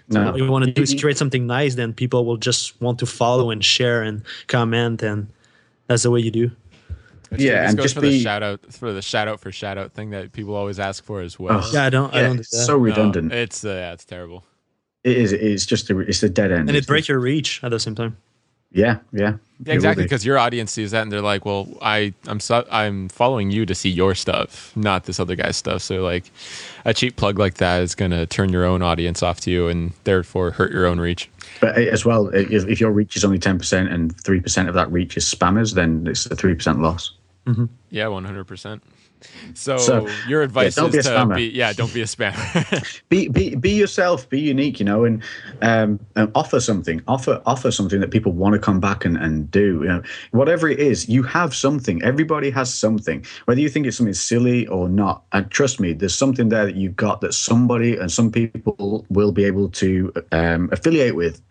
No. 0.09 0.27
What 0.27 0.37
you 0.37 0.51
want 0.51 0.65
to 0.65 0.73
do 0.73 0.83
is 0.83 0.95
create 0.99 1.19
something 1.19 1.47
nice, 1.47 1.75
then 1.75 1.93
people 1.93 2.25
will 2.25 2.39
just 2.39 2.81
want 2.81 2.99
to 3.01 3.07
follow 3.07 3.51
and 3.51 3.63
share 3.63 4.03
and 4.03 4.23
comment, 4.47 5.03
and 5.03 5.29
that's 5.87 6.03
the 6.03 6.11
way 6.11 6.21
you 6.21 6.31
do. 6.31 6.51
Which 7.29 7.43
yeah, 7.43 7.69
and 7.69 7.79
just 7.79 7.95
for 7.95 8.01
be, 8.01 8.11
the 8.11 8.23
shout 8.23 8.43
out 8.43 8.61
for 8.73 8.93
the 8.93 9.03
shout 9.03 9.29
out 9.29 9.39
for 9.39 9.53
shout 9.53 9.77
out 9.77 9.93
thing 9.93 10.11
that 10.11 10.33
people 10.33 10.55
always 10.55 10.79
ask 10.79 11.05
for 11.05 11.21
as 11.21 11.39
well. 11.39 11.61
Oh, 11.63 11.71
yeah, 11.75 11.85
I 11.85 11.91
don't. 11.91 12.13
Yeah, 12.15 12.21
I 12.21 12.23
don't. 12.23 12.37
Do 12.39 12.43
so 12.43 12.79
redundant. 12.79 13.29
No, 13.29 13.37
it's 13.37 13.65
uh, 13.67 13.69
yeah, 13.69 13.93
it's 13.93 14.07
terrible. 14.07 14.45
It 15.05 15.17
is. 15.19 15.33
It's 15.33 15.67
just 15.67 15.91
a. 15.91 15.99
It's 15.99 16.23
a 16.23 16.31
dead 16.31 16.53
end. 16.53 16.71
And 16.71 16.77
it 16.77 16.87
breaks 16.87 17.09
your 17.09 17.19
reach 17.19 17.63
at 17.63 17.71
the 17.71 17.79
same 17.79 17.95
time. 17.95 18.17
Yeah, 18.71 18.99
yeah, 19.13 19.37
yeah 19.65 19.75
exactly. 19.75 20.05
Because 20.05 20.27
your 20.27 20.39
audience 20.39 20.73
sees 20.73 20.91
that 20.91 21.03
and 21.03 21.11
they're 21.11 21.23
like, 21.23 21.47
"Well, 21.47 21.69
I, 21.81 22.13
I'm, 22.27 22.39
so, 22.39 22.67
I'm 22.71 23.09
following 23.09 23.51
you 23.51 23.65
to 23.65 23.75
see 23.75 23.89
your 23.89 24.15
stuff, 24.15 24.77
not 24.77 25.05
this 25.05 25.19
other 25.19 25.37
guy's 25.37 25.57
stuff." 25.57 25.81
So, 25.83 26.03
like, 26.03 26.31
a 26.85 26.93
cheap 26.93 27.17
plug 27.17 27.39
like 27.39 27.55
that 27.55 27.81
is 27.83 27.95
going 27.95 28.11
to 28.11 28.27
turn 28.27 28.51
your 28.51 28.65
own 28.65 28.83
audience 28.83 29.23
off 29.23 29.41
to 29.41 29.51
you 29.51 29.69
and 29.69 29.93
therefore 30.05 30.51
hurt 30.51 30.71
your 30.71 30.87
own 30.87 31.01
reach. 31.01 31.31
But 31.61 31.79
as 31.79 32.05
well, 32.05 32.29
if, 32.29 32.67
if 32.69 32.81
your 32.81 32.91
reach 32.91 33.17
is 33.17 33.25
only 33.25 33.39
ten 33.39 33.59
percent 33.59 33.91
and 33.91 34.15
three 34.21 34.41
percent 34.41 34.69
of 34.69 34.75
that 34.75 34.93
reach 34.93 35.17
is 35.17 35.25
spammers, 35.25 35.75
then 35.75 36.07
it's 36.07 36.27
a 36.27 36.37
three 36.37 36.55
percent 36.55 36.81
loss. 36.81 37.13
Mm-hmm. 37.47 37.67
Yeah, 37.91 38.09
one 38.09 38.25
hundred 38.25 38.45
percent. 38.45 38.83
So, 39.55 39.77
so, 39.79 40.09
your 40.27 40.43
advice 40.43 40.77
yeah, 40.77 40.85
is 40.85 41.07
to 41.07 41.27
be 41.35 41.49
yeah, 41.49 41.73
don't 41.73 41.93
be 41.93 42.03
a 42.03 42.05
spammer. 42.05 43.03
be 43.09 43.29
be 43.29 43.55
be 43.55 43.71
yourself, 43.71 44.29
be 44.29 44.41
unique, 44.41 44.79
you 44.79 44.85
know, 44.85 45.05
and 45.05 45.23
um, 45.63 46.01
and 46.17 46.31
offer 46.35 46.61
something. 46.61 47.03
Offer 47.09 47.43
offer 47.47 47.71
something 47.71 48.01
that 48.01 48.11
people 48.11 48.33
want 48.33 48.55
to 48.55 48.59
come 48.59 48.81
back 48.81 49.05
and, 49.05 49.17
and 49.17 49.51
do. 49.51 49.81
You 49.83 49.89
know, 49.89 50.03
whatever 50.31 50.69
it 50.69 50.79
is, 50.79 51.09
you 51.09 51.23
have 51.25 51.55
something. 51.55 52.03
Everybody 52.03 52.51
has 52.51 52.73
something. 52.73 53.25
Whether 53.47 53.61
you 53.61 53.69
think 53.69 53.87
it's 53.87 53.97
something 53.97 54.15
silly 54.15 54.67
or 54.69 54.89
not, 54.89 55.25
and 55.33 55.51
trust 55.51 55.81
me, 55.81 55.93
there's 55.93 56.17
something 56.17 56.49
there 56.49 56.67
that 56.67 56.77
you've 56.77 56.97
got 56.97 57.21
that 57.21 57.35
somebody 57.35 57.97
and 57.97 58.11
some 58.11 58.31
people 58.31 59.07
will 59.09 59.33
be 59.33 59.45
able 59.45 59.69
to 59.71 60.13
um, 60.33 60.69
affiliate 60.73 61.17
with 61.17 61.43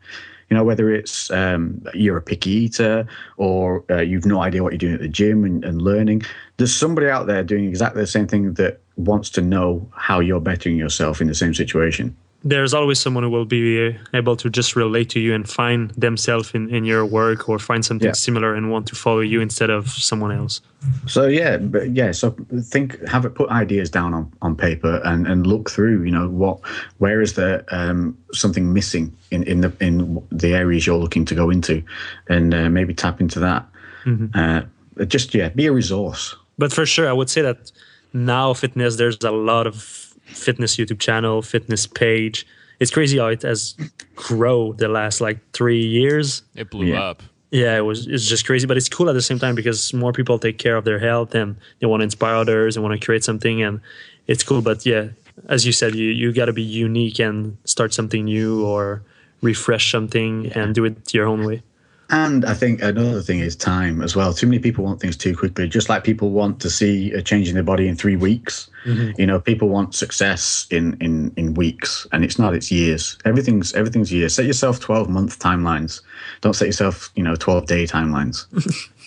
you 0.49 0.55
know, 0.55 0.63
whether 0.63 0.91
it's 0.91 1.29
um, 1.31 1.83
you're 1.93 2.17
a 2.17 2.21
picky 2.21 2.49
eater 2.51 3.05
or 3.37 3.83
uh, 3.89 4.01
you've 4.01 4.25
no 4.25 4.41
idea 4.41 4.63
what 4.63 4.71
you're 4.71 4.77
doing 4.77 4.93
at 4.93 5.01
the 5.01 5.07
gym 5.07 5.43
and, 5.43 5.65
and 5.65 5.81
learning, 5.81 6.21
there's 6.57 6.75
somebody 6.75 7.07
out 7.07 7.27
there 7.27 7.43
doing 7.43 7.65
exactly 7.65 8.01
the 8.01 8.07
same 8.07 8.27
thing 8.27 8.53
that 8.53 8.79
wants 8.95 9.29
to 9.31 9.41
know 9.41 9.89
how 9.93 10.19
you're 10.19 10.39
bettering 10.39 10.77
yourself 10.77 11.21
in 11.21 11.27
the 11.27 11.35
same 11.35 11.53
situation 11.53 12.15
there's 12.49 12.73
always 12.73 12.99
someone 12.99 13.23
who 13.23 13.29
will 13.29 13.45
be 13.45 13.95
able 14.13 14.35
to 14.37 14.49
just 14.49 14.75
relate 14.75 15.09
to 15.09 15.19
you 15.19 15.33
and 15.33 15.49
find 15.49 15.91
themselves 15.91 16.53
in, 16.53 16.73
in 16.73 16.85
your 16.85 17.05
work 17.05 17.49
or 17.49 17.59
find 17.59 17.83
something 17.83 18.07
yeah. 18.07 18.13
similar 18.13 18.55
and 18.55 18.71
want 18.71 18.87
to 18.87 18.95
follow 18.95 19.19
you 19.19 19.41
instead 19.41 19.69
of 19.69 19.89
someone 19.89 20.31
else. 20.31 20.61
So 21.07 21.27
yeah, 21.27 21.57
but 21.57 21.89
yeah, 21.91 22.11
so 22.11 22.35
think 22.61 23.05
have 23.07 23.25
it 23.25 23.35
put 23.35 23.49
ideas 23.49 23.89
down 23.89 24.13
on, 24.13 24.31
on 24.41 24.55
paper 24.55 25.01
and, 25.03 25.27
and 25.27 25.45
look 25.45 25.69
through, 25.69 26.03
you 26.03 26.11
know, 26.11 26.29
what 26.29 26.59
where 26.99 27.21
is 27.21 27.33
there 27.33 27.65
um, 27.69 28.17
something 28.31 28.73
missing 28.73 29.15
in, 29.31 29.43
in 29.43 29.61
the 29.61 29.73
in 29.81 30.23
the 30.31 30.53
areas 30.53 30.87
you're 30.87 30.97
looking 30.97 31.25
to 31.25 31.35
go 31.35 31.49
into 31.49 31.83
and 32.29 32.53
uh, 32.53 32.69
maybe 32.69 32.93
tap 32.93 33.19
into 33.19 33.39
that. 33.39 33.65
Mm-hmm. 34.05 34.37
Uh, 34.39 35.05
just 35.05 35.33
yeah, 35.33 35.49
be 35.49 35.65
a 35.65 35.73
resource. 35.73 36.35
But 36.57 36.71
for 36.71 36.85
sure 36.85 37.09
I 37.09 37.13
would 37.13 37.29
say 37.29 37.41
that 37.41 37.71
now 38.13 38.53
fitness 38.53 38.95
there's 38.95 39.21
a 39.23 39.31
lot 39.31 39.67
of 39.67 40.06
fitness 40.27 40.75
YouTube 40.77 40.99
channel, 40.99 41.41
fitness 41.41 41.87
page. 41.87 42.45
It's 42.79 42.91
crazy 42.91 43.17
how 43.17 43.27
it 43.27 43.41
has 43.41 43.75
grown 44.15 44.77
the 44.77 44.87
last 44.87 45.19
like 45.21 45.39
three 45.51 45.83
years. 45.83 46.43
It 46.55 46.69
blew 46.69 46.87
yeah. 46.87 47.01
up. 47.01 47.23
Yeah, 47.49 47.77
it 47.77 47.81
was 47.81 48.07
it's 48.07 48.27
just 48.27 48.45
crazy, 48.45 48.67
but 48.67 48.75
it's 48.77 48.89
cool 48.89 49.09
at 49.09 49.13
the 49.13 49.21
same 49.21 49.39
time 49.39 49.55
because 49.55 49.93
more 49.93 50.11
people 50.11 50.37
take 50.37 50.57
care 50.57 50.75
of 50.75 50.83
their 50.83 50.99
health 50.99 51.33
and 51.33 51.55
they 51.79 51.87
want 51.87 52.01
to 52.01 52.03
inspire 52.03 52.35
others 52.35 52.75
and 52.75 52.83
want 52.83 52.99
to 52.99 53.03
create 53.03 53.23
something 53.23 53.63
and 53.63 53.79
it's 54.27 54.43
cool. 54.43 54.61
But 54.61 54.85
yeah, 54.85 55.09
as 55.47 55.65
you 55.65 55.71
said, 55.71 55.95
you 55.95 56.09
you 56.09 56.33
got 56.33 56.45
to 56.45 56.53
be 56.53 56.61
unique 56.61 57.19
and 57.19 57.57
start 57.63 57.93
something 57.93 58.25
new 58.25 58.65
or 58.65 59.01
refresh 59.41 59.91
something 59.91 60.45
yeah. 60.45 60.59
and 60.59 60.75
do 60.75 60.83
it 60.85 61.13
your 61.13 61.25
own 61.25 61.45
way. 61.45 61.63
And 62.09 62.45
I 62.45 62.53
think 62.53 62.81
another 62.81 63.21
thing 63.21 63.39
is 63.39 63.55
time 63.55 64.01
as 64.01 64.15
well. 64.15 64.33
Too 64.33 64.47
many 64.47 64.59
people 64.59 64.85
want 64.85 65.01
things 65.01 65.17
too 65.17 65.35
quickly, 65.35 65.67
just 65.67 65.89
like 65.89 66.05
people 66.05 66.31
want 66.31 66.61
to 66.61 66.69
see 66.69 67.11
a 67.11 67.21
change 67.21 67.49
in 67.49 67.55
their 67.55 67.63
body 67.63 67.87
in 67.87 67.97
three 67.97 68.15
weeks. 68.15 68.69
Mm-hmm. 68.85 69.19
You 69.19 69.27
know, 69.27 69.41
people 69.41 69.67
want 69.67 69.93
success 69.93 70.67
in, 70.69 70.95
in, 71.01 71.33
in 71.35 71.53
weeks, 71.53 72.07
and 72.13 72.23
it's 72.23 72.39
not, 72.39 72.53
it's 72.53 72.71
years. 72.71 73.17
Everything's 73.25 73.73
everything's 73.73 74.11
years. 74.11 74.33
Set 74.33 74.45
yourself 74.45 74.79
12 74.79 75.09
month 75.09 75.39
timelines. 75.39 76.01
Don't 76.39 76.53
set 76.53 76.67
yourself, 76.67 77.11
you 77.15 77.23
know, 77.23 77.35
12 77.35 77.65
day 77.65 77.85
timelines. 77.85 78.45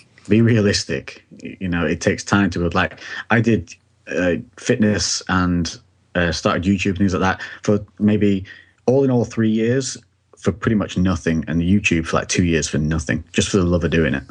Be 0.28 0.42
realistic. 0.42 1.24
You 1.40 1.68
know, 1.68 1.86
it 1.86 2.02
takes 2.02 2.22
time 2.22 2.50
to, 2.50 2.58
build. 2.58 2.74
like, 2.74 3.00
I 3.30 3.40
did 3.40 3.74
uh, 4.08 4.34
fitness 4.58 5.22
and 5.28 5.78
uh, 6.14 6.32
started 6.32 6.64
YouTube 6.64 6.90
and 6.90 6.98
things 6.98 7.14
like 7.14 7.22
that 7.22 7.42
for 7.62 7.84
maybe 7.98 8.44
all 8.84 9.04
in 9.04 9.10
all 9.10 9.24
three 9.24 9.50
years 9.50 9.96
for 10.40 10.52
pretty 10.52 10.76
much 10.76 10.96
nothing, 10.96 11.44
and 11.48 11.62
YouTube 11.62 12.06
for 12.06 12.16
like 12.16 12.28
two 12.28 12.44
years 12.44 12.68
for 12.68 12.78
nothing, 12.78 13.24
just 13.32 13.48
for 13.48 13.58
the 13.58 13.64
love 13.64 13.84
of 13.84 13.90
doing 13.90 14.14
it. 14.14 14.24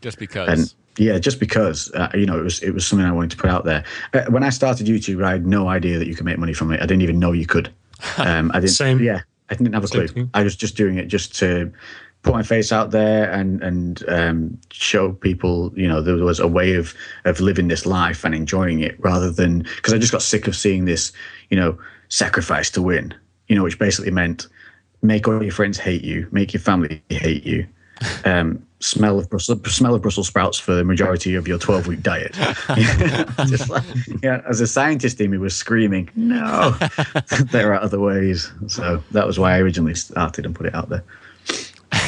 Just 0.00 0.18
because. 0.18 0.48
And 0.48 0.74
yeah, 0.98 1.18
just 1.18 1.40
because 1.40 1.90
uh, 1.94 2.08
you 2.14 2.26
know 2.26 2.38
it 2.38 2.42
was 2.42 2.62
it 2.62 2.70
was 2.70 2.86
something 2.86 3.06
I 3.06 3.12
wanted 3.12 3.32
to 3.32 3.36
put 3.36 3.50
out 3.50 3.64
there. 3.64 3.84
Uh, 4.14 4.24
when 4.28 4.42
I 4.42 4.50
started 4.50 4.86
YouTube, 4.86 5.24
I 5.24 5.32
had 5.32 5.46
no 5.46 5.68
idea 5.68 5.98
that 5.98 6.06
you 6.06 6.14
could 6.14 6.24
make 6.24 6.38
money 6.38 6.54
from 6.54 6.72
it. 6.72 6.80
I 6.80 6.86
didn't 6.86 7.02
even 7.02 7.18
know 7.18 7.32
you 7.32 7.46
could. 7.46 7.72
Um, 8.18 8.50
I 8.52 8.60
didn't. 8.60 8.72
Same. 8.72 9.00
Yeah, 9.00 9.22
I 9.48 9.54
didn't 9.54 9.72
have 9.72 9.84
a 9.84 9.88
clue. 9.88 10.28
I 10.34 10.42
was 10.42 10.54
just 10.54 10.76
doing 10.76 10.98
it 10.98 11.06
just 11.06 11.34
to 11.36 11.72
put 12.22 12.34
my 12.34 12.42
face 12.42 12.72
out 12.72 12.90
there 12.90 13.30
and 13.30 13.62
and 13.62 14.04
um, 14.08 14.58
show 14.70 15.12
people, 15.12 15.72
you 15.76 15.88
know, 15.88 16.02
there 16.02 16.16
was 16.16 16.40
a 16.40 16.48
way 16.48 16.74
of 16.74 16.94
of 17.24 17.40
living 17.40 17.68
this 17.68 17.86
life 17.86 18.24
and 18.24 18.34
enjoying 18.34 18.80
it, 18.80 18.98
rather 19.00 19.30
than 19.30 19.60
because 19.60 19.94
I 19.94 19.98
just 19.98 20.12
got 20.12 20.22
sick 20.22 20.46
of 20.46 20.56
seeing 20.56 20.84
this, 20.84 21.12
you 21.50 21.56
know, 21.56 21.78
sacrifice 22.08 22.70
to 22.72 22.82
win, 22.82 23.14
you 23.48 23.56
know, 23.56 23.62
which 23.62 23.78
basically 23.78 24.10
meant 24.10 24.48
make 25.06 25.28
all 25.28 25.42
your 25.42 25.52
friends 25.52 25.78
hate 25.78 26.02
you, 26.02 26.28
make 26.32 26.52
your 26.52 26.60
family 26.60 27.02
hate 27.08 27.44
you, 27.44 27.66
um, 28.24 28.64
smell 28.80 29.18
of 29.18 29.28
Brussels, 29.30 29.60
smell 29.74 29.94
of 29.94 30.02
Brussels 30.02 30.28
sprouts 30.28 30.58
for 30.58 30.74
the 30.74 30.84
majority 30.84 31.34
of 31.34 31.48
your 31.48 31.58
12 31.58 31.86
week 31.86 32.02
diet. 32.02 32.36
Like, 33.68 33.84
yeah, 34.22 34.42
as 34.48 34.60
a 34.60 34.66
scientist 34.66 35.20
in 35.20 35.30
me 35.30 35.38
was 35.38 35.54
screaming, 35.54 36.10
no, 36.14 36.76
there 37.50 37.72
are 37.72 37.80
other 37.80 37.98
ways. 37.98 38.50
So 38.66 39.02
that 39.12 39.26
was 39.26 39.38
why 39.38 39.54
I 39.54 39.60
originally 39.60 39.94
started 39.94 40.46
and 40.46 40.54
put 40.54 40.66
it 40.66 40.74
out 40.74 40.88
there. 40.88 41.02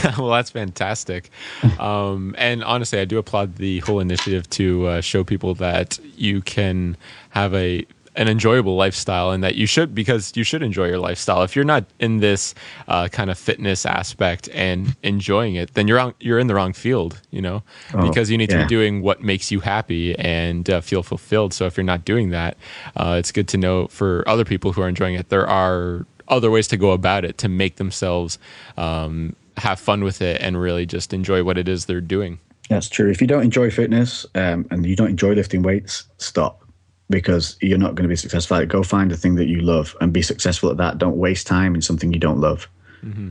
well, 0.19 0.31
that's 0.31 0.51
fantastic. 0.51 1.31
Um, 1.79 2.35
and 2.39 2.63
honestly, 2.65 3.01
I 3.01 3.05
do 3.05 3.19
applaud 3.19 3.57
the 3.57 3.81
whole 3.81 4.01
initiative 4.01 4.49
to 4.51 4.87
uh, 4.87 5.01
show 5.01 5.25
people 5.25 5.55
that 5.55 5.99
you 6.17 6.43
can 6.43 6.97
have 7.31 7.55
a 7.55 7.87
an 8.19 8.29
enjoyable 8.29 8.77
lifestyle 8.77 9.31
and 9.31 9.43
that 9.45 9.55
you 9.55 9.65
should 9.65 9.95
because 9.95 10.37
you 10.37 10.43
should 10.43 10.63
enjoy 10.63 10.87
your 10.87 10.99
lifestyle 10.99 11.43
if 11.43 11.55
you're 11.55 11.65
not 11.65 11.85
in 12.01 12.19
this 12.19 12.55
uh, 12.89 13.09
kind 13.09 13.31
of 13.31 13.39
fitness 13.39 13.87
aspect 13.87 14.49
and 14.53 14.97
enjoying 15.03 15.55
it 15.55 15.73
then 15.75 15.87
you're 15.87 16.01
on, 16.01 16.13
you're 16.19 16.39
in 16.39 16.49
the 16.49 16.55
wrong 16.55 16.73
field 16.73 17.21
you 17.31 17.41
know 17.41 17.63
oh, 17.95 18.07
because 18.07 18.29
you 18.29 18.37
need 18.37 18.51
yeah. 18.51 18.59
to 18.59 18.65
be 18.65 18.69
doing 18.69 19.03
what 19.03 19.23
makes 19.23 19.51
you 19.51 19.61
happy 19.61 20.19
and 20.19 20.69
uh, 20.69 20.81
feel 20.81 21.03
fulfilled 21.03 21.55
so 21.55 21.65
if 21.65 21.77
you're 21.77 21.85
not 21.85 22.05
doing 22.05 22.31
that 22.31 22.57
uh, 22.97 23.17
it's 23.19 23.31
good 23.31 23.47
to 23.47 23.57
know 23.57 23.87
for 23.87 24.29
other 24.29 24.45
people 24.45 24.73
who 24.73 24.83
are 24.83 24.89
enjoying 24.89 25.15
it 25.15 25.29
there 25.29 25.47
are 25.47 26.05
other 26.27 26.51
ways 26.51 26.69
to 26.69 26.77
go 26.77 26.91
about 26.91 27.25
it 27.25 27.39
to 27.39 27.49
make 27.49 27.77
themselves 27.77 28.39
um, 28.77 29.35
have 29.57 29.79
fun 29.79 30.03
with 30.05 30.21
it 30.21 30.41
and 30.41 30.61
really 30.61 30.87
just 30.87 31.13
enjoy 31.13 31.43
what 31.43 31.57
it 31.57 31.69
is 31.69 31.87
they're 31.87 32.01
doing. 32.01 32.39
That's 32.69 32.89
true. 32.89 33.11
If 33.11 33.21
you 33.21 33.27
don't 33.27 33.43
enjoy 33.43 33.71
fitness 33.71 34.27
um, 34.35 34.67
and 34.71 34.85
you 34.85 34.95
don't 34.95 35.09
enjoy 35.09 35.33
lifting 35.33 35.63
weights, 35.63 36.05
stop 36.19 36.68
because 37.11 37.57
you're 37.61 37.79
not 37.79 37.95
going 37.95 38.03
to 38.05 38.09
be 38.09 38.17
successful 38.17 38.57
at 38.57 38.65
it. 38.65 38.69
Go 38.69 38.83
find 38.83 39.11
a 39.13 39.17
thing 39.17 39.37
that 39.37 39.47
you 39.47 39.61
love 39.61 39.97
and 40.01 40.13
be 40.13 40.23
successful 40.23 40.71
at 40.71 40.77
that. 40.77 40.99
Don't 40.99 41.17
waste 41.17 41.47
time 41.47 41.75
in 41.75 41.81
something 41.81 42.13
you 42.13 42.19
don't 42.19 42.41
love. 42.41 42.69
Mm-hmm. 43.03 43.31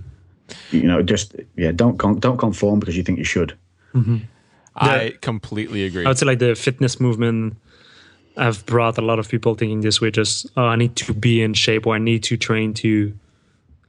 You 0.72 0.84
know, 0.84 1.04
just 1.04 1.36
yeah, 1.56 1.72
don't 1.72 1.98
con- 1.98 2.20
don't 2.20 2.38
conform 2.38 2.80
because 2.80 2.96
you 2.96 3.04
think 3.04 3.18
you 3.18 3.26
should. 3.26 3.56
Mm-hmm. 3.94 4.18
I 4.76 5.16
completely 5.22 5.86
agree. 5.86 6.06
I 6.06 6.10
would 6.10 6.18
say 6.18 6.26
like 6.26 6.40
the 6.40 6.56
fitness 6.56 7.00
movement 7.00 7.58
have 8.38 8.66
brought 8.66 8.98
a 8.98 9.02
lot 9.02 9.20
of 9.20 9.28
people 9.28 9.56
thinking 9.56 9.82
this 9.82 10.00
way. 10.00 10.12
Just 10.12 10.48
oh, 10.56 10.66
I 10.66 10.76
need 10.76 10.96
to 10.98 11.14
be 11.14 11.42
in 11.42 11.54
shape 11.54 11.88
or 11.88 11.96
I 11.96 12.00
need 12.00 12.24
to 12.24 12.38
train 12.38 12.74
to 12.76 13.14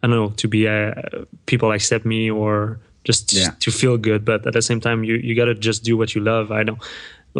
I 0.03 0.07
don't 0.07 0.17
know 0.17 0.31
to 0.31 0.49
be 0.49 0.67
a 0.67 0.91
uh, 0.91 1.25
people 1.47 1.73
accept 1.73 2.05
me 2.05 2.31
or 2.31 2.81
just 3.05 3.33
yeah. 3.33 3.51
to 3.61 3.71
feel 3.71 3.97
good. 3.97 4.25
But 4.25 4.47
at 4.47 4.53
the 4.53 4.63
same 4.63 4.81
time, 4.81 5.05
you 5.05 5.15
you 5.17 5.35
gotta 5.35 5.55
just 5.55 5.85
do 5.85 5.97
what 5.97 6.15
you 6.15 6.21
love. 6.23 6.51
I 6.51 6.63
don't 6.65 6.79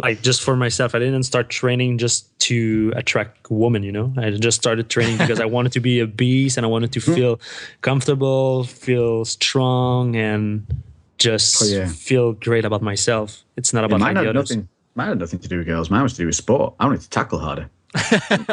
like 0.01 0.21
just 0.21 0.41
for 0.41 0.55
myself. 0.55 0.95
I 0.95 0.99
didn't 0.99 1.23
start 1.23 1.49
training 1.49 1.97
just 1.97 2.37
to 2.41 2.93
attract 2.95 3.49
women. 3.49 3.83
You 3.83 3.91
know, 3.91 4.13
I 4.17 4.31
just 4.31 4.59
started 4.59 4.89
training 4.89 5.17
because 5.23 5.39
I 5.39 5.45
wanted 5.45 5.71
to 5.73 5.79
be 5.79 5.99
a 5.99 6.07
beast 6.07 6.57
and 6.57 6.65
I 6.65 6.69
wanted 6.69 6.91
to 6.93 6.99
hmm. 6.99 7.13
feel 7.13 7.39
comfortable, 7.81 8.63
feel 8.65 9.25
strong, 9.25 10.15
and 10.15 10.65
just 11.17 11.61
oh, 11.61 11.65
yeah. 11.65 11.87
feel 11.87 12.33
great 12.33 12.65
about 12.65 12.81
myself. 12.81 13.43
It's 13.57 13.73
not 13.73 13.83
about 13.83 13.99
yeah, 13.99 14.05
mine 14.05 14.15
had 14.15 14.27
others. 14.27 14.51
Nothing, 14.51 14.69
mine 14.95 15.09
had 15.09 15.19
nothing 15.19 15.39
to 15.39 15.47
do 15.47 15.57
with 15.57 15.67
girls. 15.67 15.89
Mine 15.89 16.03
was 16.03 16.13
to 16.13 16.19
do 16.19 16.25
with 16.25 16.35
sport. 16.35 16.73
I 16.79 16.85
wanted 16.85 17.01
to 17.01 17.09
tackle 17.09 17.39
harder. 17.39 17.69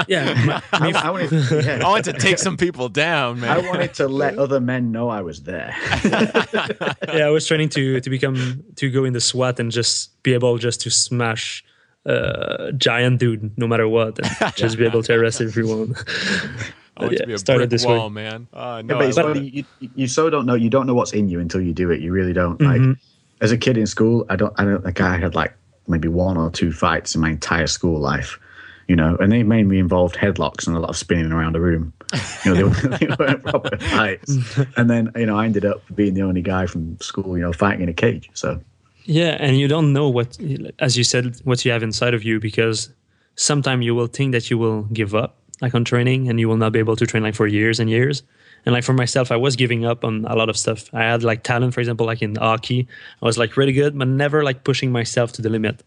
yeah, 0.09 0.63
I, 0.73 0.93
I, 0.97 1.11
wanted, 1.11 1.33
yeah. 1.65 1.81
I 1.85 1.89
wanted 1.89 2.15
to 2.15 2.19
take 2.19 2.39
some 2.39 2.57
people 2.57 2.89
down, 2.89 3.41
man. 3.41 3.51
I 3.51 3.69
wanted 3.69 3.93
to 3.95 4.09
let 4.09 4.39
other 4.39 4.61
men 4.61 4.93
know 4.93 5.11
I 5.11 5.21
was 5.21 5.43
there. 5.43 5.77
yeah, 6.05 7.27
I 7.27 7.29
was 7.29 7.47
training 7.47 7.69
to 7.71 8.01
to 8.01 8.09
become 8.09 8.65
to 8.77 8.91
go 8.91 9.05
in 9.05 9.13
the 9.13 9.21
SWAT 9.21 9.61
and 9.61 9.71
just 9.71 10.23
be 10.23 10.33
able 10.33 10.57
just 10.57 10.81
to 10.83 10.91
smash 10.91 11.63
a 12.07 12.73
giant 12.79 13.21
dude 13.21 13.57
no 13.59 13.67
matter 13.67 13.87
what, 13.87 14.19
and 14.19 14.57
just 14.57 14.79
be 14.79 14.87
able 14.87 15.03
to 15.03 15.13
arrest 15.13 15.43
everyone. 15.43 15.95
I 16.97 17.03
want 17.03 17.13
yeah, 17.13 17.19
to 17.19 17.27
be 17.27 17.33
a 17.35 17.39
started 17.39 17.69
this 17.69 17.85
wall, 17.85 18.09
way. 18.09 18.15
man. 18.15 18.49
Uh, 18.55 18.81
no, 18.83 19.03
yeah, 19.03 19.13
but 19.15 19.43
you, 19.43 19.65
you, 19.81 20.07
so 20.07 20.31
don't 20.31 20.47
know. 20.47 20.55
You 20.55 20.71
don't 20.71 20.87
know 20.87 20.95
what's 20.95 21.13
in 21.13 21.29
you 21.29 21.41
until 21.41 21.61
you 21.61 21.75
do 21.75 21.91
it. 21.91 22.01
You 22.01 22.11
really 22.11 22.33
don't. 22.33 22.59
Mm-hmm. 22.59 22.89
Like 22.91 22.99
as 23.43 23.53
a 23.53 23.59
kid 23.59 23.77
in 23.77 23.87
school, 23.87 24.25
I 24.31 24.37
don't. 24.37 24.55
I 24.59 24.65
don't 24.65 24.83
like. 24.83 24.99
I 25.03 25.19
had 25.19 25.35
like 25.35 25.55
maybe 25.89 26.09
one 26.09 26.39
or 26.39 26.51
two 26.51 26.73
fights 26.73 27.15
in 27.15 27.21
my 27.21 27.31
entire 27.31 27.67
school 27.67 28.01
life 28.01 28.39
you 28.89 28.95
know, 28.95 29.17
and 29.17 29.33
they 29.33 29.43
mainly 29.43 29.79
involved 29.79 30.15
headlocks 30.17 30.67
and 30.67 30.77
a 30.77 30.81
lot 30.81 30.91
of 30.91 30.97
spinning 30.97 31.33
around 31.33 31.55
the 31.55 31.61
room. 31.61 31.93
You 32.45 32.55
know, 32.55 32.55
they, 32.55 32.65
were, 32.65 32.71
they 32.99 33.07
weren't 33.19 33.43
proper 33.43 33.77
fights. 33.79 34.39
And 34.77 34.89
then, 34.89 35.11
you 35.17 35.27
know, 35.27 35.37
I 35.37 35.47
ended 35.47 35.65
up 35.65 35.83
being 35.95 36.15
the 36.15 36.23
only 36.23 36.43
guy 36.43 36.67
from 36.67 36.99
school, 37.01 37.37
you 37.37 37.43
know, 37.43 37.53
fighting 37.53 37.83
in 37.83 37.89
a 37.89 37.93
cage. 37.93 38.31
So, 38.35 38.61
yeah, 39.05 39.37
and 39.41 39.59
you 39.59 39.69
don't 39.69 39.93
know 39.93 40.09
what, 40.09 40.39
as 40.79 40.97
you 40.97 41.05
said, 41.05 41.37
what 41.45 41.65
you 41.65 41.73
have 41.73 41.83
inside 41.83 42.15
of 42.15 42.23
you 42.23 42.39
because 42.41 42.91
sometimes 43.35 43.85
you 43.85 43.95
will 43.95 44.07
think 44.07 44.33
that 44.33 44.51
you 44.51 44.59
will 44.59 44.83
give 44.85 45.15
up, 45.15 45.39
like 45.61 45.75
on 45.75 45.85
training, 45.85 46.29
and 46.29 46.39
you 46.39 46.49
will 46.49 46.57
not 46.57 46.73
be 46.73 46.79
able 46.79 46.97
to 46.97 47.07
train 47.07 47.23
like 47.23 47.35
for 47.35 47.47
years 47.47 47.81
and 47.81 47.91
years. 47.91 48.23
And 48.65 48.73
like 48.73 48.85
for 48.85 48.93
myself, 48.93 49.31
I 49.31 49.37
was 49.37 49.55
giving 49.55 49.85
up 49.85 50.05
on 50.05 50.25
a 50.25 50.35
lot 50.35 50.49
of 50.49 50.57
stuff. 50.57 50.93
I 50.93 51.03
had 51.05 51.23
like 51.23 51.45
talent, 51.45 51.75
for 51.75 51.81
example, 51.81 52.07
like 52.07 52.21
in 52.21 52.35
hockey, 52.35 52.89
I 53.23 53.25
was 53.25 53.39
like 53.39 53.57
really 53.57 53.73
good, 53.73 53.97
but 53.97 54.09
never 54.09 54.43
like 54.43 54.65
pushing 54.65 54.91
myself 54.91 55.33
to 55.33 55.43
the 55.43 55.49
limit. 55.49 55.83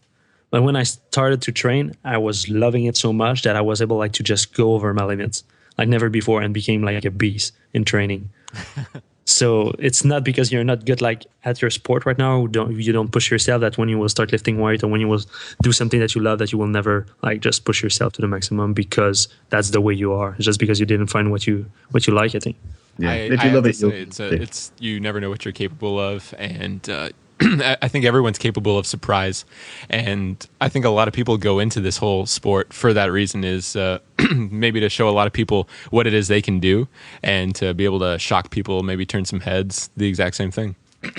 But 0.50 0.62
when 0.62 0.76
I 0.76 0.82
started 0.82 1.42
to 1.42 1.52
train, 1.52 1.92
I 2.04 2.18
was 2.18 2.48
loving 2.48 2.84
it 2.84 2.96
so 2.96 3.12
much 3.12 3.42
that 3.42 3.56
I 3.56 3.60
was 3.60 3.80
able 3.80 3.98
like 3.98 4.12
to 4.14 4.22
just 4.22 4.54
go 4.54 4.74
over 4.74 4.92
my 4.92 5.04
limits 5.04 5.44
like 5.78 5.88
never 5.88 6.10
before 6.10 6.42
and 6.42 6.52
became 6.52 6.82
like 6.82 7.04
a 7.04 7.10
beast 7.10 7.54
in 7.72 7.84
training. 7.84 8.28
so 9.24 9.72
it's 9.78 10.04
not 10.04 10.24
because 10.24 10.52
you're 10.52 10.64
not 10.64 10.84
good 10.84 11.00
like 11.00 11.24
at 11.44 11.62
your 11.62 11.70
sport 11.70 12.04
right 12.04 12.18
now, 12.18 12.46
don't 12.48 12.72
you 12.72 12.92
don't 12.92 13.12
push 13.12 13.30
yourself 13.30 13.60
that 13.60 13.78
when 13.78 13.88
you 13.88 13.98
will 13.98 14.08
start 14.08 14.32
lifting 14.32 14.58
weight 14.60 14.82
or 14.82 14.88
when 14.88 15.00
you 15.00 15.08
will 15.08 15.22
do 15.62 15.72
something 15.72 16.00
that 16.00 16.14
you 16.14 16.20
love 16.20 16.38
that 16.40 16.52
you 16.52 16.58
will 16.58 16.66
never 16.66 17.06
like 17.22 17.40
just 17.40 17.64
push 17.64 17.82
yourself 17.82 18.12
to 18.14 18.20
the 18.20 18.28
maximum 18.28 18.74
because 18.74 19.28
that's 19.48 19.70
the 19.70 19.80
way 19.80 19.94
you 19.94 20.12
are. 20.12 20.34
It's 20.34 20.44
just 20.44 20.60
because 20.60 20.80
you 20.80 20.86
didn't 20.86 21.06
find 21.06 21.30
what 21.30 21.46
you 21.46 21.64
what 21.92 22.06
you 22.06 22.12
like, 22.12 22.34
I 22.34 22.40
think. 22.40 22.56
Yeah, 22.98 23.12
I, 23.12 23.14
if 23.14 23.42
you 23.44 23.50
I 23.50 23.52
love 23.52 23.66
it, 23.66 23.82
it's, 23.82 24.20
a, 24.20 24.42
it's 24.42 24.72
you 24.78 25.00
never 25.00 25.20
know 25.20 25.30
what 25.30 25.44
you're 25.46 25.52
capable 25.52 25.98
of, 25.98 26.34
and 26.36 26.86
uh, 26.90 27.08
I 27.82 27.88
think 27.88 28.04
everyone's 28.04 28.38
capable 28.38 28.78
of 28.78 28.86
surprise, 28.86 29.44
and 29.88 30.46
I 30.60 30.68
think 30.68 30.84
a 30.84 30.90
lot 30.90 31.08
of 31.08 31.14
people 31.14 31.36
go 31.38 31.58
into 31.58 31.80
this 31.80 31.96
whole 31.96 32.26
sport 32.26 32.72
for 32.72 32.92
that 32.92 33.10
reason. 33.10 33.44
Is 33.44 33.76
uh, 33.76 34.00
maybe 34.34 34.80
to 34.80 34.88
show 34.88 35.08
a 35.08 35.10
lot 35.10 35.26
of 35.26 35.32
people 35.32 35.68
what 35.90 36.06
it 36.06 36.14
is 36.14 36.28
they 36.28 36.42
can 36.42 36.60
do, 36.60 36.86
and 37.22 37.54
to 37.54 37.72
be 37.72 37.84
able 37.84 38.00
to 38.00 38.18
shock 38.18 38.50
people, 38.50 38.82
maybe 38.82 39.06
turn 39.06 39.24
some 39.24 39.40
heads. 39.40 39.90
The 39.96 40.06
exact 40.06 40.36
same 40.36 40.50
thing. 40.50 40.76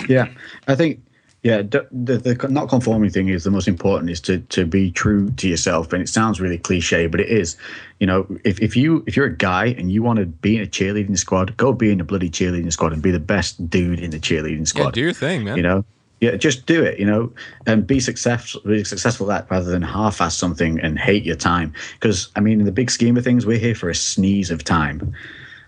Yeah, 0.08 0.28
I 0.68 0.76
think 0.76 1.00
yeah, 1.42 1.62
the, 1.62 1.88
the, 1.90 2.46
not 2.48 2.68
conforming 2.68 3.10
thing 3.10 3.28
is 3.28 3.42
the 3.42 3.50
most 3.50 3.66
important. 3.66 4.10
Is 4.10 4.20
to 4.22 4.38
to 4.38 4.64
be 4.64 4.92
true 4.92 5.28
to 5.32 5.48
yourself, 5.48 5.92
and 5.92 6.00
it 6.00 6.08
sounds 6.08 6.40
really 6.40 6.58
cliche, 6.58 7.08
but 7.08 7.20
it 7.20 7.28
is. 7.28 7.56
You 7.98 8.06
know, 8.06 8.26
if, 8.44 8.60
if 8.60 8.76
you 8.76 9.02
if 9.08 9.16
you're 9.16 9.26
a 9.26 9.36
guy 9.36 9.66
and 9.66 9.90
you 9.90 10.04
want 10.04 10.20
to 10.20 10.26
be 10.26 10.56
in 10.56 10.62
a 10.62 10.66
cheerleading 10.66 11.18
squad, 11.18 11.56
go 11.56 11.72
be 11.72 11.90
in 11.90 12.00
a 12.00 12.04
bloody 12.04 12.30
cheerleading 12.30 12.72
squad 12.72 12.92
and 12.92 13.02
be 13.02 13.10
the 13.10 13.18
best 13.18 13.68
dude 13.68 13.98
in 13.98 14.12
the 14.12 14.20
cheerleading 14.20 14.68
squad. 14.68 14.84
Yeah, 14.84 14.90
do 14.92 15.00
your 15.00 15.12
thing, 15.12 15.42
man. 15.42 15.56
You 15.56 15.64
know, 15.64 15.84
yeah, 16.22 16.36
just 16.36 16.66
do 16.66 16.84
it, 16.84 17.00
you 17.00 17.04
know, 17.04 17.32
and 17.66 17.84
be 17.84 17.98
successful, 17.98 18.60
be 18.64 18.84
successful 18.84 19.30
at 19.32 19.48
that 19.48 19.52
rather 19.52 19.68
than 19.68 19.82
half-ass 19.82 20.36
something 20.36 20.78
and 20.78 20.96
hate 20.96 21.24
your 21.24 21.34
time. 21.34 21.74
Because 21.94 22.28
I 22.36 22.40
mean, 22.40 22.60
in 22.60 22.64
the 22.64 22.70
big 22.70 22.92
scheme 22.92 23.16
of 23.16 23.24
things, 23.24 23.44
we're 23.44 23.58
here 23.58 23.74
for 23.74 23.90
a 23.90 23.94
sneeze 23.94 24.52
of 24.52 24.62
time. 24.62 25.12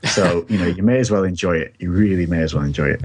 So 0.04 0.46
you 0.48 0.56
know, 0.56 0.66
you 0.66 0.84
may 0.84 1.00
as 1.00 1.10
well 1.10 1.24
enjoy 1.24 1.56
it. 1.56 1.74
You 1.80 1.90
really 1.90 2.26
may 2.26 2.40
as 2.40 2.54
well 2.54 2.62
enjoy 2.62 2.90
it. 2.90 3.02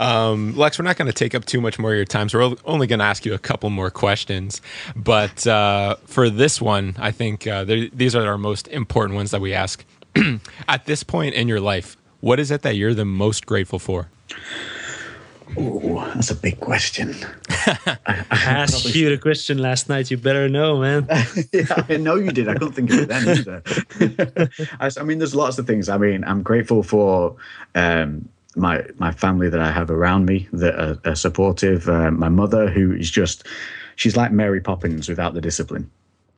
Um, 0.00 0.56
Lex, 0.56 0.76
we're 0.76 0.84
not 0.84 0.96
going 0.96 1.06
to 1.06 1.12
take 1.12 1.32
up 1.32 1.44
too 1.44 1.60
much 1.60 1.78
more 1.78 1.92
of 1.92 1.96
your 1.96 2.04
time, 2.04 2.28
so 2.28 2.40
we're 2.40 2.56
only 2.64 2.88
going 2.88 2.98
to 2.98 3.04
ask 3.04 3.24
you 3.24 3.34
a 3.34 3.38
couple 3.38 3.70
more 3.70 3.92
questions. 3.92 4.60
But 4.96 5.46
uh, 5.46 5.94
for 6.06 6.28
this 6.28 6.60
one, 6.60 6.96
I 6.98 7.12
think 7.12 7.46
uh, 7.46 7.62
these 7.62 8.16
are 8.16 8.26
our 8.26 8.38
most 8.38 8.66
important 8.66 9.14
ones 9.14 9.30
that 9.30 9.40
we 9.40 9.54
ask. 9.54 9.84
At 10.68 10.86
this 10.86 11.04
point 11.04 11.36
in 11.36 11.46
your 11.46 11.60
life, 11.60 11.96
what 12.18 12.40
is 12.40 12.50
it 12.50 12.62
that 12.62 12.74
you're 12.74 12.94
the 12.94 13.04
most 13.04 13.46
grateful 13.46 13.78
for? 13.78 14.08
Oh, 15.56 16.10
that's 16.14 16.30
a 16.30 16.34
big 16.34 16.60
question. 16.60 17.14
I, 17.48 17.96
I 18.06 18.24
asked 18.30 18.94
you 18.94 19.10
the 19.10 19.18
question 19.18 19.58
last 19.58 19.88
night. 19.88 20.10
You 20.10 20.16
better 20.16 20.48
know, 20.48 20.78
man. 20.78 21.06
yeah, 21.52 21.84
I 21.88 21.96
know 21.96 22.16
you 22.16 22.30
did. 22.30 22.48
I 22.48 22.54
couldn't 22.54 22.72
think 22.72 22.90
of 22.90 22.98
it 23.00 23.08
then 23.08 23.28
either. 23.28 23.62
I, 24.80 24.90
I, 25.00 25.02
mean, 25.04 25.18
there's 25.18 25.34
lots 25.34 25.58
of 25.58 25.66
things. 25.66 25.88
I 25.88 25.98
mean, 25.98 26.24
I'm 26.24 26.42
grateful 26.42 26.82
for 26.82 27.36
um, 27.74 28.28
my 28.56 28.84
my 28.98 29.12
family 29.12 29.48
that 29.48 29.60
I 29.60 29.70
have 29.70 29.90
around 29.90 30.26
me 30.26 30.48
that 30.52 30.74
are, 30.74 30.98
are 31.04 31.16
supportive. 31.16 31.88
Uh, 31.88 32.10
my 32.10 32.28
mother, 32.28 32.68
who 32.68 32.92
is 32.92 33.10
just, 33.10 33.46
she's 33.96 34.16
like 34.16 34.32
Mary 34.32 34.60
Poppins 34.60 35.08
without 35.08 35.34
the 35.34 35.40
discipline. 35.40 35.90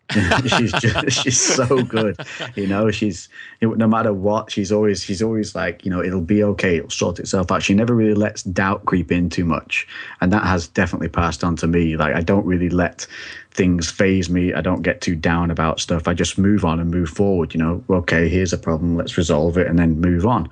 she's 0.58 0.72
just 0.72 1.10
she's 1.10 1.40
so 1.40 1.82
good 1.82 2.16
you 2.54 2.66
know 2.66 2.90
she's 2.92 3.28
no 3.60 3.88
matter 3.88 4.12
what 4.12 4.52
she's 4.52 4.70
always 4.70 5.02
she's 5.02 5.20
always 5.20 5.54
like 5.54 5.84
you 5.84 5.90
know 5.90 6.00
it'll 6.02 6.20
be 6.20 6.44
okay 6.44 6.76
it'll 6.76 6.90
sort 6.90 7.18
itself 7.18 7.50
out. 7.50 7.62
She 7.62 7.74
never 7.74 7.94
really 7.94 8.14
lets 8.14 8.44
doubt 8.44 8.84
creep 8.84 9.10
in 9.10 9.28
too 9.28 9.44
much 9.44 9.86
and 10.20 10.32
that 10.32 10.44
has 10.44 10.68
definitely 10.68 11.08
passed 11.08 11.42
on 11.42 11.56
to 11.56 11.66
me. 11.66 11.96
Like 11.96 12.14
i 12.14 12.20
don't 12.20 12.46
really 12.46 12.68
let 12.68 13.06
things 13.50 13.90
phase 13.90 14.28
me. 14.30 14.52
I 14.52 14.60
don't 14.60 14.82
get 14.82 15.00
too 15.00 15.16
down 15.16 15.50
about 15.50 15.80
stuff. 15.80 16.06
I 16.06 16.14
just 16.14 16.38
move 16.38 16.64
on 16.64 16.78
and 16.78 16.90
move 16.90 17.10
forward 17.10 17.52
you 17.52 17.58
know. 17.58 17.82
Okay 17.90 18.28
here's 18.28 18.52
a 18.52 18.58
problem 18.58 18.96
let's 18.96 19.18
resolve 19.18 19.58
it 19.58 19.66
and 19.66 19.78
then 19.78 20.00
move 20.00 20.24
on. 20.24 20.48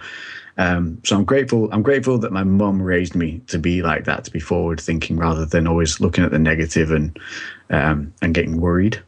Um, 0.56 1.00
so 1.04 1.16
I'm 1.16 1.24
grateful. 1.24 1.68
I'm 1.72 1.82
grateful 1.82 2.18
that 2.18 2.32
my 2.32 2.44
mum 2.44 2.80
raised 2.80 3.14
me 3.14 3.40
to 3.48 3.58
be 3.58 3.82
like 3.82 4.04
that, 4.04 4.24
to 4.24 4.30
be 4.30 4.38
forward 4.38 4.80
thinking 4.80 5.16
rather 5.16 5.44
than 5.44 5.66
always 5.66 6.00
looking 6.00 6.24
at 6.24 6.30
the 6.30 6.38
negative 6.38 6.90
and 6.90 7.18
um, 7.70 8.12
and 8.22 8.34
getting 8.34 8.60
worried. 8.60 9.02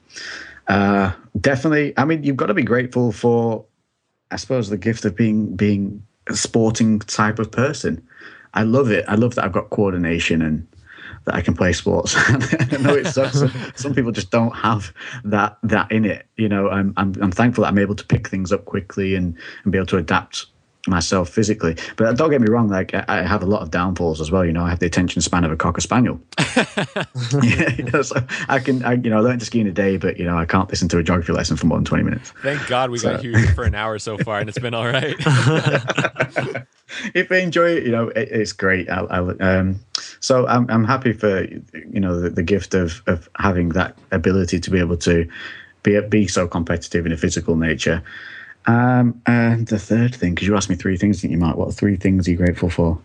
Uh, 0.68 1.12
definitely. 1.40 1.94
I 1.96 2.04
mean, 2.04 2.24
you've 2.24 2.36
got 2.36 2.46
to 2.46 2.54
be 2.54 2.62
grateful 2.62 3.12
for, 3.12 3.64
I 4.30 4.36
suppose, 4.36 4.68
the 4.68 4.78
gift 4.78 5.04
of 5.04 5.16
being 5.16 5.54
being 5.54 6.04
a 6.28 6.34
sporting 6.34 6.98
type 7.00 7.38
of 7.38 7.50
person. 7.52 8.06
I 8.54 8.62
love 8.62 8.90
it. 8.90 9.04
I 9.06 9.14
love 9.14 9.34
that 9.34 9.44
I've 9.44 9.52
got 9.52 9.70
coordination 9.70 10.42
and 10.42 10.66
that 11.24 11.34
I 11.34 11.40
can 11.40 11.54
play 11.54 11.72
sports. 11.72 12.14
I 12.16 12.76
know 12.80 12.94
it 12.94 13.06
sucks. 13.06 13.42
Some 13.80 13.94
people 13.94 14.12
just 14.12 14.30
don't 14.30 14.54
have 14.56 14.92
that 15.24 15.58
that 15.62 15.90
in 15.92 16.04
it. 16.04 16.26
You 16.36 16.48
know, 16.48 16.68
I'm, 16.70 16.94
I'm 16.96 17.14
I'm 17.20 17.32
thankful 17.32 17.62
that 17.62 17.68
I'm 17.68 17.78
able 17.78 17.94
to 17.94 18.04
pick 18.04 18.28
things 18.28 18.52
up 18.52 18.64
quickly 18.64 19.14
and 19.14 19.36
and 19.62 19.72
be 19.72 19.78
able 19.78 19.86
to 19.86 19.98
adapt 19.98 20.46
myself 20.90 21.28
physically. 21.28 21.76
But 21.96 22.16
don't 22.16 22.30
get 22.30 22.40
me 22.40 22.48
wrong, 22.48 22.68
like 22.68 22.94
I 22.94 23.22
have 23.26 23.42
a 23.42 23.46
lot 23.46 23.62
of 23.62 23.70
downfalls 23.70 24.20
as 24.20 24.30
well. 24.30 24.44
You 24.44 24.52
know, 24.52 24.64
I 24.64 24.70
have 24.70 24.78
the 24.78 24.86
attention 24.86 25.22
span 25.22 25.44
of 25.44 25.50
a 25.50 25.56
cocker 25.56 25.80
spaniel. 25.80 26.20
yeah, 27.42 27.70
you 27.76 27.84
know, 27.84 28.02
so 28.02 28.16
I 28.48 28.58
can, 28.58 28.84
I, 28.84 28.94
you 28.94 29.10
know, 29.10 29.18
I 29.18 29.20
learned 29.20 29.40
to 29.40 29.46
ski 29.46 29.60
in 29.60 29.66
a 29.66 29.72
day, 29.72 29.96
but 29.96 30.18
you 30.18 30.24
know, 30.24 30.36
I 30.36 30.46
can't 30.46 30.68
listen 30.68 30.88
to 30.88 30.98
a 30.98 31.02
geography 31.02 31.32
lesson 31.32 31.56
for 31.56 31.66
more 31.66 31.78
than 31.78 31.84
twenty 31.84 32.04
minutes. 32.04 32.32
Thank 32.42 32.66
God 32.66 32.90
we 32.90 32.98
so. 32.98 33.12
got 33.12 33.22
here 33.22 33.46
for 33.54 33.64
an 33.64 33.74
hour 33.74 33.98
so 33.98 34.18
far, 34.18 34.40
and 34.40 34.48
it's 34.48 34.58
been 34.58 34.74
all 34.74 34.86
right. 34.86 35.16
if 37.14 37.28
they 37.28 37.42
enjoy 37.42 37.76
it, 37.76 37.84
you 37.84 37.92
know, 37.92 38.08
it, 38.08 38.28
it's 38.30 38.52
great. 38.52 38.88
I, 38.88 39.00
I, 39.00 39.18
um, 39.18 39.80
so 40.20 40.46
I'm 40.46 40.68
I'm 40.70 40.84
happy 40.84 41.12
for 41.12 41.44
you 41.44 42.00
know 42.00 42.20
the, 42.20 42.30
the 42.30 42.42
gift 42.42 42.74
of 42.74 43.02
of 43.06 43.28
having 43.38 43.70
that 43.70 43.96
ability 44.10 44.60
to 44.60 44.70
be 44.70 44.78
able 44.78 44.96
to 44.98 45.28
be 45.82 46.00
be 46.00 46.26
so 46.26 46.46
competitive 46.46 47.06
in 47.06 47.12
a 47.12 47.16
physical 47.16 47.56
nature. 47.56 48.02
Um, 48.66 49.20
and 49.26 49.66
the 49.68 49.78
third 49.78 50.14
thing, 50.14 50.34
because 50.34 50.48
you 50.48 50.56
asked 50.56 50.68
me 50.68 50.76
three 50.76 50.96
things, 50.96 51.20
think 51.20 51.30
you 51.30 51.38
might. 51.38 51.56
What 51.56 51.72
three 51.74 51.96
things 51.96 52.26
are 52.26 52.30
you 52.30 52.36
grateful 52.36 52.68
for? 52.68 52.98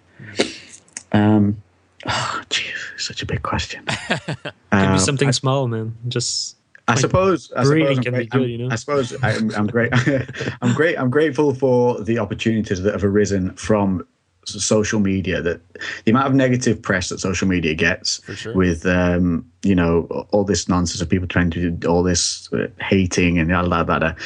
Um, 1.12 1.62
oh, 2.08 2.42
jeez, 2.50 3.00
such 3.00 3.22
a 3.22 3.26
big 3.26 3.44
question. 3.44 3.86
Can 4.08 4.54
uh, 4.72 4.94
be 4.94 5.00
something 5.00 5.28
I, 5.28 5.32
small, 5.32 5.68
man. 5.68 5.96
Just 6.08 6.56
I 6.88 6.96
suppose. 6.96 7.52
I 7.56 7.64
suppose 7.64 8.00
can 8.00 8.14
be 8.14 8.26
good, 8.26 8.50
you 8.50 8.58
know. 8.58 8.70
I 8.72 8.76
suppose 8.76 9.16
I'm, 9.24 9.54
I'm 9.56 9.68
great. 9.68 9.92
I'm 10.62 10.74
great. 10.74 10.98
I'm 10.98 11.10
grateful 11.10 11.54
for 11.54 12.02
the 12.02 12.20
opportunities 12.20 12.82
that 12.82 12.94
have 12.94 13.04
arisen 13.04 13.54
from 13.56 14.06
social 14.46 15.00
media 15.00 15.42
that 15.42 15.62
the 16.06 16.12
amount 16.12 16.28
of 16.28 16.34
negative 16.34 16.82
press 16.82 17.10
that 17.10 17.20
social 17.20 17.48
media 17.48 17.76
gets 17.76 18.22
sure. 18.36 18.56
with 18.56 18.86
um, 18.86 19.46
you 19.64 19.76
know 19.76 20.04
all 20.32 20.44
this 20.44 20.68
nonsense 20.68 21.02
of 21.02 21.10
people 21.10 21.28
trying 21.28 21.52
to 21.52 21.70
do 21.70 21.88
all 21.88 22.04
this 22.04 22.52
uh, 22.54 22.68
hating 22.80 23.38
and 23.38 23.54
all 23.54 23.70
that 23.70 24.18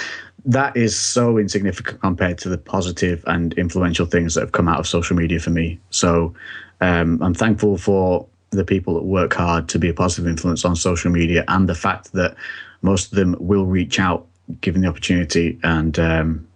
that 0.45 0.77
is 0.77 0.97
so 0.97 1.37
insignificant 1.37 1.99
compared 2.01 2.37
to 2.37 2.49
the 2.49 2.57
positive 2.57 3.23
and 3.27 3.53
influential 3.53 4.05
things 4.05 4.35
that 4.35 4.41
have 4.41 4.51
come 4.51 4.67
out 4.67 4.79
of 4.79 4.87
social 4.87 5.15
media 5.15 5.39
for 5.39 5.49
me. 5.49 5.79
So 5.89 6.33
um, 6.81 7.21
I'm 7.21 7.33
thankful 7.33 7.77
for 7.77 8.27
the 8.51 8.63
people 8.63 8.93
that 8.93 9.03
work 9.03 9.33
hard 9.33 9.67
to 9.69 9.79
be 9.79 9.89
a 9.89 9.93
positive 9.93 10.27
influence 10.27 10.63
on 10.63 10.75
social 10.75 11.11
media 11.11 11.43
and 11.47 11.67
the 11.67 11.75
fact 11.75 12.13
that 12.13 12.35
most 12.83 13.11
of 13.11 13.15
them 13.15 13.35
will 13.39 13.65
reach 13.65 13.99
out 13.99 14.27
given 14.61 14.81
the 14.81 14.87
opportunity 14.87 15.59
and 15.63 15.97
um, 15.97 16.47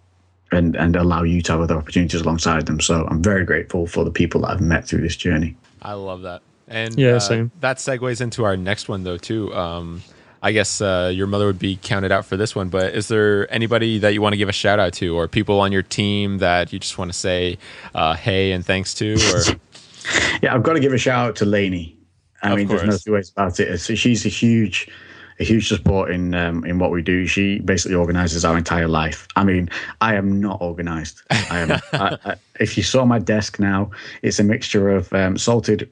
and 0.52 0.76
and 0.76 0.94
allow 0.94 1.22
you 1.22 1.42
to 1.42 1.52
have 1.52 1.60
other 1.60 1.76
opportunities 1.76 2.20
alongside 2.20 2.66
them. 2.66 2.80
So 2.80 3.06
I'm 3.10 3.22
very 3.22 3.44
grateful 3.44 3.86
for 3.86 4.04
the 4.04 4.10
people 4.12 4.42
that 4.42 4.50
I've 4.50 4.60
met 4.60 4.86
through 4.86 5.00
this 5.00 5.16
journey. 5.16 5.56
I 5.82 5.94
love 5.94 6.22
that. 6.22 6.42
And 6.68 6.96
yeah, 6.96 7.16
uh, 7.16 7.20
same. 7.20 7.50
That 7.60 7.78
segues 7.78 8.20
into 8.20 8.44
our 8.44 8.56
next 8.56 8.88
one 8.88 9.02
though 9.02 9.16
too. 9.16 9.52
Um, 9.54 10.02
I 10.42 10.52
guess 10.52 10.80
uh, 10.80 11.12
your 11.14 11.26
mother 11.26 11.46
would 11.46 11.58
be 11.58 11.78
counted 11.82 12.12
out 12.12 12.24
for 12.24 12.36
this 12.36 12.56
one, 12.56 12.68
but 12.68 12.94
is 12.94 13.08
there 13.08 13.52
anybody 13.52 13.98
that 13.98 14.14
you 14.14 14.22
want 14.22 14.32
to 14.32 14.38
give 14.38 14.48
a 14.48 14.52
shout 14.52 14.78
out 14.78 14.94
to, 14.94 15.16
or 15.16 15.28
people 15.28 15.60
on 15.60 15.70
your 15.70 15.82
team 15.82 16.38
that 16.38 16.72
you 16.72 16.78
just 16.78 16.96
want 16.96 17.12
to 17.12 17.18
say 17.18 17.58
uh, 17.94 18.14
hey 18.14 18.52
and 18.52 18.64
thanks 18.64 18.94
to? 18.94 19.14
Or 19.14 19.42
yeah, 20.42 20.54
I've 20.54 20.62
got 20.62 20.74
to 20.74 20.80
give 20.80 20.92
a 20.92 20.98
shout 20.98 21.28
out 21.28 21.36
to 21.36 21.44
Lainey. 21.44 21.96
I 22.42 22.52
of 22.52 22.56
mean, 22.56 22.68
course. 22.68 22.80
there's 22.80 22.92
no 22.92 22.98
two 22.98 23.12
ways 23.14 23.30
about 23.30 23.60
it. 23.60 23.78
So 23.78 23.94
she's 23.94 24.24
a 24.24 24.30
huge, 24.30 24.88
a 25.40 25.44
huge 25.44 25.68
support 25.68 26.10
in 26.10 26.34
um, 26.34 26.64
in 26.64 26.78
what 26.78 26.90
we 26.90 27.02
do. 27.02 27.26
She 27.26 27.58
basically 27.58 27.96
organises 27.96 28.42
our 28.42 28.56
entire 28.56 28.88
life. 28.88 29.28
I 29.36 29.44
mean, 29.44 29.68
I 30.00 30.14
am 30.14 30.40
not 30.40 30.62
organised. 30.62 31.22
I 31.30 31.58
am. 31.58 31.70
I, 31.92 32.18
I, 32.24 32.34
if 32.58 32.78
you 32.78 32.82
saw 32.82 33.04
my 33.04 33.18
desk 33.18 33.58
now, 33.58 33.90
it's 34.22 34.38
a 34.38 34.44
mixture 34.44 34.88
of 34.88 35.12
um, 35.12 35.36
salted 35.36 35.90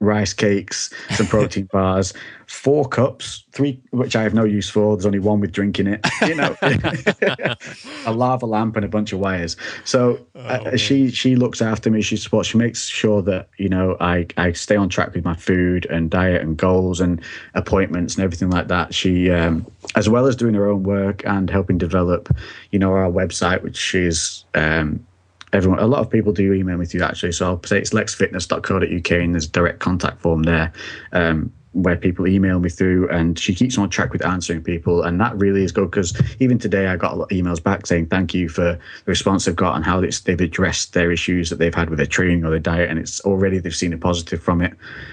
rice 0.00 0.32
cakes, 0.32 0.92
some 1.10 1.26
protein 1.26 1.68
bars, 1.72 2.12
four 2.46 2.88
cups, 2.88 3.44
three 3.52 3.80
which 3.90 4.14
I 4.14 4.22
have 4.22 4.34
no 4.34 4.44
use 4.44 4.68
for. 4.68 4.96
There's 4.96 5.06
only 5.06 5.18
one 5.18 5.40
with 5.40 5.52
drink 5.52 5.78
in 5.78 5.86
it. 5.86 6.06
You 6.26 6.34
know, 6.34 6.56
a 8.06 8.12
lava 8.12 8.46
lamp 8.46 8.76
and 8.76 8.84
a 8.84 8.88
bunch 8.88 9.12
of 9.12 9.20
wires. 9.20 9.56
So 9.84 10.20
oh, 10.34 10.40
uh, 10.40 10.76
she 10.76 11.10
she 11.10 11.36
looks 11.36 11.62
after 11.62 11.90
me. 11.90 12.02
She 12.02 12.16
supports. 12.16 12.48
She 12.48 12.58
makes 12.58 12.86
sure 12.86 13.22
that 13.22 13.48
you 13.58 13.68
know 13.68 13.96
I 14.00 14.26
I 14.36 14.52
stay 14.52 14.76
on 14.76 14.88
track 14.88 15.14
with 15.14 15.24
my 15.24 15.36
food 15.36 15.86
and 15.86 16.10
diet 16.10 16.42
and 16.42 16.56
goals 16.56 17.00
and 17.00 17.20
appointments 17.54 18.14
and 18.14 18.24
everything 18.24 18.50
like 18.50 18.68
that. 18.68 18.94
She 18.94 19.30
um, 19.30 19.66
as 19.94 20.08
well 20.08 20.26
as 20.26 20.36
doing 20.36 20.54
her 20.54 20.68
own 20.68 20.82
work 20.82 21.24
and 21.24 21.48
helping 21.50 21.78
develop, 21.78 22.34
you 22.70 22.78
know, 22.78 22.92
our 22.92 23.10
website, 23.10 23.62
which 23.62 23.94
is. 23.94 24.44
Um, 24.54 25.06
everyone, 25.52 25.78
a 25.78 25.86
lot 25.86 26.00
of 26.00 26.10
people 26.10 26.32
do 26.32 26.52
email 26.52 26.76
me 26.76 26.86
through 26.86 27.02
actually. 27.02 27.32
So 27.32 27.46
I'll 27.46 27.62
say 27.64 27.78
it's 27.78 27.90
lexfitness.co.uk 27.90 29.10
and 29.10 29.34
there's 29.34 29.46
a 29.46 29.50
direct 29.50 29.80
contact 29.80 30.20
form 30.20 30.42
there. 30.42 30.72
Um, 31.12 31.52
where 31.76 31.96
people 31.96 32.26
email 32.26 32.58
me 32.58 32.70
through 32.70 33.06
and 33.10 33.38
she 33.38 33.54
keeps 33.54 33.76
on 33.76 33.90
track 33.90 34.10
with 34.10 34.24
answering 34.24 34.62
people 34.62 35.02
and 35.02 35.20
that 35.20 35.36
really 35.36 35.62
is 35.62 35.72
good 35.72 35.90
because 35.90 36.18
even 36.40 36.58
today 36.58 36.86
i 36.86 36.96
got 36.96 37.12
a 37.12 37.16
lot 37.16 37.30
of 37.30 37.36
emails 37.36 37.62
back 37.62 37.86
saying 37.86 38.06
thank 38.06 38.32
you 38.32 38.48
for 38.48 38.62
the 38.62 38.80
response 39.04 39.44
they've 39.44 39.54
got 39.54 39.76
and 39.76 39.84
how 39.84 40.00
they've 40.00 40.40
addressed 40.40 40.94
their 40.94 41.12
issues 41.12 41.50
that 41.50 41.58
they've 41.58 41.74
had 41.74 41.90
with 41.90 41.98
their 41.98 42.06
training 42.06 42.46
or 42.46 42.50
their 42.50 42.58
diet 42.58 42.88
and 42.88 42.98
it's 42.98 43.20
already 43.20 43.58
they've 43.58 43.76
seen 43.76 43.92
a 43.92 43.98
positive 43.98 44.42
from 44.42 44.62
it 44.62 44.72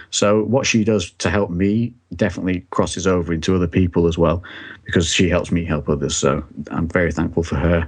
so 0.10 0.44
what 0.46 0.66
she 0.66 0.86
does 0.86 1.12
to 1.12 1.30
help 1.30 1.50
me 1.50 1.94
definitely 2.16 2.66
crosses 2.70 3.06
over 3.06 3.34
into 3.34 3.54
other 3.54 3.68
people 3.68 4.08
as 4.08 4.18
well 4.18 4.42
because 4.86 5.14
she 5.14 5.28
helps 5.28 5.52
me 5.52 5.66
help 5.66 5.90
others 5.90 6.16
so 6.16 6.42
i'm 6.72 6.88
very 6.88 7.12
thankful 7.12 7.44
for 7.44 7.58
her 7.58 7.86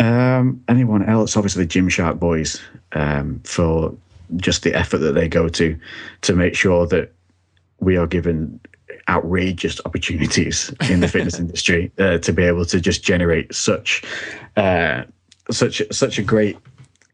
um, 0.00 0.62
anyone 0.68 1.04
else? 1.04 1.36
Obviously, 1.36 1.64
the 1.64 1.70
Gymshark 1.70 2.18
boys 2.18 2.60
um, 2.92 3.40
for 3.44 3.94
just 4.36 4.62
the 4.62 4.74
effort 4.74 4.98
that 4.98 5.12
they 5.12 5.28
go 5.28 5.48
to 5.48 5.78
to 6.22 6.34
make 6.34 6.54
sure 6.54 6.86
that 6.86 7.12
we 7.80 7.96
are 7.96 8.06
given 8.06 8.60
outrageous 9.08 9.80
opportunities 9.84 10.72
in 10.88 11.00
the 11.00 11.08
fitness 11.08 11.38
industry 11.44 11.90
uh, 11.98 12.18
to 12.18 12.32
be 12.32 12.42
able 12.42 12.64
to 12.64 12.80
just 12.80 13.02
generate 13.02 13.54
such 13.54 14.02
uh, 14.56 15.02
such 15.50 15.82
such 15.90 16.18
a 16.18 16.22
great 16.22 16.56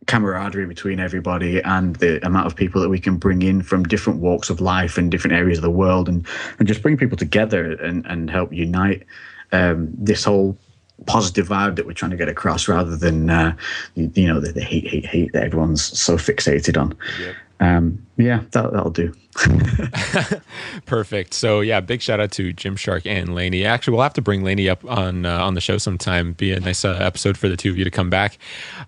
camaraderie 0.07 0.67
between 0.67 1.01
everybody 1.01 1.61
and 1.63 1.97
the 1.97 2.25
amount 2.25 2.47
of 2.47 2.55
people 2.55 2.81
that 2.81 2.89
we 2.89 3.01
can 3.01 3.17
bring 3.17 3.43
in 3.43 3.61
from 3.61 3.83
different 3.83 4.21
walks 4.21 4.51
of 4.51 4.61
life 4.61 4.97
and 4.97 5.11
different 5.11 5.35
areas 5.35 5.59
of 5.59 5.63
the 5.63 5.71
world 5.71 6.09
and 6.09 6.27
and 6.59 6.69
just 6.69 6.83
bring 6.83 6.97
people 6.97 7.17
together 7.17 7.73
and 7.83 8.07
and 8.07 8.31
help 8.31 8.53
unite 8.53 9.05
um, 9.53 9.89
this 9.93 10.23
whole 10.23 10.57
positive 11.05 11.49
vibe 11.49 11.77
that 11.77 11.87
we're 11.87 11.93
trying 11.93 12.11
to 12.11 12.17
get 12.17 12.29
across 12.29 12.69
rather 12.69 12.97
than 12.97 13.29
uh, 13.29 13.55
you, 13.95 14.11
you, 14.15 14.27
know 14.27 14.41
the, 14.41 14.53
the, 14.53 14.63
hate 14.63 14.87
hate 14.87 15.07
hate 15.07 15.33
that 15.33 15.45
everyone's 15.45 15.83
so 15.99 16.17
fixated 16.17 16.81
on 16.81 16.97
yep. 17.21 17.35
um, 17.61 18.06
yeah 18.17 18.43
that, 18.53 18.73
that'll 18.73 18.91
do 18.91 19.13
Perfect. 20.87 21.35
So 21.35 21.61
yeah, 21.61 21.81
big 21.81 22.01
shout 22.01 22.21
out 22.21 22.33
to 22.33 22.53
Gymshark 22.55 23.07
and 23.07 23.35
Laney. 23.35 23.65
Actually, 23.65 23.93
we'll 23.93 24.03
have 24.03 24.15
to 24.15 24.23
bring 24.23 24.43
Laney 24.43 24.69
up 24.69 24.85
on 24.85 25.27
uh, 25.27 25.45
on 25.45 25.55
the 25.55 25.61
show 25.61 25.79
sometime. 25.79 26.33
Be 26.33 26.53
a 26.53 26.61
nice 26.61 26.85
uh, 26.85 26.99
episode 27.01 27.37
for 27.37 27.49
the 27.49 27.57
two 27.57 27.71
of 27.71 27.79
you 27.79 27.85
to 27.85 27.91
come 27.91 28.11
back. 28.11 28.39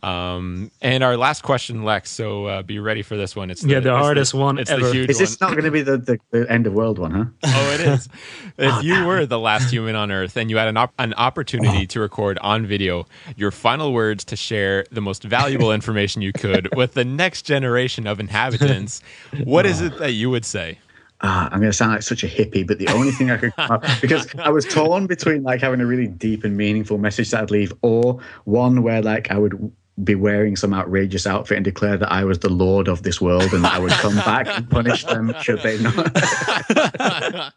Um, 0.03 0.70
and 0.81 1.03
our 1.03 1.16
last 1.16 1.43
question, 1.43 1.85
Lex. 1.85 2.11
So 2.11 2.47
uh, 2.47 2.62
be 2.62 2.79
ready 2.79 3.03
for 3.03 3.16
this 3.16 3.37
one. 3.37 3.51
It's 3.51 3.62
the, 3.62 3.70
yeah, 3.70 3.81
the 3.81 3.97
hardest 3.97 4.33
the, 4.33 4.39
one. 4.39 4.59
It's 4.59 4.70
ever. 4.70 4.87
the 4.87 4.93
huge. 4.93 5.11
Is 5.11 5.18
this 5.18 5.39
one. 5.41 5.51
not 5.51 5.57
going 5.57 5.64
to 5.64 5.70
be 5.70 5.83
the, 5.83 5.99
the, 5.99 6.18
the, 6.31 6.51
end 6.51 6.66
of 6.66 6.72
world 6.72 6.99
one? 6.99 7.11
Huh? 7.11 7.24
Oh, 7.59 7.72
it 7.72 7.81
is. 7.81 8.09
if 8.57 8.72
oh, 8.72 8.81
you 8.81 9.05
were 9.05 9.26
the 9.26 9.39
last 9.39 9.70
human 9.70 9.97
on 9.97 10.12
Earth 10.12 10.37
and 10.37 10.49
you 10.49 10.59
had 10.59 10.68
an 10.68 10.76
op- 10.76 10.95
an 10.99 11.12
opportunity 11.14 11.87
to 11.89 12.01
record 12.01 12.39
on 12.39 12.66
video 12.66 13.07
your 13.37 13.51
final 13.51 13.93
words 13.93 14.24
to 14.26 14.37
share 14.37 14.85
the 14.93 15.01
most 15.01 15.24
valuable 15.24 15.72
information 15.72 16.22
you 16.22 16.33
could 16.33 16.74
with 16.76 16.95
the 16.95 17.05
next 17.05 17.43
generation 17.43 18.07
of 18.07 18.20
inhabitants, 18.20 19.03
what 19.45 19.66
is 19.66 19.81
it 19.81 19.99
that 19.99 20.12
you 20.12 20.31
would 20.31 20.45
say? 20.45 20.79
Uh, 21.21 21.49
I'm 21.51 21.59
going 21.59 21.71
to 21.71 21.77
sound 21.77 21.93
like 21.93 22.03
such 22.03 22.23
a 22.23 22.29
hippie, 22.29 22.64
but 22.64 22.79
the 22.79 22.87
only 22.89 23.11
thing 23.11 23.31
I 23.31 23.39
could 23.39 23.55
come 23.57 23.73
up 23.73 23.85
because 24.01 24.29
I 24.39 24.51
was 24.51 24.64
torn 24.64 25.09
between 25.09 25.43
like 25.43 25.61
having 25.61 25.81
a 25.81 25.87
really 25.87 26.07
deep 26.07 26.45
and 26.45 26.57
meaningful 26.57 26.97
message 26.97 27.31
that 27.33 27.43
I'd 27.43 27.51
leave, 27.51 27.73
or 27.83 28.21
one 28.45 28.83
where 28.83 29.03
like 29.03 29.31
I 29.33 29.39
would 29.39 29.73
be 30.05 30.14
wearing 30.14 30.55
some 30.55 30.73
outrageous 30.73 31.27
outfit 31.27 31.57
and 31.57 31.64
declare 31.64 31.97
that 31.97 32.12
I 32.12 32.23
was 32.23 32.39
the 32.39 32.49
lord 32.49 32.87
of 32.87 33.03
this 33.03 33.21
world 33.21 33.53
and 33.53 33.64
that 33.64 33.73
I 33.73 33.79
would 33.81 33.91
come 33.93 34.14
back 34.16 34.47
and 34.47 34.71
punish 34.71 35.05
them 35.05 35.35
should 35.43 35.61
they 35.62 35.77
not. 35.83 35.95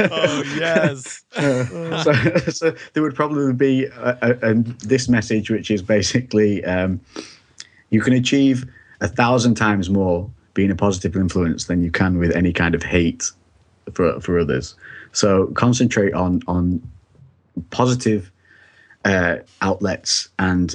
oh 0.00 0.44
yes. 0.56 1.24
Uh, 1.34 2.02
so, 2.04 2.12
so, 2.50 2.76
there 2.92 3.02
would 3.02 3.16
probably 3.16 3.52
be 3.52 3.86
a, 3.86 4.18
a, 4.22 4.50
a, 4.50 4.54
this 4.54 5.08
message, 5.08 5.50
which 5.50 5.70
is 5.70 5.82
basically 5.82 6.64
um, 6.64 7.00
you 7.90 8.00
can 8.00 8.12
achieve 8.12 8.66
a 9.00 9.08
thousand 9.08 9.56
times 9.56 9.90
more 9.90 10.30
being 10.54 10.70
a 10.70 10.76
positive 10.76 11.16
influence 11.16 11.64
than 11.64 11.82
you 11.82 11.90
can 11.90 12.18
with 12.18 12.34
any 12.34 12.52
kind 12.52 12.74
of 12.74 12.82
hate 12.82 13.30
for 13.92 14.20
for 14.20 14.38
others. 14.38 14.74
So 15.12 15.48
concentrate 15.48 16.14
on 16.14 16.40
on 16.46 16.82
positive 17.70 18.30
uh, 19.04 19.36
outlets 19.60 20.28
and 20.38 20.74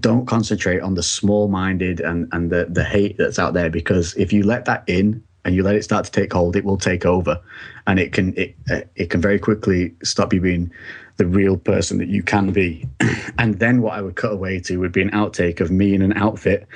don't 0.00 0.26
concentrate 0.26 0.80
on 0.80 0.94
the 0.94 1.02
small-minded 1.02 2.00
and 2.00 2.28
and 2.32 2.50
the 2.50 2.66
the 2.68 2.84
hate 2.84 3.16
that's 3.16 3.38
out 3.38 3.54
there 3.54 3.70
because 3.70 4.14
if 4.14 4.32
you 4.32 4.42
let 4.42 4.64
that 4.64 4.82
in 4.86 5.22
and 5.44 5.54
you 5.54 5.62
let 5.62 5.74
it 5.74 5.84
start 5.84 6.06
to 6.06 6.10
take 6.10 6.32
hold, 6.32 6.56
it 6.56 6.64
will 6.64 6.78
take 6.78 7.04
over, 7.04 7.38
and 7.86 7.98
it 7.98 8.12
can 8.12 8.36
it 8.36 8.54
uh, 8.70 8.80
it 8.96 9.10
can 9.10 9.20
very 9.20 9.38
quickly 9.38 9.94
stop 10.02 10.32
you 10.32 10.40
being 10.40 10.70
the 11.16 11.26
real 11.26 11.56
person 11.56 11.98
that 11.98 12.08
you 12.08 12.22
can 12.22 12.52
be. 12.52 12.86
and 13.38 13.58
then 13.58 13.82
what 13.82 13.94
I 13.94 14.02
would 14.02 14.16
cut 14.16 14.32
away 14.32 14.60
to 14.60 14.78
would 14.78 14.92
be 14.92 15.02
an 15.02 15.10
outtake 15.10 15.60
of 15.60 15.70
me 15.70 15.94
in 15.94 16.02
an 16.02 16.12
outfit 16.14 16.66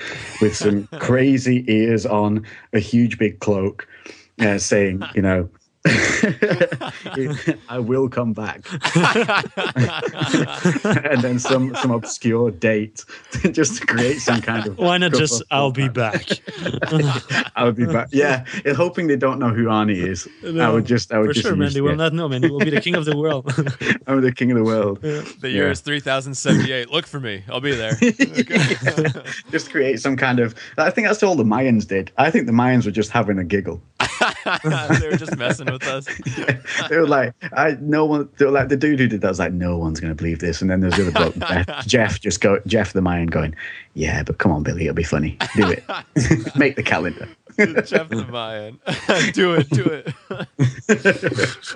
with 0.40 0.56
some 0.56 0.86
crazy 0.98 1.64
ears 1.68 2.06
on, 2.06 2.46
a 2.72 2.78
huge 2.78 3.18
big 3.18 3.40
cloak, 3.40 3.88
uh, 4.40 4.58
saying, 4.58 5.02
you 5.14 5.22
know, 5.22 5.48
I 7.68 7.78
will 7.78 8.08
come 8.08 8.32
back. 8.32 8.66
and 11.04 11.22
then 11.22 11.38
some 11.38 11.74
some 11.76 11.90
obscure 11.90 12.50
date 12.50 13.04
just 13.52 13.80
to 13.80 13.86
create 13.86 14.18
some 14.18 14.40
kind 14.42 14.66
of 14.66 14.76
Why 14.78 14.98
not 14.98 15.12
just 15.12 15.42
I'll 15.50 15.70
be 15.70 15.88
back? 15.88 16.26
I'll 17.56 17.72
be 17.72 17.86
back. 17.86 18.08
Yeah, 18.12 18.44
and 18.64 18.76
hoping 18.76 19.06
they 19.06 19.16
don't 19.16 19.38
know 19.38 19.50
who 19.50 19.66
Arnie 19.66 19.96
is. 19.96 20.28
I 20.44 20.68
would 20.70 20.84
just 20.84 21.12
I 21.12 21.18
would 21.18 21.28
For 21.28 21.34
just 21.34 21.46
sure, 21.46 21.56
man. 21.56 21.72
They 21.72 21.80
will 21.80 21.96
not 21.96 22.12
know, 22.12 22.28
man. 22.28 22.42
He 22.42 22.50
will 22.50 22.58
be 22.58 22.70
the 22.70 22.80
king 22.80 22.94
of 22.96 23.04
the 23.04 23.16
world. 23.16 23.52
I'm 24.06 24.20
the 24.20 24.32
king 24.32 24.50
of 24.50 24.56
the 24.58 24.64
world. 24.64 25.00
The 25.00 25.50
year 25.50 25.66
Yeah. 25.66 25.72
is 25.72 25.80
3078. 25.80 26.90
Look 26.90 27.06
for 27.06 27.20
me. 27.20 27.44
I'll 27.48 27.60
be 27.60 27.74
there. 27.74 27.94
just 29.50 29.70
create 29.70 30.00
some 30.00 30.16
kind 30.16 30.40
of. 30.40 30.54
I 30.76 30.90
think 30.90 31.06
that's 31.06 31.22
all 31.22 31.36
the 31.36 31.44
Mayans 31.44 31.86
did. 31.86 32.10
I 32.18 32.30
think 32.30 32.46
the 32.46 32.52
Mayans 32.52 32.84
were 32.84 32.90
just 32.90 33.10
having 33.10 33.38
a 33.38 33.44
giggle. 33.44 33.80
they 34.64 35.08
were 35.08 35.16
just 35.16 35.36
messing 35.36 35.67
with 35.72 35.86
us. 35.86 36.06
they 36.88 36.96
were 36.96 37.06
like, 37.06 37.34
I 37.52 37.76
no 37.80 38.04
one. 38.04 38.28
They 38.38 38.44
were 38.44 38.50
like 38.50 38.68
the 38.68 38.76
dude 38.76 39.00
who 39.00 39.08
did 39.08 39.20
that 39.20 39.28
was 39.28 39.38
like, 39.38 39.52
no 39.52 39.76
one's 39.76 40.00
going 40.00 40.10
to 40.10 40.14
believe 40.14 40.40
this. 40.40 40.60
And 40.60 40.70
then 40.70 40.80
there's 40.80 40.96
the 40.96 41.08
other 41.08 41.12
bloke, 41.30 41.36
Jeff, 41.48 41.86
Jeff, 41.86 42.20
just 42.20 42.40
go, 42.40 42.60
Jeff 42.66 42.92
the 42.92 43.02
Mayan, 43.02 43.26
going, 43.26 43.54
yeah, 43.94 44.22
but 44.22 44.38
come 44.38 44.52
on, 44.52 44.62
Billy, 44.62 44.82
it'll 44.82 44.94
be 44.94 45.02
funny. 45.02 45.36
Do 45.56 45.68
it. 45.68 45.84
Make 46.56 46.76
the 46.76 46.82
calendar. 46.82 47.28
Jeff 47.56 48.08
the 48.08 48.26
Mayan. 48.30 48.78
do 49.32 49.54
it, 49.54 49.68
do 49.70 49.84
it. 49.84 50.14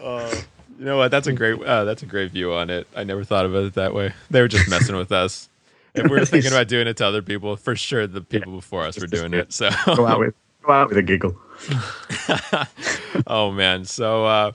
oh, 0.03 0.43
you 0.79 0.85
know 0.85 0.97
what? 0.97 1.11
That's 1.11 1.27
a 1.27 1.33
great. 1.33 1.63
Uh, 1.63 1.85
that's 1.85 2.03
a 2.03 2.07
great 2.07 2.33
view 2.33 2.53
on 2.53 2.71
it. 2.71 2.87
I 2.97 3.05
never 3.05 3.25
thought 3.25 3.47
about 3.47 3.65
it 3.65 3.75
that 3.75 3.95
way. 3.95 4.13
They 4.31 4.41
were 4.41 4.49
just 4.49 4.69
messing 4.69 4.97
with 4.97 5.13
us. 5.13 5.49
If 5.95 6.05
we 6.05 6.11
were 6.11 6.25
thinking 6.25 6.51
about 6.51 6.69
doing 6.69 6.87
it 6.87 6.97
to 6.97 7.07
other 7.07 7.23
people, 7.23 7.55
for 7.57 7.77
sure 7.77 8.07
the 8.07 8.23
people 8.23 8.53
before 8.53 8.83
us 8.83 8.99
were 8.99 9.07
doing 9.07 9.35
it. 9.35 9.53
So, 9.53 9.71
Go 9.95 10.07
out 10.07 10.21
with, 10.21 10.35
go 10.63 10.73
out 10.73 10.89
with 10.89 10.99
a 10.99 11.03
giggle. 11.03 11.37
oh 13.27 13.51
man. 13.53 13.85
So, 13.85 14.25
uh, 14.27 14.53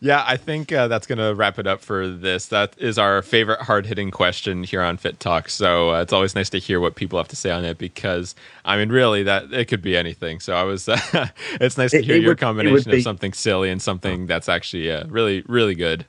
yeah, 0.00 0.24
I 0.26 0.36
think 0.36 0.72
uh, 0.72 0.88
that's 0.88 1.06
gonna 1.06 1.34
wrap 1.34 1.58
it 1.58 1.66
up 1.66 1.80
for 1.80 2.08
this. 2.08 2.46
That 2.46 2.74
is 2.78 2.98
our 2.98 3.22
favorite 3.22 3.60
hard 3.62 3.86
hitting 3.86 4.10
question 4.10 4.62
here 4.62 4.82
on 4.82 4.98
Fit 4.98 5.18
Talk. 5.20 5.48
So 5.48 5.90
uh, 5.90 6.02
it's 6.02 6.12
always 6.12 6.34
nice 6.34 6.50
to 6.50 6.58
hear 6.58 6.80
what 6.80 6.94
people 6.96 7.18
have 7.18 7.28
to 7.28 7.36
say 7.36 7.50
on 7.50 7.64
it 7.64 7.78
because 7.78 8.34
I 8.64 8.76
mean, 8.76 8.90
really, 8.90 9.22
that 9.22 9.52
it 9.52 9.66
could 9.66 9.82
be 9.82 9.96
anything. 9.96 10.40
So 10.40 10.54
I 10.54 10.64
was, 10.64 10.88
it's 11.52 11.78
nice 11.78 11.90
to 11.92 12.02
hear 12.02 12.16
it 12.16 12.22
your 12.22 12.32
would- 12.32 12.38
combination 12.38 12.92
of 12.92 13.02
something 13.02 13.32
silly 13.32 13.70
and 13.70 13.80
something 13.80 14.26
that's 14.26 14.48
actually 14.48 14.90
uh, 14.90 15.06
really, 15.08 15.42
really 15.46 15.74
good. 15.74 16.04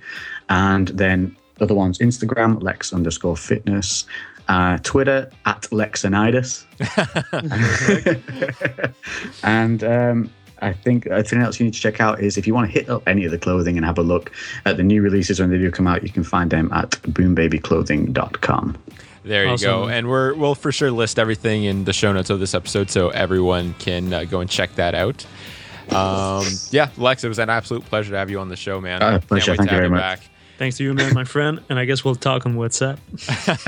And 0.49 0.87
then 0.89 1.37
other 1.61 1.75
ones 1.75 1.99
Instagram, 1.99 2.61
Lex 2.61 2.93
underscore 2.93 3.37
fitness. 3.37 4.05
Uh, 4.47 4.79
Twitter 4.79 5.29
at 5.45 5.61
Lexonitis. 5.71 6.65
and 9.43 9.83
um, 9.83 10.29
I 10.61 10.73
think 10.73 11.07
anything 11.07 11.41
else 11.41 11.59
you 11.59 11.65
need 11.65 11.73
to 11.73 11.79
check 11.79 11.99
out 11.99 12.19
is 12.21 12.37
if 12.37 12.45
you 12.45 12.53
want 12.53 12.71
to 12.71 12.79
hit 12.79 12.89
up 12.89 13.07
any 13.07 13.25
of 13.25 13.31
the 13.31 13.37
clothing 13.37 13.77
and 13.77 13.85
have 13.85 13.97
a 13.97 14.03
look 14.03 14.31
at 14.65 14.77
the 14.77 14.83
new 14.83 15.01
releases 15.01 15.39
when 15.39 15.49
they 15.49 15.57
do 15.57 15.71
come 15.71 15.87
out, 15.87 16.03
you 16.03 16.09
can 16.09 16.23
find 16.23 16.51
them 16.51 16.71
at 16.71 16.91
boombabyclothing.com. 16.91 18.77
There 19.23 19.45
you 19.45 19.57
go. 19.57 19.87
And 19.87 20.09
we're 20.09 20.33
we'll 20.33 20.55
for 20.55 20.71
sure 20.71 20.91
list 20.91 21.19
everything 21.19 21.63
in 21.63 21.83
the 21.83 21.93
show 21.93 22.11
notes 22.11 22.29
of 22.29 22.39
this 22.39 22.53
episode 22.53 22.89
so 22.89 23.09
everyone 23.09 23.75
can 23.75 24.11
uh, 24.13 24.23
go 24.23 24.39
and 24.39 24.49
check 24.49 24.75
that 24.75 24.95
out. 24.95 25.25
Um, 25.91 26.45
yeah, 26.69 26.89
Lex, 26.97 27.23
it 27.23 27.27
was 27.27 27.39
an 27.39 27.49
absolute 27.49 27.85
pleasure 27.85 28.11
to 28.11 28.17
have 28.17 28.29
you 28.29 28.39
on 28.39 28.49
the 28.49 28.55
show, 28.55 28.79
man. 28.79 29.01
Uh, 29.01 29.19
pleasure. 29.19 29.47
Can't 29.47 29.47
wait 29.47 29.57
Thank 29.57 29.57
to 29.57 29.63
you 29.63 29.69
have 29.69 29.69
very 29.69 29.85
you 29.85 29.91
much. 29.91 30.01
back. 30.01 30.21
Thanks 30.57 30.77
to 30.77 30.83
you, 30.83 30.93
man, 30.93 31.13
my 31.13 31.23
friend. 31.23 31.59
And 31.69 31.79
I 31.79 31.85
guess 31.85 32.05
we'll 32.05 32.15
talk 32.15 32.45
on 32.45 32.55
WhatsApp. 32.55 32.99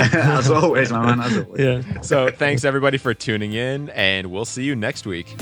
as 0.38 0.50
always, 0.50 0.92
my 0.92 1.04
man, 1.04 1.20
as 1.20 1.38
always. 1.38 1.60
Yeah. 1.60 2.00
So 2.02 2.30
thanks 2.30 2.64
everybody 2.64 2.98
for 2.98 3.12
tuning 3.14 3.52
in, 3.52 3.90
and 3.90 4.30
we'll 4.30 4.44
see 4.44 4.62
you 4.62 4.76
next 4.76 5.04
week. 5.04 5.34